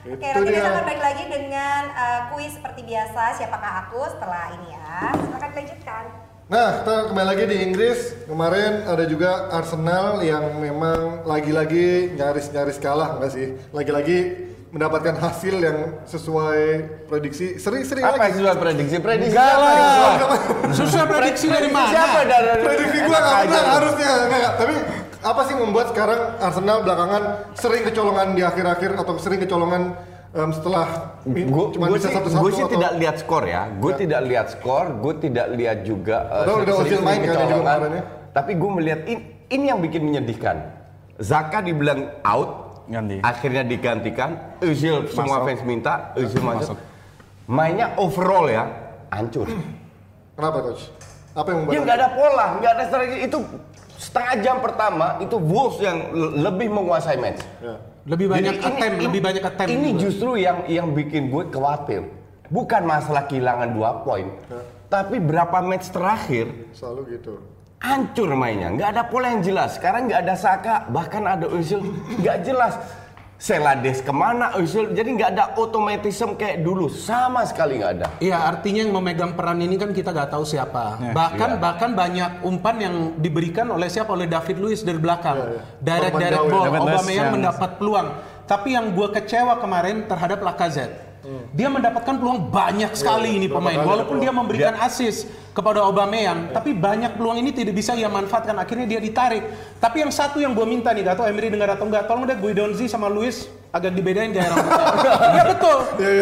Oke, 0.08 0.18
Itu 0.24 0.38
nanti 0.40 0.50
dia. 0.50 0.58
kita 0.58 0.70
akan 0.72 0.84
balik 0.86 1.04
lagi 1.04 1.24
dengan 1.28 1.82
uh, 1.92 2.22
kuis 2.30 2.52
seperti 2.52 2.82
biasa. 2.82 3.22
Siapakah 3.36 3.72
aku 3.84 4.02
setelah 4.08 4.54
ini 4.54 4.70
ya? 4.72 5.14
Silakan 5.14 5.50
dilanjutkan. 5.52 6.04
Nah, 6.48 6.80
kita 6.80 7.12
kembali 7.12 7.28
lagi 7.28 7.44
di 7.44 7.58
Inggris. 7.60 8.00
Kemarin 8.24 8.88
ada 8.88 9.04
juga 9.04 9.52
Arsenal 9.52 10.24
yang 10.24 10.64
memang 10.64 11.28
lagi-lagi 11.28 12.16
nyaris-nyaris 12.16 12.80
kalah, 12.80 13.20
enggak 13.20 13.36
sih? 13.36 13.48
Lagi-lagi 13.76 14.48
mendapatkan 14.72 15.20
hasil 15.20 15.60
yang 15.60 16.08
sesuai 16.08 16.88
prediksi. 17.12 17.60
Seri-seri 17.60 18.00
Apa 18.00 18.16
lagi. 18.16 18.40
yang 18.40 18.48
sesuai 18.48 18.58
prediksi? 18.64 18.96
Prediksi 19.04 19.36
Enggak 19.36 19.44
siapa 19.52 19.60
lah. 19.60 19.76
yang 19.76 19.92
sesuai? 19.92 20.40
Susah 20.72 21.04
prediksi 21.04 21.46
dari 21.52 21.68
mana? 21.68 21.92
Siapa 21.92 22.20
dari 22.24 22.48
Prediksi 22.64 22.98
gua 23.04 23.20
nggak 23.20 23.36
benar 23.44 23.66
harusnya. 23.68 24.08
Enggak, 24.08 24.28
enggak. 24.40 24.54
Tapi 24.56 24.74
apa 25.18 25.42
sih 25.52 25.56
membuat 25.60 25.88
sekarang 25.92 26.20
Arsenal 26.40 26.78
belakangan 26.88 27.24
sering 27.60 27.84
kecolongan 27.84 28.28
di 28.40 28.42
akhir-akhir 28.48 28.92
atau 28.96 29.14
sering 29.20 29.44
kecolongan 29.44 30.00
em, 30.32 30.50
setelah 30.52 30.86
Gue 31.24 31.66
cuma 31.72 31.86
bisa 31.90 32.08
sih, 32.08 32.16
satu-satu 32.16 32.40
gua 32.40 32.52
sih 32.52 32.64
atau- 32.64 32.74
tidak 32.74 32.92
lihat 32.96 33.16
skor 33.20 33.44
ya. 33.44 33.64
Gue 33.74 33.92
tidak 33.94 34.22
lihat 34.24 34.48
skor. 34.50 34.86
Gue 34.98 35.14
tidak 35.18 35.48
lihat 35.54 35.78
juga. 35.84 36.18
eh, 36.26 36.46
udah 36.46 36.74
sering- 36.74 36.80
Ozil 36.88 37.02
main 37.02 37.20
kan 37.20 37.28
ya 37.28 37.46
juga 37.46 37.56
kemarin 37.58 37.92
ya. 37.92 38.04
Tapi 38.32 38.52
gue 38.54 38.70
melihat 38.72 39.02
ini, 39.06 39.22
ini 39.48 39.66
yang 39.66 39.80
bikin 39.80 40.02
menyedihkan. 40.04 40.58
Zaka 41.18 41.60
dibilang 41.60 42.14
out, 42.22 42.50
Ganti. 42.86 43.18
akhirnya 43.20 43.64
digantikan. 43.64 44.30
Ozil 44.60 45.08
semua 45.08 45.42
fans 45.42 45.62
minta, 45.64 46.14
Ozil 46.14 46.40
masuk. 46.40 46.74
Masuk. 46.74 46.78
Mainnya 47.48 47.96
overall 47.96 48.46
ya, 48.46 48.64
hancur. 49.10 49.48
Kenapa 50.34 50.58
coach? 50.62 50.92
Apa 51.34 51.48
yang 51.48 51.58
membuat? 51.62 51.74
Ya 51.74 51.80
nggak 51.82 51.98
ada 51.98 52.10
pola, 52.14 52.46
nggak 52.58 52.72
ada 52.72 52.84
strategi. 52.86 53.18
Itu 53.24 53.38
setengah 53.98 54.34
jam 54.40 54.56
pertama 54.60 55.18
itu 55.18 55.36
Wolves 55.36 55.80
yang 55.80 55.98
le- 56.12 56.34
lebih 56.44 56.70
menguasai 56.70 57.18
match. 57.18 57.42
Ya. 57.58 57.76
Lebih 58.08 58.28
banyak 58.32 58.56
Jadi 58.56 58.64
attempt, 58.64 58.96
ini- 58.96 59.06
lebih 59.06 59.22
banyak 59.22 59.44
attempt. 59.44 59.70
Ini 59.70 59.90
juga. 59.92 60.02
justru 60.02 60.30
yang 60.36 60.58
yang 60.66 60.88
bikin 60.90 61.28
gue 61.28 61.44
khawatir. 61.48 62.02
Bukan 62.48 62.88
masalah 62.88 63.28
kehilangan 63.28 63.76
dua 63.76 64.00
poin, 64.02 64.32
tapi 64.88 65.20
berapa 65.20 65.60
match 65.60 65.92
terakhir 65.92 66.48
Selalu 66.72 67.20
gitu. 67.20 67.44
hancur 67.78 68.32
mainnya. 68.34 68.72
Nggak 68.72 68.90
ada 68.90 69.04
pola 69.04 69.28
yang 69.30 69.44
jelas. 69.44 69.76
Sekarang 69.76 70.08
nggak 70.08 70.24
ada 70.24 70.36
Saka, 70.40 70.76
bahkan 70.88 71.28
ada 71.28 71.44
Özil 71.46 71.84
nggak 72.16 72.48
jelas. 72.48 72.80
Selades 73.38 74.02
ke 74.02 74.10
mana 74.10 74.50
Özil? 74.58 74.98
Jadi 74.98 75.14
nggak 75.14 75.30
ada 75.38 75.46
otomatisme 75.62 76.34
kayak 76.34 76.66
dulu, 76.66 76.90
sama 76.90 77.46
sekali 77.46 77.78
nggak 77.78 77.92
ada. 78.02 78.08
Iya, 78.18 78.34
artinya 78.34 78.82
yang 78.82 78.94
memegang 78.98 79.38
peran 79.38 79.62
ini 79.62 79.78
kan 79.78 79.94
kita 79.94 80.10
nggak 80.10 80.34
tahu 80.34 80.42
siapa. 80.42 80.98
Ya. 80.98 81.14
bahkan 81.14 81.50
Iya. 81.54 81.62
bahkan 81.62 81.90
banyak 81.94 82.32
umpan 82.42 82.76
yang 82.82 82.96
diberikan 83.22 83.70
oleh 83.70 83.94
siapa? 83.94 84.10
Oleh 84.10 84.26
David 84.26 84.58
Luiz 84.58 84.82
dari 84.82 84.98
belakang. 84.98 85.38
Iya, 85.38 85.48
iya. 85.54 85.62
Direct 85.78 86.16
direct 86.18 86.44
ya. 86.44 86.50
ball. 86.50 86.66
Aubameyang 86.82 87.14
yang- 87.30 87.36
mendapat 87.38 87.70
peluang. 87.78 88.08
Tapi 88.48 88.70
yang 88.74 88.86
gua 88.98 89.08
kecewa 89.14 89.54
kemarin 89.62 90.10
terhadap 90.10 90.40
Lacazette. 90.42 91.07
Dia 91.52 91.68
mendapatkan 91.68 92.16
peluang 92.16 92.48
banyak 92.48 92.94
sekali 92.94 93.36
ini 93.36 93.46
berapa 93.46 93.60
pemain. 93.60 93.80
Walaupun 93.84 94.18
dia 94.18 94.32
memberikan 94.32 94.80
assist 94.80 95.26
kepada 95.52 95.84
Aubameyang, 95.84 96.54
tapi 96.54 96.72
banyak 96.72 97.18
peluang 97.18 97.38
ini 97.38 97.52
tidak 97.52 97.74
bisa 97.74 97.92
ia 97.92 98.08
manfaatkan. 98.08 98.56
Akhirnya 98.56 98.86
dia 98.86 99.02
ditarik. 99.02 99.44
Tapi 99.76 100.06
yang 100.06 100.12
satu 100.12 100.38
yang 100.38 100.54
gua 100.54 100.64
minta 100.64 100.94
nih, 100.94 101.04
gak 101.04 101.18
tau 101.18 101.26
Emery 101.26 101.50
dengar 101.50 101.74
atau 101.74 101.84
enggak, 101.84 102.06
tolong 102.06 102.24
deh 102.24 102.38
Guidonzi 102.38 102.86
sama 102.86 103.08
Luis 103.08 103.50
agak 103.68 103.92
dibedain 103.92 104.32
gaya 104.32 104.48
rambutnya. 104.48 104.86
Iya 105.36 105.44
betul. 105.48 105.78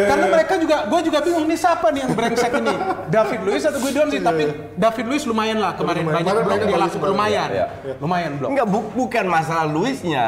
Karena 0.10 0.25
mereka 0.27 0.53
juga, 0.58 0.77
gue 0.86 0.99
juga 1.03 1.19
bingung 1.21 1.45
nih 1.45 1.60
siapa 1.60 1.88
nih 1.88 1.99
yang 2.01 2.12
brengsek 2.12 2.51
ini. 2.55 2.75
David 3.08 3.39
Luiz 3.43 3.63
atau 3.63 3.79
Guidon 3.79 4.08
sih, 4.10 4.19
tapi 4.19 4.43
David 4.73 5.05
Luiz 5.05 5.23
lumayan 5.23 5.60
lah 5.60 5.71
kemarin 5.73 6.01
Lumayan. 6.01 6.17
banyak 6.17 6.34
blok 6.41 6.60
dia 6.63 6.79
langsung 6.79 7.01
lumayan, 7.01 7.49
Iya. 7.49 7.65
lumayan 7.99 8.31
blok. 8.36 8.49
Enggak, 8.49 8.67
bu- 8.67 8.91
bukan 8.97 9.25
masalah 9.25 9.65
Luisnya. 9.65 10.23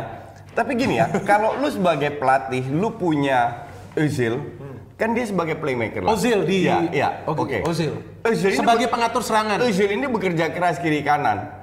Tapi 0.53 0.71
gini 0.73 0.97
ya, 0.97 1.10
kalau 1.30 1.58
lu 1.58 1.67
sebagai 1.67 2.13
pelatih, 2.13 2.63
lu 2.69 2.89
punya 2.91 3.66
Özil, 3.97 4.33
kan 4.93 5.10
dia 5.12 5.25
sebagai 5.25 5.55
playmaker 5.55 6.01
lah. 6.01 6.13
Ozil 6.13 6.41
di, 6.43 6.63
Iya, 6.63 6.77
iya. 6.89 7.10
Oke, 7.25 7.41
Oke. 7.41 7.57
Ozil. 7.65 7.93
Özil 8.21 8.49
ini 8.49 8.57
Sebagai 8.57 8.88
pengatur 8.88 9.21
serangan. 9.21 9.57
Özil 9.60 9.89
ini 9.91 10.05
bekerja 10.05 10.49
keras 10.49 10.77
kiri 10.77 11.01
kanan. 11.01 11.57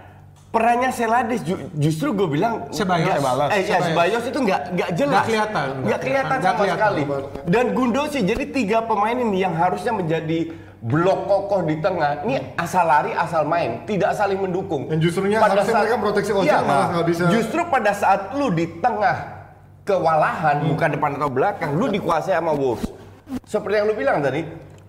Perannya 0.51 0.91
Selades 0.91 1.43
ju- 1.43 1.67
justru 1.75 2.15
gue 2.15 2.31
bilang 2.31 2.71
Ceballos. 2.71 3.03
nggak- 3.05 3.19
Ceballos. 3.19 3.51
Eh, 3.51 3.63
ya, 3.65 3.79
Ceballos 3.81 4.25
itu 4.25 4.39
nggak 4.39 4.61
nggak 4.71 4.91
jelas. 4.95 5.11
Nggak 5.13 5.27
kelihatan. 5.27 5.67
Nggak 5.83 6.01
kelihatan 6.01 6.39
sama 6.39 6.55
kelihatan. 6.57 6.79
sekali. 6.79 7.03
Dan 7.45 7.65
Gundosi 7.75 8.19
jadi 8.23 8.45
tiga 8.49 8.79
pemain 8.83 9.17
ini 9.17 9.39
yang 9.41 9.51
harusnya 9.53 9.91
menjadi 9.91 10.55
blok 10.79 11.27
kokoh 11.27 11.67
di 11.67 11.83
tengah. 11.83 12.23
Ini 12.23 12.55
asal 12.55 12.87
lari, 12.87 13.11
asal 13.11 13.43
main, 13.43 13.83
tidak 13.83 14.15
saling 14.15 14.39
mendukung. 14.39 14.87
Dan 14.87 15.03
justrunya 15.03 15.43
harusnya 15.43 15.75
mereka 15.75 15.99
proteksi 15.99 16.31
Ozil, 16.31 16.47
Iya, 16.47 16.59
malah 16.61 16.87
nggak 16.93 17.07
bisa. 17.09 17.23
Justru 17.31 17.61
pada 17.67 17.91
saat 17.91 18.21
lu 18.33 18.47
di 18.49 18.69
tengah 18.79 19.17
kewalahan, 19.85 20.57
Hmm. 20.59 20.71
bukan 20.73 20.89
depan 20.91 21.11
atau 21.15 21.29
belakang, 21.29 21.71
lu 21.73 21.87
dikuasai 21.87 22.35
sama 22.35 22.53
Wolves. 22.53 22.89
Seperti 23.45 23.75
yang 23.75 23.87
lu 23.87 23.95
bilang 23.95 24.19
tadi, 24.19 24.45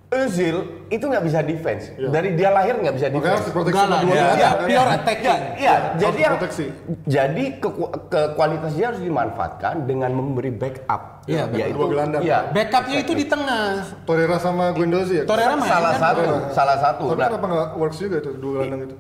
Özil 0.06 0.58
itu 0.88 1.02
nggak 1.02 1.24
bisa 1.24 1.40
defense. 1.42 1.92
Dari 1.92 2.32
dia 2.34 2.48
lahir 2.48 2.78
nggak 2.78 2.94
bisa. 2.94 3.06
Makanya 3.10 3.36
harus 3.36 3.46
defense. 3.46 3.66
Enggak 3.66 3.82
sama 3.82 3.90
lah, 3.90 4.00
duanya 4.00 4.28
dia 4.30 4.46
kan. 4.46 4.56
pure 4.62 4.92
attacking. 4.94 5.42
Iya, 5.58 5.76
jadi 5.98 6.20
yang 6.22 6.34
proteksi. 6.34 6.66
jadi 7.06 7.44
ke, 7.58 7.70
ke 8.06 8.22
kualitas 8.32 8.72
dia 8.72 8.86
harus 8.86 9.02
dimanfaatkan 9.02 9.74
dengan 9.84 10.12
memberi 10.14 10.52
backup. 10.54 11.26
Iya, 11.26 11.44
yaitu 11.52 11.76
dua 11.76 11.88
gelandang. 11.90 12.22
Iya. 12.22 12.40
Backupnya 12.48 12.98
itu 13.02 13.12
di 13.14 13.26
tengah. 13.26 13.82
Torreira 14.06 14.38
sama 14.38 14.72
Guendouzi 14.72 15.16
ya. 15.20 15.24
Torreira 15.26 15.58
main 15.58 15.68
Salah 15.68 15.92
kan? 15.92 16.00
satu, 16.00 16.24
salah 16.54 16.78
satu. 16.78 17.04
Tapi 17.10 17.20
Nah, 17.20 17.28
kenapa 17.28 17.48
nggak 17.50 17.70
works 17.76 17.98
juga 17.98 18.16
itu 18.22 18.32
dua 18.36 18.54
gelandang 18.62 18.82
itu? 18.86 18.96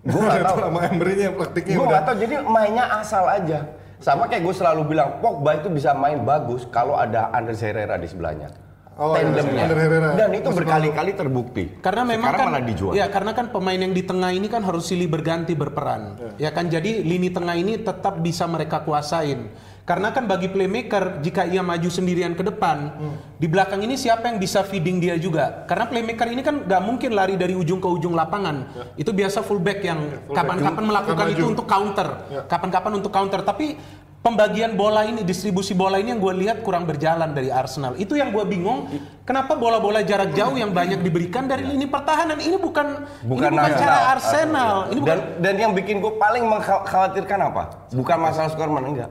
Gua 0.00 0.20
nggak 0.24 0.42
tahu. 0.48 0.56
sama 0.58 0.80
Emery-nya 0.88 1.28
praktiknya 1.30 1.74
Gue 1.76 1.86
nggak 1.86 2.02
tahu. 2.02 2.16
Jadi 2.18 2.34
mainnya 2.42 2.84
asal 2.96 3.24
aja. 3.28 3.58
Sama 3.98 4.30
kayak 4.30 4.46
gue 4.46 4.54
selalu 4.54 4.94
bilang, 4.94 5.18
Pogba 5.18 5.58
itu 5.58 5.66
bisa 5.66 5.90
main 5.90 6.22
bagus 6.22 6.62
kalau 6.70 6.94
ada 6.94 7.34
Andres 7.34 7.58
Herrera 7.58 7.98
di 7.98 8.06
sebelahnya. 8.06 8.67
Oh, 8.98 9.14
iya, 9.14 9.30
Tandemnya. 9.30 9.70
Dan 10.18 10.30
itu 10.34 10.50
berkali-kali 10.50 11.14
terbukti. 11.14 11.78
Karena 11.78 12.02
memang 12.02 12.34
Sekarang 12.34 12.42
kan 12.42 12.46
malah 12.50 12.64
dijual. 12.66 12.92
ya 12.98 13.06
karena 13.06 13.30
kan 13.30 13.46
pemain 13.54 13.78
yang 13.78 13.94
di 13.94 14.02
tengah 14.02 14.34
ini 14.34 14.50
kan 14.50 14.66
harus 14.66 14.90
silih 14.90 15.06
berganti 15.06 15.54
berperan. 15.54 16.18
Ya 16.34 16.50
kan 16.50 16.66
jadi 16.66 17.06
lini 17.06 17.30
tengah 17.30 17.54
ini 17.54 17.78
tetap 17.78 18.18
bisa 18.18 18.50
mereka 18.50 18.82
kuasain. 18.82 19.54
Karena 19.86 20.12
kan 20.12 20.28
bagi 20.28 20.52
playmaker 20.52 21.24
jika 21.24 21.48
ia 21.48 21.64
maju 21.64 21.88
sendirian 21.88 22.36
ke 22.36 22.44
depan, 22.44 22.92
di 23.40 23.46
belakang 23.48 23.80
ini 23.86 23.94
siapa 23.96 24.28
yang 24.28 24.36
bisa 24.36 24.60
feeding 24.60 25.00
dia 25.00 25.14
juga? 25.16 25.64
Karena 25.64 25.88
playmaker 25.88 26.28
ini 26.28 26.42
kan 26.44 26.66
nggak 26.66 26.82
mungkin 26.82 27.14
lari 27.16 27.38
dari 27.40 27.54
ujung 27.56 27.78
ke 27.80 27.88
ujung 27.88 28.12
lapangan. 28.12 28.68
Itu 29.00 29.14
biasa 29.14 29.46
fullback 29.46 29.80
yang 29.86 30.28
kapan-kapan 30.28 30.84
melakukan 30.84 31.24
Akan 31.24 31.32
itu 31.32 31.46
maju. 31.46 31.52
untuk 31.54 31.66
counter, 31.70 32.08
kapan-kapan 32.50 32.92
untuk 32.98 33.12
counter. 33.14 33.40
Tapi 33.46 33.66
pembagian 34.28 34.72
bola 34.74 35.02
ini, 35.02 35.22
distribusi 35.22 35.72
bola 35.72 35.96
ini 35.96 36.12
yang 36.12 36.20
gue 36.20 36.34
lihat 36.36 36.60
kurang 36.60 36.84
berjalan 36.84 37.32
dari 37.32 37.48
Arsenal. 37.48 37.96
Itu 37.96 38.12
yang 38.12 38.28
gue 38.28 38.44
bingung. 38.44 38.92
Kenapa 39.24 39.52
bola-bola 39.54 40.00
jarak 40.00 40.32
jauh 40.32 40.52
yang 40.52 40.70
banyak 40.70 41.00
diberikan 41.00 41.44
dari 41.44 41.64
lini 41.64 41.84
pertahanan 41.84 42.36
ini 42.36 42.56
bukan, 42.56 43.08
Bukan 43.22 43.48
ini 43.48 43.56
bukan 43.56 43.64
Arsenal. 43.64 43.80
cara 43.80 43.98
Arsenal. 44.10 44.74
Ini 44.86 44.98
bukan 44.98 45.08
Dan 45.08 45.20
dan 45.38 45.54
yang 45.58 45.72
bikin 45.72 45.98
gue 45.98 46.12
paling 46.14 46.44
mengkhawatirkan 46.44 47.38
apa? 47.42 47.62
Bukan 47.90 48.16
masalah 48.18 48.48
skor 48.48 48.68
mana 48.68 48.86
enggak. 48.86 49.10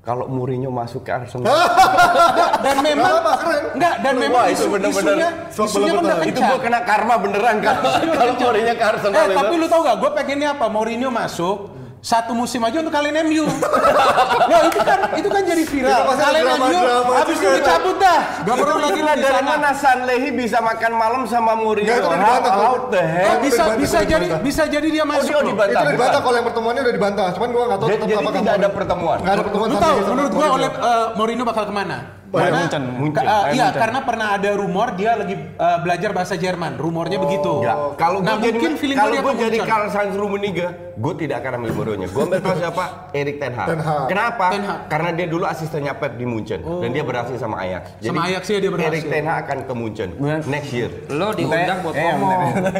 Kalau 0.00 0.26
Mourinho 0.26 0.72
masuk 0.72 1.04
ke 1.04 1.12
Arsenal, 1.12 1.44
dan 2.64 2.76
memang 2.80 3.20
keren. 3.36 3.62
enggak 3.76 3.94
dan 4.00 4.14
Wah, 4.16 4.22
memang 4.22 4.44
itu 4.48 4.56
isu, 4.56 4.66
bener-bener 4.72 5.12
isunya 5.12 5.30
swap 5.52 5.66
isunya 5.68 5.84
kan 5.84 5.92
bola 5.92 6.00
udah 6.00 6.16
betul. 6.16 6.30
itu 6.32 6.40
gue 6.40 6.58
kena 6.58 6.80
karma 6.82 7.14
beneran 7.20 7.56
kan. 7.60 7.76
Kalau 8.16 8.32
Mourinho 8.34 8.74
ke 8.74 8.84
Arsenal 8.86 9.12
Eh, 9.14 9.26
itu. 9.28 9.36
tapi 9.36 9.54
lu 9.54 9.66
tau 9.68 9.80
gak, 9.84 9.96
gue 9.96 10.10
pengennya 10.16 10.48
apa? 10.56 10.66
Mourinho 10.66 11.08
masuk, 11.12 11.56
satu 12.00 12.32
musim 12.32 12.60
aja 12.60 12.80
untuk 12.80 12.90
kalian 12.90 13.12
MU. 13.22 13.44
Wah 13.44 14.60
itu 14.68 14.80
kan 14.80 14.98
itu 15.12 15.28
kan 15.28 15.42
jadi 15.44 15.62
viral. 15.62 16.00
Kalian 16.10 16.44
drama- 16.48 16.66
MU, 16.66 16.80
habis 17.12 17.36
itu 17.36 17.48
dicabut 17.54 17.96
dah. 17.96 18.20
Gak 18.40 18.56
perlu 18.56 18.76
lagi 18.78 18.96
di 18.96 19.04
dari 19.04 19.22
sana. 19.22 19.44
mana 19.46 19.70
Sanlehi 19.70 20.28
bisa 20.32 20.58
makan 20.58 20.92
malam 20.94 21.22
sama 21.24 21.52
Mourinho? 21.52 21.86
Nggak, 21.86 22.00
itu 22.00 22.08
How, 22.08 22.16
dibantah, 22.16 22.52
how 22.52 22.74
the 22.88 22.96
Eh, 22.96 23.04
heck? 23.04 23.36
bisa 23.42 23.62
bisa 23.76 23.98
jadi 24.02 24.26
bisa 24.40 24.62
jadi 24.64 24.88
dia 24.88 25.04
masuk. 25.04 25.28
dia 25.28 25.36
loh. 25.36 25.44
dibantah. 25.46 25.68
Itu 25.70 25.76
bukan. 25.78 25.94
dibantah 25.94 26.20
kalau 26.20 26.36
yang 26.36 26.46
pertemuannya 26.46 26.82
udah 26.82 26.94
dibantah. 26.94 27.26
Cuman 27.36 27.48
gua 27.50 27.64
nggak 27.66 27.78
tahu 27.78 27.88
Jadi, 27.88 27.96
tetap 27.96 28.08
jadi 28.08 28.16
apakah 28.18 28.40
tidak 28.40 28.54
ada 28.56 28.68
pertemuan. 28.70 29.18
Nggak 29.20 29.34
ada 29.34 29.42
pertemuan 29.42 29.68
Lu 29.68 29.76
tahu 29.76 29.96
menurut 30.08 30.32
gua 30.32 30.46
oleh 30.50 30.68
eh, 30.72 31.06
Mourinho 31.14 31.44
bakal 31.44 31.64
ke 31.64 31.74
mana? 31.74 31.98
Bayern 32.30 32.46
Karena- 32.46 32.62
Munchen. 32.62 32.82
Munchen. 32.94 33.14
Ka- 33.18 33.26
Bayern 33.26 33.54
iya, 33.58 33.66
Munchen. 33.66 33.80
karena 33.82 34.00
pernah 34.06 34.26
ada 34.38 34.50
rumor 34.54 34.88
dia 34.94 35.12
lagi 35.18 35.34
eh, 35.34 35.78
belajar 35.82 36.10
bahasa 36.14 36.34
Jerman. 36.38 36.72
Rumornya 36.78 37.18
begitu. 37.18 37.52
Ya, 37.66 37.74
kalau 37.98 38.22
nah, 38.22 38.38
gue 38.38 38.46
jadi 38.46 38.58
mungkin 38.62 38.74
feeling 38.78 38.96
kalau 38.96 39.14
gue 39.18 39.34
jadi. 39.36 39.56
Karl 39.66 39.88
Sainz 39.90 40.14
Rummenigge, 40.14 40.66
gue 40.94 41.14
tidak 41.18 41.42
akan 41.42 41.52
ambil 41.62 41.72
Mourinho. 41.74 42.06
Gue 42.06 42.22
ambil 42.22 42.40
tahu 42.40 42.56
siapa? 42.62 42.84
Erik 43.10 43.36
Ten 43.42 43.52
Hag. 43.58 43.66
Ten 43.66 43.80
Hag. 43.82 44.06
Kenapa? 44.06 44.46
Ten 44.54 44.62
Hag. 44.62 44.80
Karena 44.86 45.10
dia 45.10 45.26
dulu 45.26 45.44
asistennya 45.44 45.92
Pep 45.98 46.14
di 46.14 46.26
Munchen 46.26 46.62
dan 46.62 46.88
dia 46.94 47.02
berhasil 47.02 47.34
sama 47.34 47.58
Ajax. 47.66 47.98
Sama 47.98 48.30
Ajax 48.30 48.42
ya 48.46 48.58
dia 48.62 48.70
berhasil. 48.70 48.94
Erik 48.94 49.04
Ten 49.10 49.24
Hag 49.26 49.38
akan 49.44 49.58
ke 49.66 49.72
Munchen 49.74 50.08
next 50.46 50.70
year. 50.70 50.90
Lo 51.10 51.34
diundang 51.34 51.82
buat 51.82 51.94
ngomong. 51.98 52.40
Nah, 52.60 52.72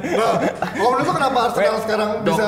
menurut 0.79 1.05
lu 1.07 1.13
kenapa 1.13 1.39
Arsenal 1.51 1.79
sekarang 1.83 2.09
bisa 2.23 2.43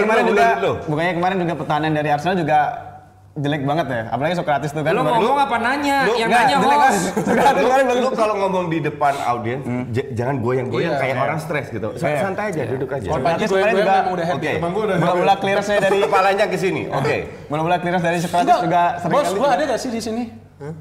kemarin 0.00 0.24
juga, 0.30 0.46
bukannya 0.88 1.12
kemarin 1.20 1.36
juga 1.44 1.54
pertahanan 1.58 1.92
dari 1.92 2.08
Arsenal 2.08 2.36
juga 2.40 2.58
jelek 3.34 3.62
banget 3.64 3.86
ya. 3.88 4.02
Apalagi 4.08 4.34
Socrates 4.34 4.70
tuh 4.70 4.80
kan. 4.80 4.92
Lo 4.92 5.02
baru- 5.02 5.18
ngomong 5.18 5.38
apa 5.40 5.56
nanya? 5.58 5.96
Lu- 6.04 6.14
Yang 6.14 6.28
Nggak, 6.28 6.38
nanya 6.40 6.56
jelek 6.56 6.78
host. 6.78 7.02
Socrates 7.18 7.62
kemarin 7.64 7.84
bagus. 7.84 8.00
Lu 8.00 8.10
kalau 8.14 8.34
ngomong 8.36 8.64
di 8.68 8.78
depan 8.80 9.14
audiens, 9.24 9.62
j- 9.90 10.08
jangan 10.12 10.36
goyang-goyang 10.38 10.94
Iya. 10.94 11.02
kayak 11.02 11.16
orang 11.18 11.38
stres 11.38 11.66
gitu. 11.68 11.88
Iya. 11.92 12.18
Santai 12.20 12.44
aja, 12.48 12.62
duduk 12.64 12.88
aja. 12.88 13.04
Gue 13.04 13.18
kemarin 13.18 13.36
gue 13.36 13.46
juga- 13.74 14.04
udah 14.08 14.26
happy. 14.28 14.46
Gua 14.54 14.82
udah 14.86 14.96
Bola-bola 14.96 15.34
clearance-nya 15.36 15.78
dari 15.84 15.98
Kepalanya 16.00 16.46
ke 16.46 16.56
sini. 16.56 16.82
Oke. 16.88 17.16
bola-bola 17.44 17.76
clearance 17.76 18.04
dari 18.04 18.18
Socrates 18.18 18.46
Enggak, 18.46 18.60
juga 18.62 18.82
sering 18.96 19.12
bos, 19.12 19.26
kali. 19.26 19.34
gua 19.36 19.48
ada 19.50 19.62
gak 19.66 19.80
sih 19.80 19.90
di 19.90 20.00
sini? 20.00 20.24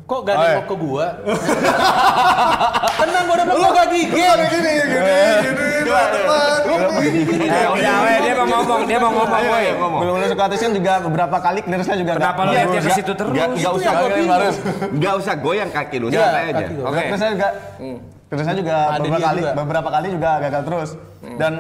Kok 0.06 0.20
gak 0.22 0.36
iya. 0.36 0.46
nengok 0.54 0.66
ke 0.70 0.76
gua? 0.78 1.06
Tenang, 3.02 3.24
gua 3.26 3.36
udah 3.36 3.46
mau 3.50 3.70
gak 3.74 3.88
gigi. 3.90 4.14
Gini, 4.14 4.46
gini, 4.48 4.72
gini, 4.78 5.16
gini, 5.42 5.68
teman. 5.84 6.43
Eh, 7.04 7.68
udah, 7.70 7.96
weh, 8.02 8.18
dia 8.20 8.34
mau 8.34 8.48
ngomong, 8.48 8.82
dia 8.84 8.98
mau 8.98 9.12
ngomong, 9.12 9.36
Ayo, 9.36 9.50
weh. 9.50 9.62
ayo, 9.62 9.72
ngomong. 9.78 10.00
Bola-bola 10.02 10.28
Socrates 10.28 10.60
kan 10.60 10.72
juga 10.72 10.94
beberapa 11.02 11.38
kali 11.38 11.60
clearance-nya 11.62 11.98
juga 11.98 12.12
Kenapa 12.16 12.42
lihat 12.48 12.66
dia 12.66 12.82
ke 12.82 12.92
situ 12.92 13.12
terus? 13.14 13.32
Nggak 13.32 13.48
nggak 13.50 13.60
Itu 13.64 13.78
usah 13.78 13.86
yang 13.86 14.00
gua 14.00 14.10
bingung. 14.10 14.54
nggak 14.94 15.14
usah 15.18 15.34
goyang 15.38 15.70
kaki 15.70 15.96
lu, 15.98 16.08
Iya, 16.08 16.20
santai 16.20 16.44
aja. 16.46 16.66
Oke. 16.82 17.02
Terusnya 17.06 17.30
juga, 17.30 17.48
terusnya 18.28 18.56
juga 18.56 18.76
Ada 18.78 18.90
beberapa 18.98 19.14
dia 19.14 19.26
kali, 19.26 19.42
juga. 19.42 19.52
beberapa 19.56 19.90
kali 19.90 20.08
juga 20.10 20.30
gagal 20.40 20.62
terus. 20.64 20.90
Dan 21.34 21.54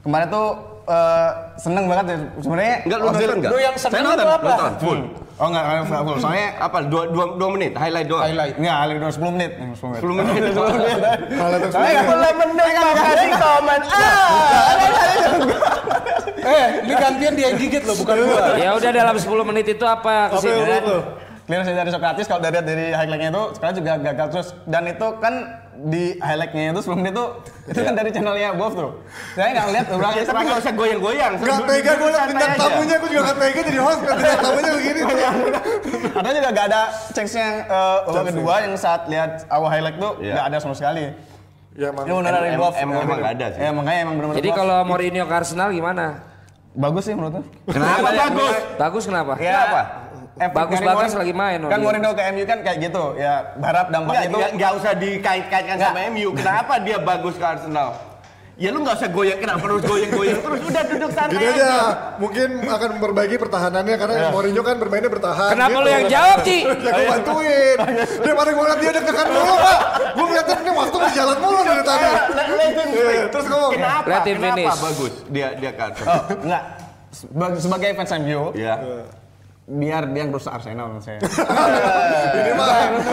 kemarin 0.00 0.28
tuh 0.28 0.46
eh, 0.86 1.30
seneng 1.56 1.84
banget 1.86 2.04
ya 2.06 2.16
sebenarnya. 2.38 2.76
Enggak 2.82 2.98
lu 2.98 3.04
nonton 3.06 3.36
enggak? 3.36 3.50
Lu 3.50 3.58
yang 3.58 3.74
Saya 3.74 3.90
seneng 3.90 4.04
apa? 4.06 4.38
nonton, 4.40 4.72
full. 4.78 5.00
Oh 5.36 5.52
enggak, 5.52 5.64
enggak 5.84 6.02
full. 6.08 6.16
Soalnya 6.16 6.48
Apa? 6.56 6.78
Dua, 6.88 7.02
dua, 7.12 7.24
dua 7.36 7.48
menit, 7.52 7.76
highlight 7.76 8.08
doang. 8.08 8.24
Highlight. 8.24 8.54
enggak, 8.56 8.76
ada 8.80 8.92
udah 8.96 9.10
10 9.12 9.34
menit. 9.36 9.50
10 9.60 9.84
menit. 9.84 10.00
10 10.00 10.16
menit. 10.16 10.40
Kalau 11.36 11.56
sebenarnya- 11.60 12.04
kalau 12.08 12.30
menit 12.32 12.64
Makasih 12.72 13.30
komen. 13.36 13.80
Eh, 16.46 16.68
ini 16.86 16.94
gantian 16.94 17.34
dia 17.34 17.50
yang 17.50 17.58
gigit 17.58 17.82
loh, 17.82 17.98
bukan 17.98 18.22
gua. 18.22 18.54
Ya 18.54 18.70
udah 18.78 18.90
dalam 18.94 19.18
10 19.18 19.42
menit 19.42 19.66
itu 19.66 19.82
apa 19.82 20.30
menurut 20.30 20.84
lu? 20.86 20.98
Clearance 21.42 21.74
dari 21.74 21.90
Socrates 21.90 22.26
kalau 22.26 22.38
dari 22.38 22.58
dari 22.58 22.86
highlightnya 22.90 23.30
itu 23.30 23.42
sekarang 23.54 23.74
juga 23.78 23.92
gagal 23.98 24.26
terus 24.30 24.48
dan 24.66 24.82
itu 24.86 25.06
kan 25.18 25.34
di 25.84 26.16
highlightnya 26.16 26.72
itu 26.72 26.80
sebelum 26.80 27.04
itu 27.04 27.24
itu 27.68 27.80
kan 27.82 27.92
dari 27.92 28.10
channelnya 28.14 28.56
Wolf 28.56 28.72
tuh. 28.72 28.90
Saya 29.36 29.52
nggak 29.52 29.66
lihat 29.74 29.86
beberapa 29.92 30.14
Ya, 30.16 30.24
tapi 30.24 30.42
nggak 30.48 30.58
usah 30.64 30.72
goyang-goyang. 30.72 31.32
Nggak 31.36 31.58
tega 31.68 31.92
gue 31.94 32.08
liat 32.08 32.26
bintang 32.32 32.52
tamunya, 32.56 32.96
gue 32.96 33.10
juga 33.12 33.22
nggak 33.26 33.38
tega 33.38 33.60
jadi 33.60 33.80
host, 33.84 33.98
bintang 34.00 34.38
tamunya 34.40 34.72
begini. 34.72 35.00
Ada 36.16 36.28
juga 36.32 36.48
gak 36.48 36.66
ada 36.72 36.82
chance-nya 37.12 37.46
uh, 37.68 37.98
babak 38.08 38.24
kedua 38.32 38.54
yang 38.64 38.72
saat 38.80 39.00
lihat 39.12 39.44
awal 39.52 39.68
highlight 39.68 40.00
tuh 40.00 40.12
Iya. 40.16 40.32
nggak 40.32 40.46
ada 40.48 40.58
sama 40.64 40.74
sekali. 40.74 41.04
Ya 41.76 41.92
emang. 41.92 42.04
Ini 42.08 42.14
dari 42.24 42.48
em- 42.56 42.80
emang 42.88 42.94
nggak 43.04 43.32
ada 43.36 43.46
sih. 43.52 43.60
Ya 43.60 43.70
makanya 43.74 44.00
emang 44.00 44.14
benar-benar. 44.16 44.40
Jadi 44.40 44.50
kalau 44.56 44.76
Mourinho 44.88 45.24
ke 45.28 45.34
Arsenal 45.36 45.68
gimana? 45.70 46.06
bagus 46.76 47.08
sih 47.08 47.14
menurutku. 47.16 47.40
Kenapa 47.72 48.04
bagus? 48.12 48.56
Bagus 48.76 49.02
kenapa? 49.08 49.32
Kenapa? 49.40 50.05
Efek 50.36 50.52
Bagus 50.52 50.78
Mourinho- 50.78 51.16
lagi 51.16 51.34
main, 51.34 51.58
Kan 51.64 51.78
Mourinho. 51.80 52.10
Ke 52.12 52.22
MU 52.28 52.44
kan 52.44 52.58
kayak 52.60 52.78
gitu. 52.82 53.04
Ya 53.16 53.34
berharap 53.54 53.86
Nggak, 53.86 53.94
dampaknya 53.96 54.22
itu 54.22 54.38
nggak, 54.52 54.72
usah 54.74 54.92
dikait-kaitkan 54.94 55.76
sama 55.80 56.00
MU. 56.10 56.28
Kenapa 56.32 56.74
dia 56.78 56.96
bagus 56.98 57.34
ke 57.34 57.46
Arsenal? 57.46 57.90
Ya 58.56 58.72
lu 58.72 58.80
nggak 58.80 58.96
usah 58.96 59.12
goyang, 59.12 59.36
kenapa 59.36 59.68
harus 59.68 59.84
goyang-goyang 59.84 60.40
terus? 60.40 60.60
Udah 60.64 60.84
duduk 60.88 61.10
santai 61.12 61.36
Gini 61.36 61.44
aja. 61.46 61.60
aja, 61.60 61.76
mungkin 62.16 62.48
akan 62.64 62.88
memperbaiki 62.96 63.36
pertahanannya 63.36 63.96
karena 63.98 64.32
Mourinho 64.32 64.62
kan 64.64 64.76
bermainnya 64.76 65.12
bertahan. 65.12 65.52
Kenapa 65.52 65.68
gitu. 65.70 65.84
lu 65.84 65.88
yang 65.90 66.06
jawab, 66.08 66.38
Ci? 66.40 66.58
Ya 66.86 66.90
gue 66.90 67.04
bantuin. 67.06 67.76
Daripada 68.16 68.50
gue 68.50 68.64
liat 68.64 68.78
dia 68.78 68.90
deg-degan 68.92 69.28
mulu, 69.28 69.54
Pak. 69.58 69.78
Gue 70.16 70.24
ngeliatin 70.26 70.56
ini 70.58 70.72
waktu 70.72 70.96
berjalan 70.96 71.36
mulu 71.36 71.60
dari 71.62 71.82
tadi. 71.84 72.06
Iya, 72.08 72.16
speak. 72.96 73.28
terus 73.28 73.46
ngomong. 73.46 73.72
Kenapa? 73.72 74.06
Let 74.06 74.20
him 74.22 74.36
Kenapa 74.36 74.56
finish. 74.56 74.78
bagus 74.82 75.12
dia 75.28 75.48
dia 75.54 75.70
Arsenal? 75.74 76.08
Oh, 76.08 76.20
enggak. 76.38 76.62
Sebagai, 77.12 77.58
sebagai 77.60 77.88
fans 77.94 78.12
MU, 78.18 78.40
Ya. 78.52 78.74
Biar 79.66 80.06
dia 80.14 80.22
ngerusak 80.30 80.62
Arsenal 80.62 80.94
menurut 80.94 81.02
saya. 81.02 81.18
Ini 82.38 82.52
mah, 82.54 82.66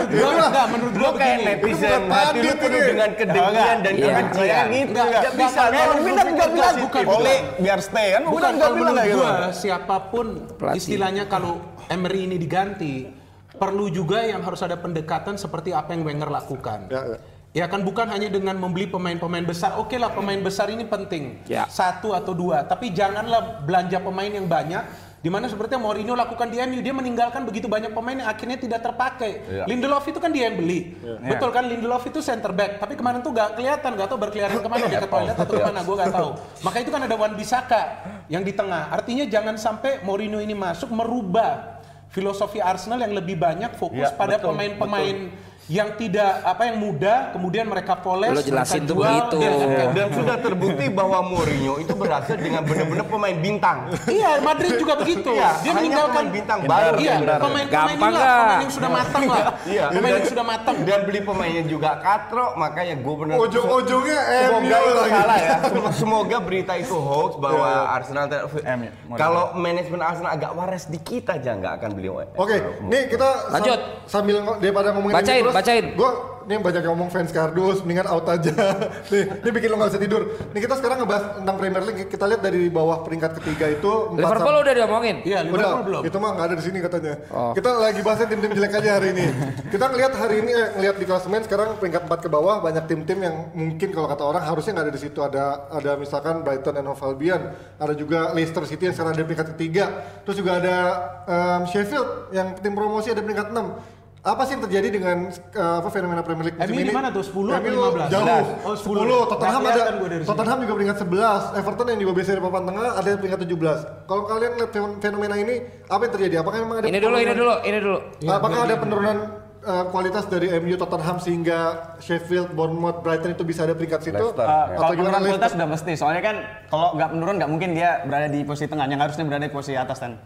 Gua 0.06 0.30
enggak 0.38 0.66
menurut 0.70 0.94
gua 0.94 1.10
kayak 1.18 1.38
netizen, 1.42 2.02
hati 2.06 2.38
lu 2.40 2.52
penuh 2.54 2.80
dengan 2.86 3.10
kedengkian 3.18 3.78
dan 3.82 3.92
kebencian. 3.92 4.64
gitu 4.70 4.90
Nggak- 4.94 5.06
enggak. 5.10 5.22
nggak 5.26 5.34
bisa. 5.34 5.62
Bidan 5.66 5.86
enggak 5.98 5.98
bilang 5.98 6.28
bukan, 6.30 6.46
bukan. 6.54 6.74
bukan. 6.78 7.04
Oleh 7.10 7.38
biar 7.58 7.78
stay 7.82 8.08
kan. 8.14 8.22
Bukan 8.22 8.50
enggak 8.54 8.70
kalau 8.70 8.78
bilang 8.78 8.96
gitu. 9.02 9.18
gua 9.18 9.32
siapa 9.50 9.96
pun 10.14 10.26
istilahnya 10.72 11.24
kalau 11.26 11.58
Emery 11.90 12.20
ini 12.24 12.36
diganti 12.38 13.10
perlu 13.54 13.90
juga 13.90 14.22
yang 14.22 14.42
harus 14.42 14.62
ada 14.62 14.78
pendekatan 14.78 15.34
seperti 15.34 15.74
apa 15.74 15.90
yang 15.90 16.06
Wenger 16.06 16.30
lakukan. 16.30 16.86
Ya, 16.86 17.02
ya. 17.02 17.18
Ya 17.54 17.70
kan 17.70 17.86
bukan 17.86 18.10
hanya 18.10 18.26
dengan 18.26 18.58
membeli 18.58 18.90
pemain-pemain 18.90 19.46
besar. 19.46 19.78
Oke 19.78 19.94
lah 19.94 20.10
pemain 20.10 20.42
besar 20.42 20.66
ini 20.74 20.82
penting. 20.82 21.38
Ya. 21.46 21.70
Satu 21.70 22.10
atau 22.10 22.34
dua. 22.34 22.66
Tapi 22.66 22.90
janganlah 22.90 23.62
belanja 23.62 24.02
pemain 24.02 24.26
yang 24.26 24.50
banyak. 24.50 24.82
Di 25.24 25.32
mana 25.32 25.48
seperti 25.48 25.72
yang 25.72 25.88
Mourinho 25.88 26.12
lakukan 26.12 26.52
di 26.52 26.60
MU. 26.60 26.84
Dia 26.84 26.92
meninggalkan 26.92 27.48
begitu 27.48 27.64
banyak 27.64 27.96
pemain 27.96 28.12
yang 28.12 28.28
akhirnya 28.28 28.60
tidak 28.60 28.84
terpakai. 28.84 29.40
Ya. 29.48 29.64
Lindelof 29.64 30.04
itu 30.04 30.20
kan 30.20 30.28
dia 30.28 30.52
yang 30.52 30.60
beli. 30.60 31.00
Betul 31.00 31.48
kan 31.48 31.64
Lindelof 31.64 32.04
itu 32.04 32.20
center 32.20 32.52
back. 32.52 32.76
Tapi 32.76 32.92
kemarin 32.92 33.24
tuh 33.24 33.32
gak 33.32 33.56
kelihatan. 33.56 33.96
Gak 33.96 34.12
tahu 34.12 34.20
berkeliaran 34.20 34.60
ke 34.60 34.68
mana. 34.68 34.84
Dia 34.84 35.00
ke 35.00 35.08
toilet 35.08 35.32
atau 35.32 35.52
ke 35.56 35.64
mana. 35.64 35.80
Gue 35.80 35.96
gak 35.96 36.12
tahu. 36.12 36.30
Maka 36.60 36.76
itu 36.84 36.90
kan 36.92 37.00
ada 37.08 37.16
Wan 37.16 37.32
Bisaka 37.40 37.82
yang 38.28 38.44
di 38.44 38.52
tengah. 38.52 38.92
Artinya 38.92 39.24
jangan 39.24 39.56
sampai 39.56 40.04
Mourinho 40.04 40.44
ini 40.44 40.52
masuk 40.52 40.92
merubah 40.92 41.80
filosofi 42.12 42.60
Arsenal 42.60 43.00
yang 43.00 43.16
lebih 43.16 43.40
banyak 43.40 43.80
fokus 43.80 44.12
Ya, 44.12 44.12
pada 44.12 44.36
pemain-pemain 44.36 45.32
yang 45.64 45.96
tidak 45.96 46.44
apa 46.44 46.68
yang 46.68 46.76
muda 46.76 47.32
kemudian 47.32 47.64
mereka 47.64 47.96
poles 47.96 48.28
Lo 48.28 48.38
jelasin 48.38 48.84
mereka 48.84 48.84
tuh 48.84 48.94
jual, 48.94 49.08
begitu. 49.08 49.38
Dan, 49.64 49.88
dan 49.90 50.08
sudah 50.12 50.36
terbukti 50.36 50.84
bahwa 50.88 51.18
Mourinho 51.24 51.80
itu 51.80 51.94
berhasil 51.94 52.36
dengan 52.36 52.60
benar-benar 52.62 53.08
pemain 53.08 53.32
bintang. 53.32 53.88
Iya, 54.04 54.44
Madrid 54.44 54.76
juga 54.76 54.94
begitu. 54.94 55.32
Iya, 55.32 55.50
dia 55.56 55.72
hanya 55.72 55.80
meninggalkan 55.80 56.12
pemain 56.12 56.28
bintang 56.30 56.58
baru. 56.62 56.96
Iya, 57.00 57.14
Gampang 57.16 57.96
inilah, 57.96 58.12
nggak? 58.12 58.36
pemain 58.36 58.60
yang 58.60 58.72
sudah 58.72 58.90
matang 58.90 59.22
lah. 59.24 59.44
Iya. 59.64 59.84
Pemain 59.88 60.12
yang 60.12 60.28
sudah 60.28 60.44
matang. 60.44 60.76
Dan 60.84 61.00
beli 61.04 61.20
pemainnya 61.22 61.64
juga 61.64 61.90
katro, 61.96 62.46
makanya 62.54 62.94
gue 62.94 63.14
benar. 63.16 63.36
Ujung-ujungnya 63.40 64.20
Semoga 64.20 64.60
MU 64.60 64.68
itu 64.68 64.92
lagi. 64.94 65.12
salah 65.16 65.38
ya. 65.38 65.56
Sem- 65.64 65.92
Semoga 65.96 66.36
berita 66.38 66.72
itu 66.76 66.92
hoax 66.92 67.40
bahwa 67.40 67.68
Arsenal 67.88 68.24
ter- 68.28 68.44
MU. 68.76 68.90
kalau 69.16 69.56
manajemen 69.56 70.04
Arsenal 70.04 70.30
agak 70.30 70.52
waras 70.52 70.84
dikit 70.84 71.24
aja 71.30 71.56
nggak 71.56 71.80
akan 71.80 71.90
beli. 71.94 72.08
Oke, 72.36 72.56
nih 72.84 73.08
kita 73.08 73.48
Lanjut. 73.48 73.80
sambil 74.04 74.36
daripada 74.60 74.92
ngomongin 74.92 75.16
Bacain, 75.16 75.42
bacain. 75.54 75.94
Gue 75.94 76.10
nih 76.44 76.60
banyak 76.60 76.82
yang 76.84 76.92
ngomong 76.92 77.08
fans 77.08 77.32
kardus, 77.32 77.80
mendingan 77.80 78.04
out 78.04 78.28
aja. 78.28 78.52
nih, 79.12 79.22
ini 79.40 79.50
bikin 79.54 79.68
lo 79.72 79.80
gak 79.80 79.96
bisa 79.96 80.00
tidur. 80.02 80.22
Nih 80.52 80.60
kita 80.60 80.74
sekarang 80.76 81.00
ngebahas 81.00 81.40
tentang 81.40 81.56
Premier 81.56 81.82
League. 81.88 82.04
Kita 82.04 82.24
lihat 82.28 82.42
dari 82.44 82.68
bawah 82.68 83.00
peringkat 83.00 83.40
ketiga 83.40 83.72
itu. 83.72 83.92
Liverpool 84.12 84.56
udah 84.60 84.74
diomongin. 84.76 85.16
Iya, 85.24 85.40
Udah, 85.46 85.48
Liverpool 85.48 85.84
belum. 85.88 86.02
itu 86.04 86.16
mah 86.20 86.30
nggak 86.36 86.46
ada 86.52 86.56
di 86.58 86.64
sini 86.64 86.78
katanya. 86.84 87.14
Oh. 87.32 87.52
Kita 87.56 87.70
lagi 87.80 88.00
bahasnya 88.04 88.26
tim-tim 88.28 88.52
jelek 88.52 88.72
aja 88.76 88.90
hari 89.00 89.08
ini. 89.16 89.26
Kita 89.72 89.84
ngelihat 89.88 90.12
hari 90.20 90.36
ini, 90.44 90.52
eh, 90.52 90.68
ngelihat 90.76 90.96
di 91.00 91.06
klasemen 91.08 91.40
sekarang 91.48 91.68
peringkat 91.80 92.02
4 92.04 92.20
ke 92.20 92.28
bawah 92.28 92.60
banyak 92.60 92.84
tim-tim 92.84 93.18
yang 93.24 93.36
mungkin 93.56 93.88
kalau 93.94 94.06
kata 94.12 94.22
orang 94.28 94.42
harusnya 94.44 94.76
nggak 94.76 94.86
ada 94.90 94.94
di 94.94 95.00
situ. 95.00 95.18
Ada 95.24 95.44
ada 95.72 95.90
misalkan 95.96 96.44
Brighton 96.44 96.76
and 96.76 96.86
Hove 96.92 97.02
Albion, 97.08 97.40
ada 97.80 97.94
juga 97.96 98.36
Leicester 98.36 98.68
City 98.68 98.90
yang 98.90 98.94
sekarang 98.94 99.16
ada 99.16 99.20
di 99.24 99.26
peringkat 99.32 99.48
ketiga. 99.56 99.84
Terus 100.28 100.36
juga 100.36 100.60
ada 100.60 100.76
em, 101.24 101.62
Sheffield 101.72 102.36
yang 102.36 102.52
tim 102.60 102.76
promosi 102.76 103.08
ada 103.08 103.24
di 103.24 103.26
peringkat 103.32 103.48
6. 103.48 104.03
Apa 104.24 104.48
sih 104.48 104.56
yang 104.56 104.64
terjadi 104.64 104.88
dengan 104.88 105.28
apa 105.52 105.88
fenomena 105.92 106.24
Premier 106.24 106.48
League 106.48 106.56
musim 106.56 106.72
MU 106.72 106.80
di 106.80 106.88
ini? 106.88 106.96
mana 106.96 107.12
tuh? 107.12 107.20
10 107.20 107.44
atau 107.44 107.60
MU 107.60 107.76
15? 107.92 108.08
Jauh. 108.08 108.46
Oh, 108.64 108.72
10. 108.72 109.04
10. 109.04 109.30
Tottenham 109.36 109.60
Nggak 109.60 109.74
ada. 109.76 109.84
Tottenham 110.24 110.58
juga 110.64 110.72
peringkat 110.72 110.98
11. 111.04 111.60
Everton 111.60 111.86
yang 111.92 112.00
juga 112.00 112.12
biasa 112.16 112.28
di 112.32 112.40
papan 112.40 112.62
tengah 112.64 112.88
ada 112.96 113.08
di 113.12 113.18
peringkat 113.20 113.40
17. 113.44 114.08
Kalau 114.08 114.22
kalian 114.24 114.52
lihat 114.56 114.70
fen- 114.72 114.96
fenomena 114.98 115.36
ini, 115.36 115.54
apa 115.84 116.00
yang 116.08 116.12
terjadi? 116.16 116.34
Apakah 116.40 116.58
memang 116.64 116.76
ada 116.80 116.86
Ini 116.88 116.98
dulu, 116.98 117.16
ini 117.20 117.34
dulu, 117.36 117.54
ini 117.62 117.78
dulu. 117.78 117.98
Apakah 118.24 118.58
ada 118.64 118.74
penurunan 118.80 119.16
uh, 119.60 119.84
kualitas 119.88 120.24
dari 120.24 120.48
MU 120.56 120.74
Tottenham 120.74 121.16
sehingga 121.20 121.58
Sheffield, 122.00 122.48
Bournemouth, 122.52 123.04
Brighton 123.04 123.36
itu 123.36 123.44
bisa 123.44 123.68
ada 123.68 123.76
peringkat 123.76 124.00
situ? 124.02 124.16
Leicester. 124.16 124.40
Uh, 124.40 124.48
Atau 124.48 124.80
kalau 124.80 124.92
gimana 124.94 124.96
penurunan 124.96 125.20
kualitas 125.20 125.36
Leicester? 125.36 125.58
udah 125.60 125.68
mesti. 125.68 125.92
Soalnya 126.00 126.22
kan 126.24 126.36
kalau 126.72 126.88
nggak 126.96 127.08
menurun 127.12 127.34
nggak 127.36 127.50
mungkin 127.52 127.70
dia 127.76 128.00
berada 128.08 128.32
di 128.32 128.40
posisi 128.40 128.72
tengah. 128.72 128.88
Yang 128.88 129.00
harusnya 129.04 129.24
berada 129.28 129.44
di 129.44 129.52
posisi 129.52 129.76
atas 129.76 130.00
kan. 130.00 130.16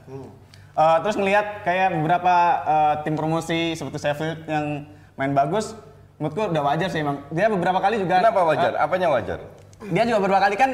Uh, 0.79 1.03
terus 1.03 1.19
ngelihat 1.19 1.67
kayak 1.67 1.91
beberapa 1.91 2.35
uh, 2.63 2.95
tim 3.03 3.19
promosi 3.19 3.75
seperti 3.75 3.99
Sheffield 3.99 4.47
yang 4.47 4.87
main 5.19 5.35
bagus, 5.35 5.75
menurutku 6.23 6.55
udah 6.55 6.63
wajar 6.63 6.87
sih 6.87 7.03
emang. 7.03 7.27
Dia 7.35 7.51
beberapa 7.51 7.83
kali 7.83 7.99
juga. 7.99 8.23
Kenapa 8.23 8.47
uh, 8.47 8.51
wajar? 8.55 8.73
Apanya 8.79 9.11
wajar? 9.11 9.43
dia 9.79 10.03
juga 10.03 10.19
beberapa 10.19 10.43
kali 10.43 10.57
kan 10.59 10.71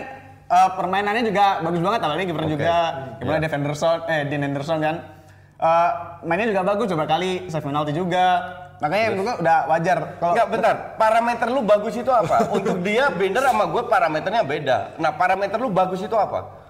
uh, 0.48 0.68
permainannya 0.80 1.24
juga 1.28 1.61
bagus 1.61 1.80
banget 1.84 2.00
apalagi 2.00 2.24
kiper 2.32 2.44
Oke. 2.48 2.52
juga 2.57 2.76
kipernya 3.20 3.40
Dean 3.44 3.52
Henderson 3.61 3.98
eh 4.09 4.20
Dean 4.28 4.42
Henderson 4.42 4.80
kan 4.80 4.96
Uh, 5.55 6.18
mainnya 6.26 6.50
juga 6.50 6.66
bagus 6.66 6.90
beberapa 6.90 7.14
kali 7.14 7.46
save 7.46 7.62
penalti 7.62 7.94
juga 7.94 8.42
makanya 8.82 9.14
menurut 9.14 9.24
gua 9.24 9.36
udah 9.38 9.59
wajar 9.70 9.98
kalau 10.18 10.32
Enggak, 10.34 10.48
bentar. 10.50 10.74
Parameter 10.98 11.46
lu 11.46 11.61
bagus 11.62 11.94
itu 11.94 12.11
apa? 12.11 12.36
Untuk 12.59 12.82
dia 12.82 13.07
Bender 13.14 13.38
sama 13.46 13.70
gue 13.70 13.82
parameternya 13.86 14.42
beda. 14.42 14.98
Nah, 14.98 15.14
parameter 15.14 15.57
lu 15.62 15.70
bagus 15.70 16.02
itu 16.02 16.12
apa? 16.18 16.63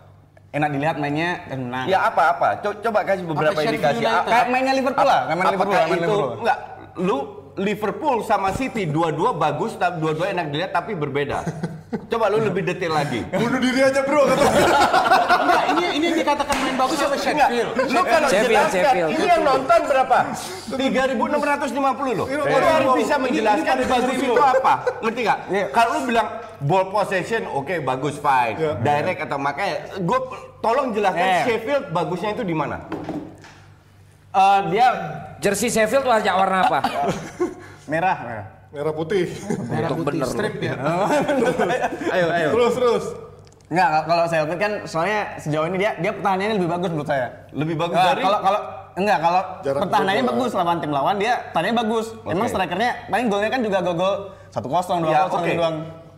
Enak 0.54 0.68
dilihat 0.70 0.96
mainnya 0.96 1.42
dan 1.44 1.58
menang 1.66 1.86
Ya 1.86 1.98
apa-apa. 2.04 2.62
Co- 2.62 2.78
Coba 2.78 3.02
kasih 3.02 3.26
beberapa 3.26 3.58
Sheffield 3.58 3.74
indikasi. 3.74 4.02
Kayak 4.24 4.46
mainnya 4.48 4.72
Liverpool 4.72 5.02
lah 5.04 5.20
kayak 5.26 5.36
main 5.36 5.46
Liverpool 5.50 5.74
main 5.74 5.84
itu 5.84 5.98
Liverpool 5.98 6.30
enggak 6.40 6.58
lu 6.96 7.18
Liverpool 7.54 8.22
sama 8.22 8.50
City 8.50 8.82
dua-dua 8.84 9.30
bagus 9.32 9.74
tapi 9.74 10.02
dua-dua 10.02 10.26
enak 10.28 10.50
dilihat 10.50 10.72
tapi 10.72 10.92
berbeda. 10.92 11.42
Coba 12.10 12.26
lu 12.26 12.42
lebih 12.42 12.66
detail 12.66 12.90
lagi. 12.92 13.22
Bunuh 13.30 13.62
diri 13.62 13.78
aja 13.78 14.02
bro 14.02 14.26
kata. 14.26 14.42
Enggak, 15.36 15.62
ini 15.70 15.84
ini 15.94 16.04
yang 16.04 16.18
dikatakan 16.18 16.54
main 16.58 16.74
bagus 16.74 16.98
sama 16.98 17.14
Sheffield. 17.14 17.70
lu 17.86 18.00
kalau 18.02 18.26
Sheffield, 18.26 18.50
jelaskan, 18.50 18.82
Sheffield. 18.82 19.10
ini 19.14 19.24
yang 19.24 19.42
nonton 19.46 19.80
berapa? 19.86 20.18
3.650 20.74 22.18
loh. 22.18 22.26
Ini 22.26 22.34
Lu 22.34 22.66
harus 22.66 22.90
bisa 22.98 23.14
ini- 23.14 23.22
menjelaskan 23.22 23.76
bagus 23.86 24.16
itu 24.18 24.34
apa. 24.34 24.74
Ngerti 25.00 25.20
nggak? 25.22 25.38
Iya. 25.46 25.66
Kalau 25.70 25.90
lu 25.94 26.00
bilang 26.04 26.28
ball 26.58 26.84
possession, 26.90 27.42
oke 27.46 27.74
bagus 27.80 28.18
fine. 28.18 28.56
Iya. 28.58 28.72
Direct 28.80 29.20
atau 29.22 29.38
makanya 29.38 29.74
gue 29.96 30.18
tolong 30.58 30.90
jelaskan 30.90 31.22
Iya. 31.24 31.42
Sheffield 31.46 31.84
bagusnya 31.90 32.30
itu 32.32 32.42
di 32.42 32.54
mana? 32.56 32.82
Uh, 34.34 34.60
dia 34.66 34.86
Jersey 35.38 35.70
Sheffield 35.70 36.02
warna 36.02 36.34
warna 36.34 36.66
apa? 36.66 36.78
merah 37.92 38.16
merah 38.20 38.46
Merah 38.74 38.90
putih. 38.90 39.30
Merah 39.70 39.94
putih 39.94 40.18
bener 40.18 40.26
strip 40.26 40.54
ya. 40.58 40.74
Ayo, 42.18 42.26
ayo. 42.26 42.48
terus 42.50 42.72
terus. 42.74 43.04
Enggak, 43.70 43.88
kalau- 44.02 44.26
lihat 44.26 44.58
kan 44.58 44.72
soalnya 44.82 45.38
sejauh 45.38 45.70
ini 45.70 45.78
dia 45.78 45.94
dia 46.02 46.10
pertahanannya 46.10 46.58
lebih 46.58 46.70
bagus 46.74 46.90
menurut 46.90 47.06
saya. 47.06 47.26
Lebih 47.54 47.76
bagus 47.78 47.94
Nah, 47.94 48.06
dari 48.10 48.22
kalau 48.26 48.38
kalau 48.42 48.60
enggak 48.98 49.18
kalau 49.22 49.42
Jarak 49.62 49.80
pertahanannya 49.86 50.24
bagus 50.26 50.50
lawan 50.52 50.76
tim 50.82 50.90
lawan 50.90 51.14
dia 51.22 51.32
pertahanannya 51.48 51.76
bagus. 51.78 52.06
Emang 52.26 52.46
Oke. 52.46 52.52
strikernya 52.52 52.90
paling 53.06 53.26
golnya 53.30 53.50
kan 53.54 53.60
juga 53.62 53.78
gol-gol 53.78 54.14
1-0, 54.50 54.66
2-0 54.66 55.06
Ya, 55.06 55.20
oke. 55.30 55.50
doang. 55.54 55.76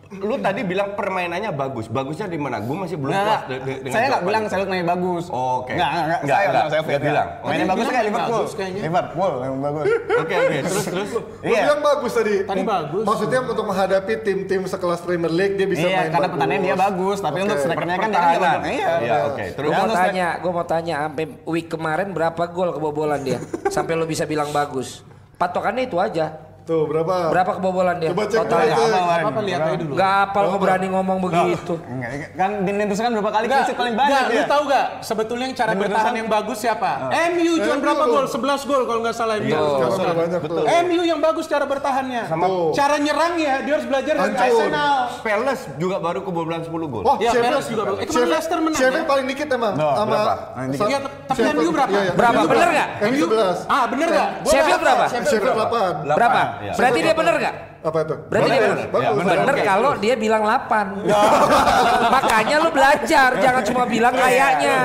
Lu 0.09 0.35
tadi 0.37 0.61
bilang 0.61 0.93
permainannya 0.93 1.51
bagus. 1.51 1.85
Bagusnya 1.85 2.25
di 2.25 2.35
mana? 2.35 2.57
Gue 2.57 2.75
masih 2.77 2.95
belum 2.95 3.11
Nggak, 3.11 3.25
puas 3.25 3.41
de- 3.43 3.59
de- 3.59 3.79
dengan 3.81 3.91
saya 3.91 4.05
nggak 4.07 4.23
bilang 4.23 4.43
saya 4.45 4.63
mainnya 4.63 4.87
bagus. 4.87 5.25
Oke. 5.27 5.71
Enggak, 5.73 5.89
enggak, 5.89 6.03
enggak. 6.03 6.19
Nggak, 6.19 6.37
saya 6.37 6.47
nggak, 6.47 6.65
saya 6.65 6.81
nggak 6.81 7.01
bilang. 7.03 7.27
Mainnya 7.27 7.43
Oh, 7.57 7.67
bagus 7.67 7.75
bilang 7.77 7.91
kayak 7.91 7.97
main 7.97 8.07
Liverpool. 8.07 8.37
bagus 8.37 8.51
kayaknya. 8.53 8.81
Liverpool 8.81 9.33
yang 9.37 9.55
bagus. 9.59 9.85
Oke, 10.17 10.33
oke. 10.37 10.55
Terus, 10.67 10.85
terus. 10.87 11.09
Lu 11.11 11.21
Iya. 11.43 11.61
bilang 11.61 11.81
bagus 11.81 12.11
tadi. 12.13 12.35
Tadi 12.41 12.61
bagus. 12.63 13.03
Maksudnya 13.03 13.39
untuk 13.43 13.65
menghadapi 13.65 14.13
tim-tim 14.21 14.61
sekelas 14.63 14.99
Premier 15.01 15.33
League 15.33 15.55
dia 15.55 15.67
bisa 15.67 15.83
Iya, 15.83 15.87
main 15.89 15.97
karena 16.05 16.15
bagus. 16.17 16.31
pertahanannya 16.31 16.61
dia 16.61 16.75
bagus, 16.77 17.17
tapi 17.19 17.37
untuk 17.41 17.57
strikernya 17.57 17.95
kan 17.97 18.07
dia 18.07 18.15
kan 18.15 18.23
Pertahanan. 18.23 18.31
nggak 18.31 18.55
bagus. 18.55 18.71
Iya. 18.71 18.91
Iya, 18.97 19.17
oke. 19.25 19.43
Terus. 19.53 19.67
Gue 19.67 19.75
mau 19.77 19.91
tanya, 19.93 20.27
gue 20.37 20.51
mau 20.53 20.65
tanya 20.65 20.95
sampai 21.03 21.25
week 21.45 21.67
kemarin 21.67 22.07
berapa 22.09 22.43
gol 22.47 22.69
kebobolan 22.71 23.19
dia? 23.21 23.39
Sampai 23.67 23.93
lo 23.93 24.05
bisa 24.05 24.23
bilang 24.23 24.47
bagus. 24.49 25.03
Patokannya 25.35 25.83
itu 25.83 25.99
aja. 25.99 26.46
Tuh 26.67 26.83
berapa? 26.83 27.31
Berapa 27.31 27.51
kebobolan 27.55 27.95
dia? 27.95 28.11
Coba 28.11 28.27
cek 28.27 28.43
Totalnya. 28.43 28.75
Apa 29.23 29.39
lihat 29.39 29.59
aja 29.63 29.77
dulu. 29.79 29.93
Gak 29.95 30.15
apal 30.27 30.43
kok 30.45 30.59
berani 30.59 30.87
ngomong 30.91 31.17
begitu. 31.23 31.73
Enggak, 31.79 32.09
kan 32.35 32.51
Dean 32.67 32.77
Henderson 32.77 33.03
kan 33.07 33.13
berapa 33.15 33.31
kali 33.31 33.45
sheet 33.47 33.71
paling 33.73 33.95
banyak 33.95 34.11
enggak, 34.19 34.35
lu 34.35 34.43
tahu 34.45 34.61
gak 34.67 34.85
sebetulnya 34.99 35.45
yang 35.47 35.55
cara 35.55 35.71
bertahan 35.73 36.13
yang 36.13 36.27
bagus 36.27 36.57
siapa? 36.59 36.91
MU 37.31 37.53
cuma 37.57 37.75
berapa 37.79 38.03
gol? 38.05 38.25
11 38.27 38.67
gol 38.67 38.81
kalau 38.83 38.99
nggak 38.99 39.15
salah 39.15 39.35
MU. 39.39 39.47
Banyak 39.47 40.41
tuh. 40.43 40.63
MU 40.83 41.01
yang 41.01 41.19
bagus 41.23 41.45
cara 41.47 41.63
bertahannya. 41.63 42.23
Tuh. 42.27 42.75
Cara 42.75 42.95
nyerangnya 42.99 43.53
dia 43.63 43.73
harus 43.73 43.87
belajar 43.87 44.13
dari. 44.13 44.35
Arsenal. 44.37 44.95
Palace 45.23 45.63
juga 45.75 45.95
baru 45.97 46.19
kebobolan 46.21 46.61
10 46.61 46.91
gol. 46.91 47.03
Oh, 47.07 47.15
Ya, 47.17 47.31
Palace 47.31 47.71
juga 47.71 47.83
bagus. 47.87 47.99
Eh, 47.99 48.07
kemarin 48.07 48.27
Leicester 48.29 48.59
menang, 48.59 48.75
Sheffield 48.77 48.99
ya? 48.99 49.07
paling 49.07 49.25
dikit 49.25 49.47
emang. 49.49 49.73
No, 49.73 49.87
sama 49.95 50.03
berapa? 50.05 50.33
sa- 50.75 50.87
Iya, 50.87 50.97
tapi 51.31 51.41
MU 51.47 51.71
berapa? 51.71 51.89
Iya, 51.89 52.01
iya. 52.01 52.11
Berapa? 52.11 52.35
MU 52.37 52.47
Bener 52.47 52.69
nggak? 52.69 52.89
MU 52.99 53.25
11. 53.25 53.57
Ah, 53.67 53.83
bener 53.87 54.07
gak? 54.09 54.29
Gua 54.37 54.51
Sheffield 54.51 54.81
berapa? 54.81 55.03
Sheffield 55.07 55.55
8. 55.55 55.93
Berapa? 56.17 56.41
Iya. 56.59 56.71
Berarti 56.73 56.99
dia 56.99 57.15
bener 57.15 57.35
gak? 57.37 57.55
Apa 57.83 57.97
itu? 58.03 58.15
Berarti 58.27 58.47
dia 58.47 58.59
Bener. 58.59 58.87
Bagus. 58.87 59.03
Ya, 59.03 59.11
Bener 59.13 59.53
Oke, 59.53 59.61
kalau 59.63 59.91
dia 59.97 60.15
bilang 60.15 60.43
8. 60.43 61.07
Makanya 62.15 62.55
lu 62.59 62.69
belajar, 62.69 63.29
jangan 63.37 63.63
cuma 63.63 63.83
bilang 63.85 64.13
kayaknya. 64.13 64.77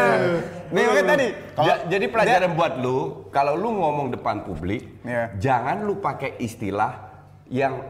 Nih, 0.72 0.84
oke 0.88 1.02
tadi. 1.04 1.26
Ja- 1.60 1.82
jadi 1.84 2.06
pelajaran 2.08 2.50
buat 2.56 2.72
lu, 2.80 3.28
kalau 3.28 3.52
lu 3.54 3.68
ngomong 3.76 4.08
depan 4.08 4.40
publik, 4.40 4.88
Iya. 5.04 5.36
jangan 5.36 5.84
lu 5.84 6.00
pakai 6.00 6.40
istilah 6.40 6.96
yang 7.52 7.84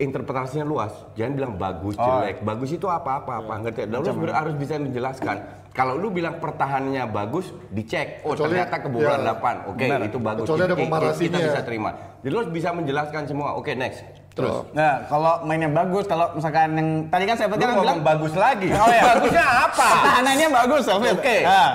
interpretasinya 0.00 0.64
luas. 0.64 0.92
Jangan 1.14 1.32
bilang 1.36 1.52
bagus, 1.54 1.94
Oh. 1.94 2.02
jelek. 2.02 2.40
Bagus 2.40 2.72
itu 2.72 2.88
apa-apa 2.88 3.44
apa, 3.44 3.54
ngerti? 3.60 3.86
Dan 3.86 4.00
lu 4.00 4.32
harus 4.32 4.54
bisa 4.56 4.80
menjelaskan 4.80 5.36
Kalau 5.72 5.96
lu 5.96 6.12
bilang 6.12 6.36
pertahanannya 6.36 7.08
bagus, 7.08 7.48
dicek. 7.72 8.20
Oh 8.28 8.36
Kecuali- 8.36 8.60
ternyata 8.60 8.76
kebobolan 8.84 9.24
ya. 9.24 9.32
8. 9.32 9.56
Oke, 9.72 9.84
Benar. 9.88 10.00
itu 10.04 10.18
bagus. 10.20 10.44
Kecuali 10.44 10.62
ada 10.68 10.76
Kita- 11.16 11.40
bisa 11.40 11.60
terima. 11.64 11.90
Jadi 12.20 12.28
lu 12.28 12.40
bisa 12.52 12.68
menjelaskan 12.76 13.22
semua. 13.24 13.56
Oke, 13.56 13.72
next. 13.72 14.04
Terus. 14.36 14.68
Nah, 14.72 15.04
kalau 15.08 15.44
mainnya 15.44 15.72
bagus, 15.72 16.04
kalau 16.04 16.32
misalkan 16.32 16.76
yang 16.76 16.88
tadi 17.08 17.24
kan 17.24 17.36
saya 17.36 17.48
kan 17.48 17.56
ngomong 17.56 17.84
bilang 17.84 18.00
bagus 18.04 18.32
lagi. 18.36 18.68
Oh 18.72 18.88
ya, 18.88 19.02
Bagusnya 19.16 19.44
apa? 19.44 19.86
Pertahanannya 19.96 20.48
bagus. 20.52 20.84
Oke. 20.88 21.36
Nah, 21.44 21.68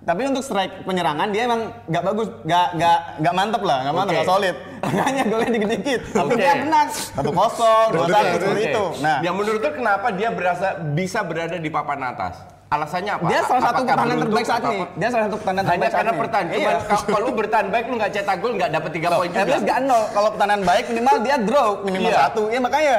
tapi 0.00 0.20
untuk 0.24 0.40
strike 0.40 0.88
penyerangan 0.88 1.28
dia 1.28 1.44
emang 1.44 1.60
nggak 1.84 2.04
bagus, 2.08 2.28
nggak 2.44 2.66
nggak 2.76 2.98
nggak 3.20 3.34
mantep 3.36 3.62
lah, 3.64 3.78
nggak 3.84 3.94
mantep, 4.00 4.12
nggak 4.16 4.28
solid. 4.28 4.56
Makanya 4.84 5.22
golnya 5.28 5.50
dikit-dikit. 5.52 6.00
Tapi 6.16 6.32
Oke. 6.32 6.40
dia 6.40 6.54
menang 6.56 6.88
satu 6.88 7.30
kosong, 7.36 7.86
dua 7.92 8.06
satu 8.08 8.36
seperti 8.40 8.62
itu. 8.72 8.84
Nah, 9.04 9.16
yang 9.20 9.34
menurut 9.36 9.60
lu 9.60 9.70
kenapa 9.76 10.08
dia 10.16 10.28
berasa 10.32 10.66
bisa 10.96 11.20
berada 11.20 11.56
di 11.60 11.68
papan 11.68 12.00
atas? 12.04 12.48
Alasannya 12.70 13.12
apa? 13.12 13.26
dia 13.26 13.42
salah 13.42 13.62
satu 13.66 13.82
pertahanan 13.82 14.16
terbaik 14.22 14.46
saat 14.46 14.62
ini. 14.62 14.78
Dia 14.94 15.08
salah 15.10 15.24
satu 15.26 15.36
pertahanan 15.42 15.58
Hanya 15.60 15.70
terbaik 15.74 15.90
saat 15.90 15.98
karena 15.98 16.12
pertahanan. 16.14 16.50
Iya. 16.50 16.70
Cuman 16.70 17.02
kalau- 17.10 17.26
lu 17.26 17.32
bertahan 17.34 17.66
baik 17.66 17.84
lu 17.84 17.94
nggak 17.98 18.12
cetak 18.14 18.36
gol 18.38 18.52
nggak 18.54 18.70
dapat 18.70 18.90
3 18.94 19.08
poin 19.10 19.28
juga. 19.28 19.42
least 19.44 19.64
nggak 19.66 19.78
nol. 19.82 20.02
Kalau 20.06 20.28
pertahanan 20.30 20.60
baik 20.62 20.84
minimal 20.86 21.16
dia 21.18 21.36
draw 21.42 21.68
minimal 21.82 22.10
Iya. 22.10 22.20
satu. 22.22 22.42
Ya 22.46 22.58
makanya. 22.62 22.94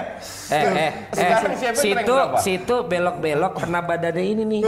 Eh, 0.52 0.60
eh, 0.60 0.68
eh, 0.76 0.92
Sekarang 1.14 1.54
siapa 1.56 1.78
yang 1.78 1.86
situ, 2.04 2.16
situ 2.38 2.76
belok-belok 2.84 3.54
kena 3.56 3.80
badannya 3.80 4.24
ini 4.28 4.44
nih. 4.44 4.62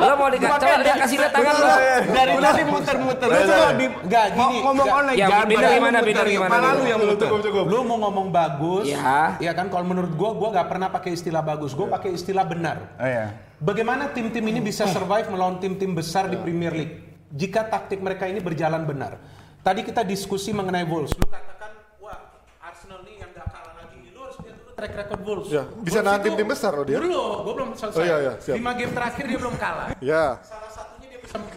lo 0.00 0.12
mau 0.16 0.28
dikacau, 0.32 0.80
dia 0.80 0.94
kasih 0.96 1.16
lihat 1.18 1.32
tangan 1.36 1.54
lo. 1.54 1.68
Dari 2.08 2.32
tadi 2.34 2.62
muter-muter. 2.64 3.26
Lu 3.28 3.36
coba 3.44 3.68
di 3.74 3.86
Enggak, 3.92 4.24
mau 4.32 4.48
gini. 4.48 4.58
ngomong 4.64 4.72
Enggak. 4.82 4.96
online 4.96 5.16
Ya, 5.18 5.26
badan 5.28 5.44
gimana, 5.44 5.98
muter, 6.00 6.24
gimana 6.26 6.56
dulu. 6.56 6.72
lu 6.72 6.84
yang 6.88 7.00
muter. 7.04 7.28
Lu 7.68 7.78
mau 7.84 7.96
ngomong 8.00 8.26
bagus, 8.32 8.88
Ya. 8.88 9.36
ya 9.36 9.52
kan 9.52 9.68
kalau 9.68 9.84
menurut 9.84 10.16
gua 10.16 10.32
gua 10.32 10.48
nggak 10.50 10.68
pernah 10.68 10.88
pakai 10.88 11.12
istilah 11.12 11.44
bagus, 11.44 11.76
gua 11.76 11.92
pakai 11.92 12.16
istilah 12.16 12.48
benar. 12.48 12.80
Oh 12.96 13.04
iya. 13.04 13.51
Bagaimana 13.62 14.10
tim-tim 14.10 14.42
ini 14.42 14.58
bisa 14.58 14.90
survive 14.90 15.30
melawan 15.30 15.62
tim-tim 15.62 15.94
besar 15.94 16.26
di 16.26 16.34
Premier 16.34 16.74
League 16.74 16.94
jika 17.30 17.62
taktik 17.62 18.02
mereka 18.02 18.26
ini 18.26 18.42
berjalan 18.42 18.82
benar? 18.82 19.22
Tadi 19.62 19.86
kita 19.86 20.02
diskusi 20.02 20.50
mengenai 20.50 20.82
Wolves. 20.82 21.14
Lu 21.14 21.22
katakan, 21.30 21.70
wah 22.02 22.18
Arsenal 22.58 23.06
nih 23.06 23.22
yang 23.22 23.30
nggak 23.30 23.46
kalah 23.46 23.74
lagi. 23.78 24.10
Lu 24.10 24.26
harus 24.26 24.34
lihat 24.42 24.56
dulu 24.58 24.70
track 24.74 24.92
record 24.98 25.20
Wolves. 25.22 25.48
Ya, 25.48 25.62
bisa 25.78 26.02
Wolves 26.02 26.06
nahan 26.10 26.18
itu- 26.18 26.26
tim-tim 26.26 26.48
besar 26.50 26.72
loh 26.74 26.82
dia. 26.82 26.98
Belum, 26.98 27.14
gua 27.46 27.52
belum 27.54 27.70
selesai. 27.78 27.94
Oh, 27.94 28.02
iya, 28.02 28.16
iya, 28.18 28.32
siap. 28.42 28.54
Lima 28.58 28.72
game 28.74 28.90
terakhir 28.90 29.24
dia 29.30 29.38
belum 29.38 29.54
kalah. 29.54 29.88
Ya. 30.02 30.24
Salah 30.42 30.70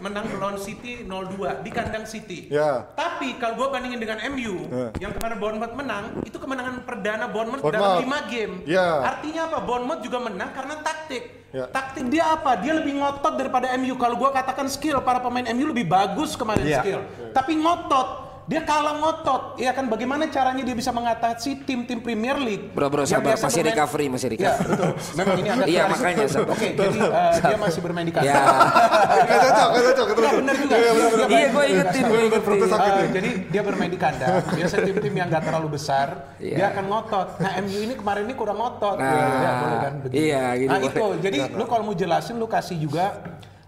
menang 0.00 0.24
lawan 0.36 0.56
City 0.56 1.04
0-2 1.04 1.60
di 1.60 1.70
kandang 1.70 2.04
City. 2.04 2.48
Ya. 2.48 2.88
Tapi 2.92 3.36
kalau 3.36 3.56
gue 3.56 3.68
bandingin 3.68 4.00
dengan 4.00 4.18
MU 4.28 4.54
Ya. 4.66 5.08
yang 5.08 5.12
kemarin 5.12 5.36
Bournemouth 5.36 5.74
menang, 5.74 6.04
itu 6.22 6.36
kemenangan 6.36 6.82
perdana 6.82 7.26
Bournemouth, 7.28 7.60
Bournemouth. 7.60 8.00
dalam 8.00 8.04
5 8.04 8.32
game. 8.32 8.52
Ya. 8.64 9.04
Artinya 9.04 9.48
apa? 9.48 9.58
Bournemouth 9.60 10.00
juga 10.00 10.18
menang 10.22 10.50
karena 10.52 10.74
taktik. 10.80 11.24
Ya. 11.54 11.64
Taktik 11.68 12.04
dia 12.08 12.24
apa? 12.28 12.58
Dia 12.58 12.76
lebih 12.76 13.00
ngotot 13.00 13.34
daripada 13.34 13.72
MU. 13.76 13.96
Kalau 13.96 14.16
gua 14.16 14.28
katakan 14.30 14.66
skill 14.66 15.00
para 15.00 15.20
pemain 15.20 15.46
MU 15.48 15.70
lebih 15.70 15.86
bagus 15.86 16.36
kemarin 16.36 16.64
Ya. 16.64 16.80
skill. 16.80 17.00
Tapi 17.32 17.56
ngotot. 17.56 18.25
Dia 18.46 18.62
kalah 18.62 18.94
ngotot, 18.96 19.58
ya 19.58 19.74
kan? 19.74 19.90
Bagaimana 19.90 20.30
caranya 20.30 20.62
dia 20.62 20.70
bisa 20.72 20.94
mengatasi 20.94 21.66
tim-tim 21.66 21.98
Premier 21.98 22.38
League? 22.38 22.70
Bro, 22.70 22.86
bro, 22.88 23.02
sabar. 23.02 23.34
Masih 23.34 23.42
bermain- 23.58 23.66
recovery, 23.66 24.06
masih 24.06 24.26
Ya, 24.28 24.54
recovery. 24.54 24.68
betul. 24.70 24.90
Memang 25.18 25.34
ini 25.36 25.48
agak 25.50 25.66
Iya, 25.66 25.82
makanya. 25.84 26.24
Oke, 26.46 26.68
jadi 26.72 26.98
uh, 27.02 27.32
dia 27.42 27.58
masih 27.58 27.80
bermain 27.82 28.06
di 28.06 28.14
kandang. 28.14 28.30
Ya. 28.30 28.46
Gak 29.26 29.38
cocok, 29.42 29.68
gak 29.68 29.82
cocok. 29.84 30.06
Terus. 30.06 30.22
Iya, 30.22 30.38
benar 30.38 30.54
juga. 30.56 30.74
Iya. 30.76 30.90
Iya, 31.26 31.46
gue 31.50 31.64
ingetin, 31.66 32.02
gue 32.04 32.20
ingetin. 32.22 32.58
Sakit 32.66 32.92
Eh, 32.96 33.08
jadi 33.12 33.30
dia 33.50 33.62
bermain 33.62 33.90
di 33.90 33.98
kandang. 33.98 34.32
Biasa 34.48 34.76
tim-tim 34.80 35.14
yang 35.16 35.26
gak 35.26 35.44
terlalu 35.44 35.68
besar, 35.72 36.06
Iya. 36.38 36.54
dia 36.54 36.66
akan 36.70 36.84
ngotot. 36.86 37.28
Nah 37.42 37.50
MU 37.58 37.78
ini 37.82 37.94
kemarin 37.94 38.22
ini 38.24 38.34
kurang 38.34 38.56
ngotot. 38.56 38.96
Nah, 38.96 39.10
ya, 39.10 39.50
boleh 39.56 39.78
kan? 39.80 39.92
begitu. 40.00 40.22
iya, 40.22 40.44
gitu 40.54 40.70
Nah 40.70 40.78
itu, 40.80 41.06
jadi 41.18 41.38
lu 41.50 41.64
kalau 41.64 41.82
mau 41.82 41.94
jelasin 41.94 42.36
lu 42.36 42.46
kasih 42.46 42.78
juga 42.78 43.18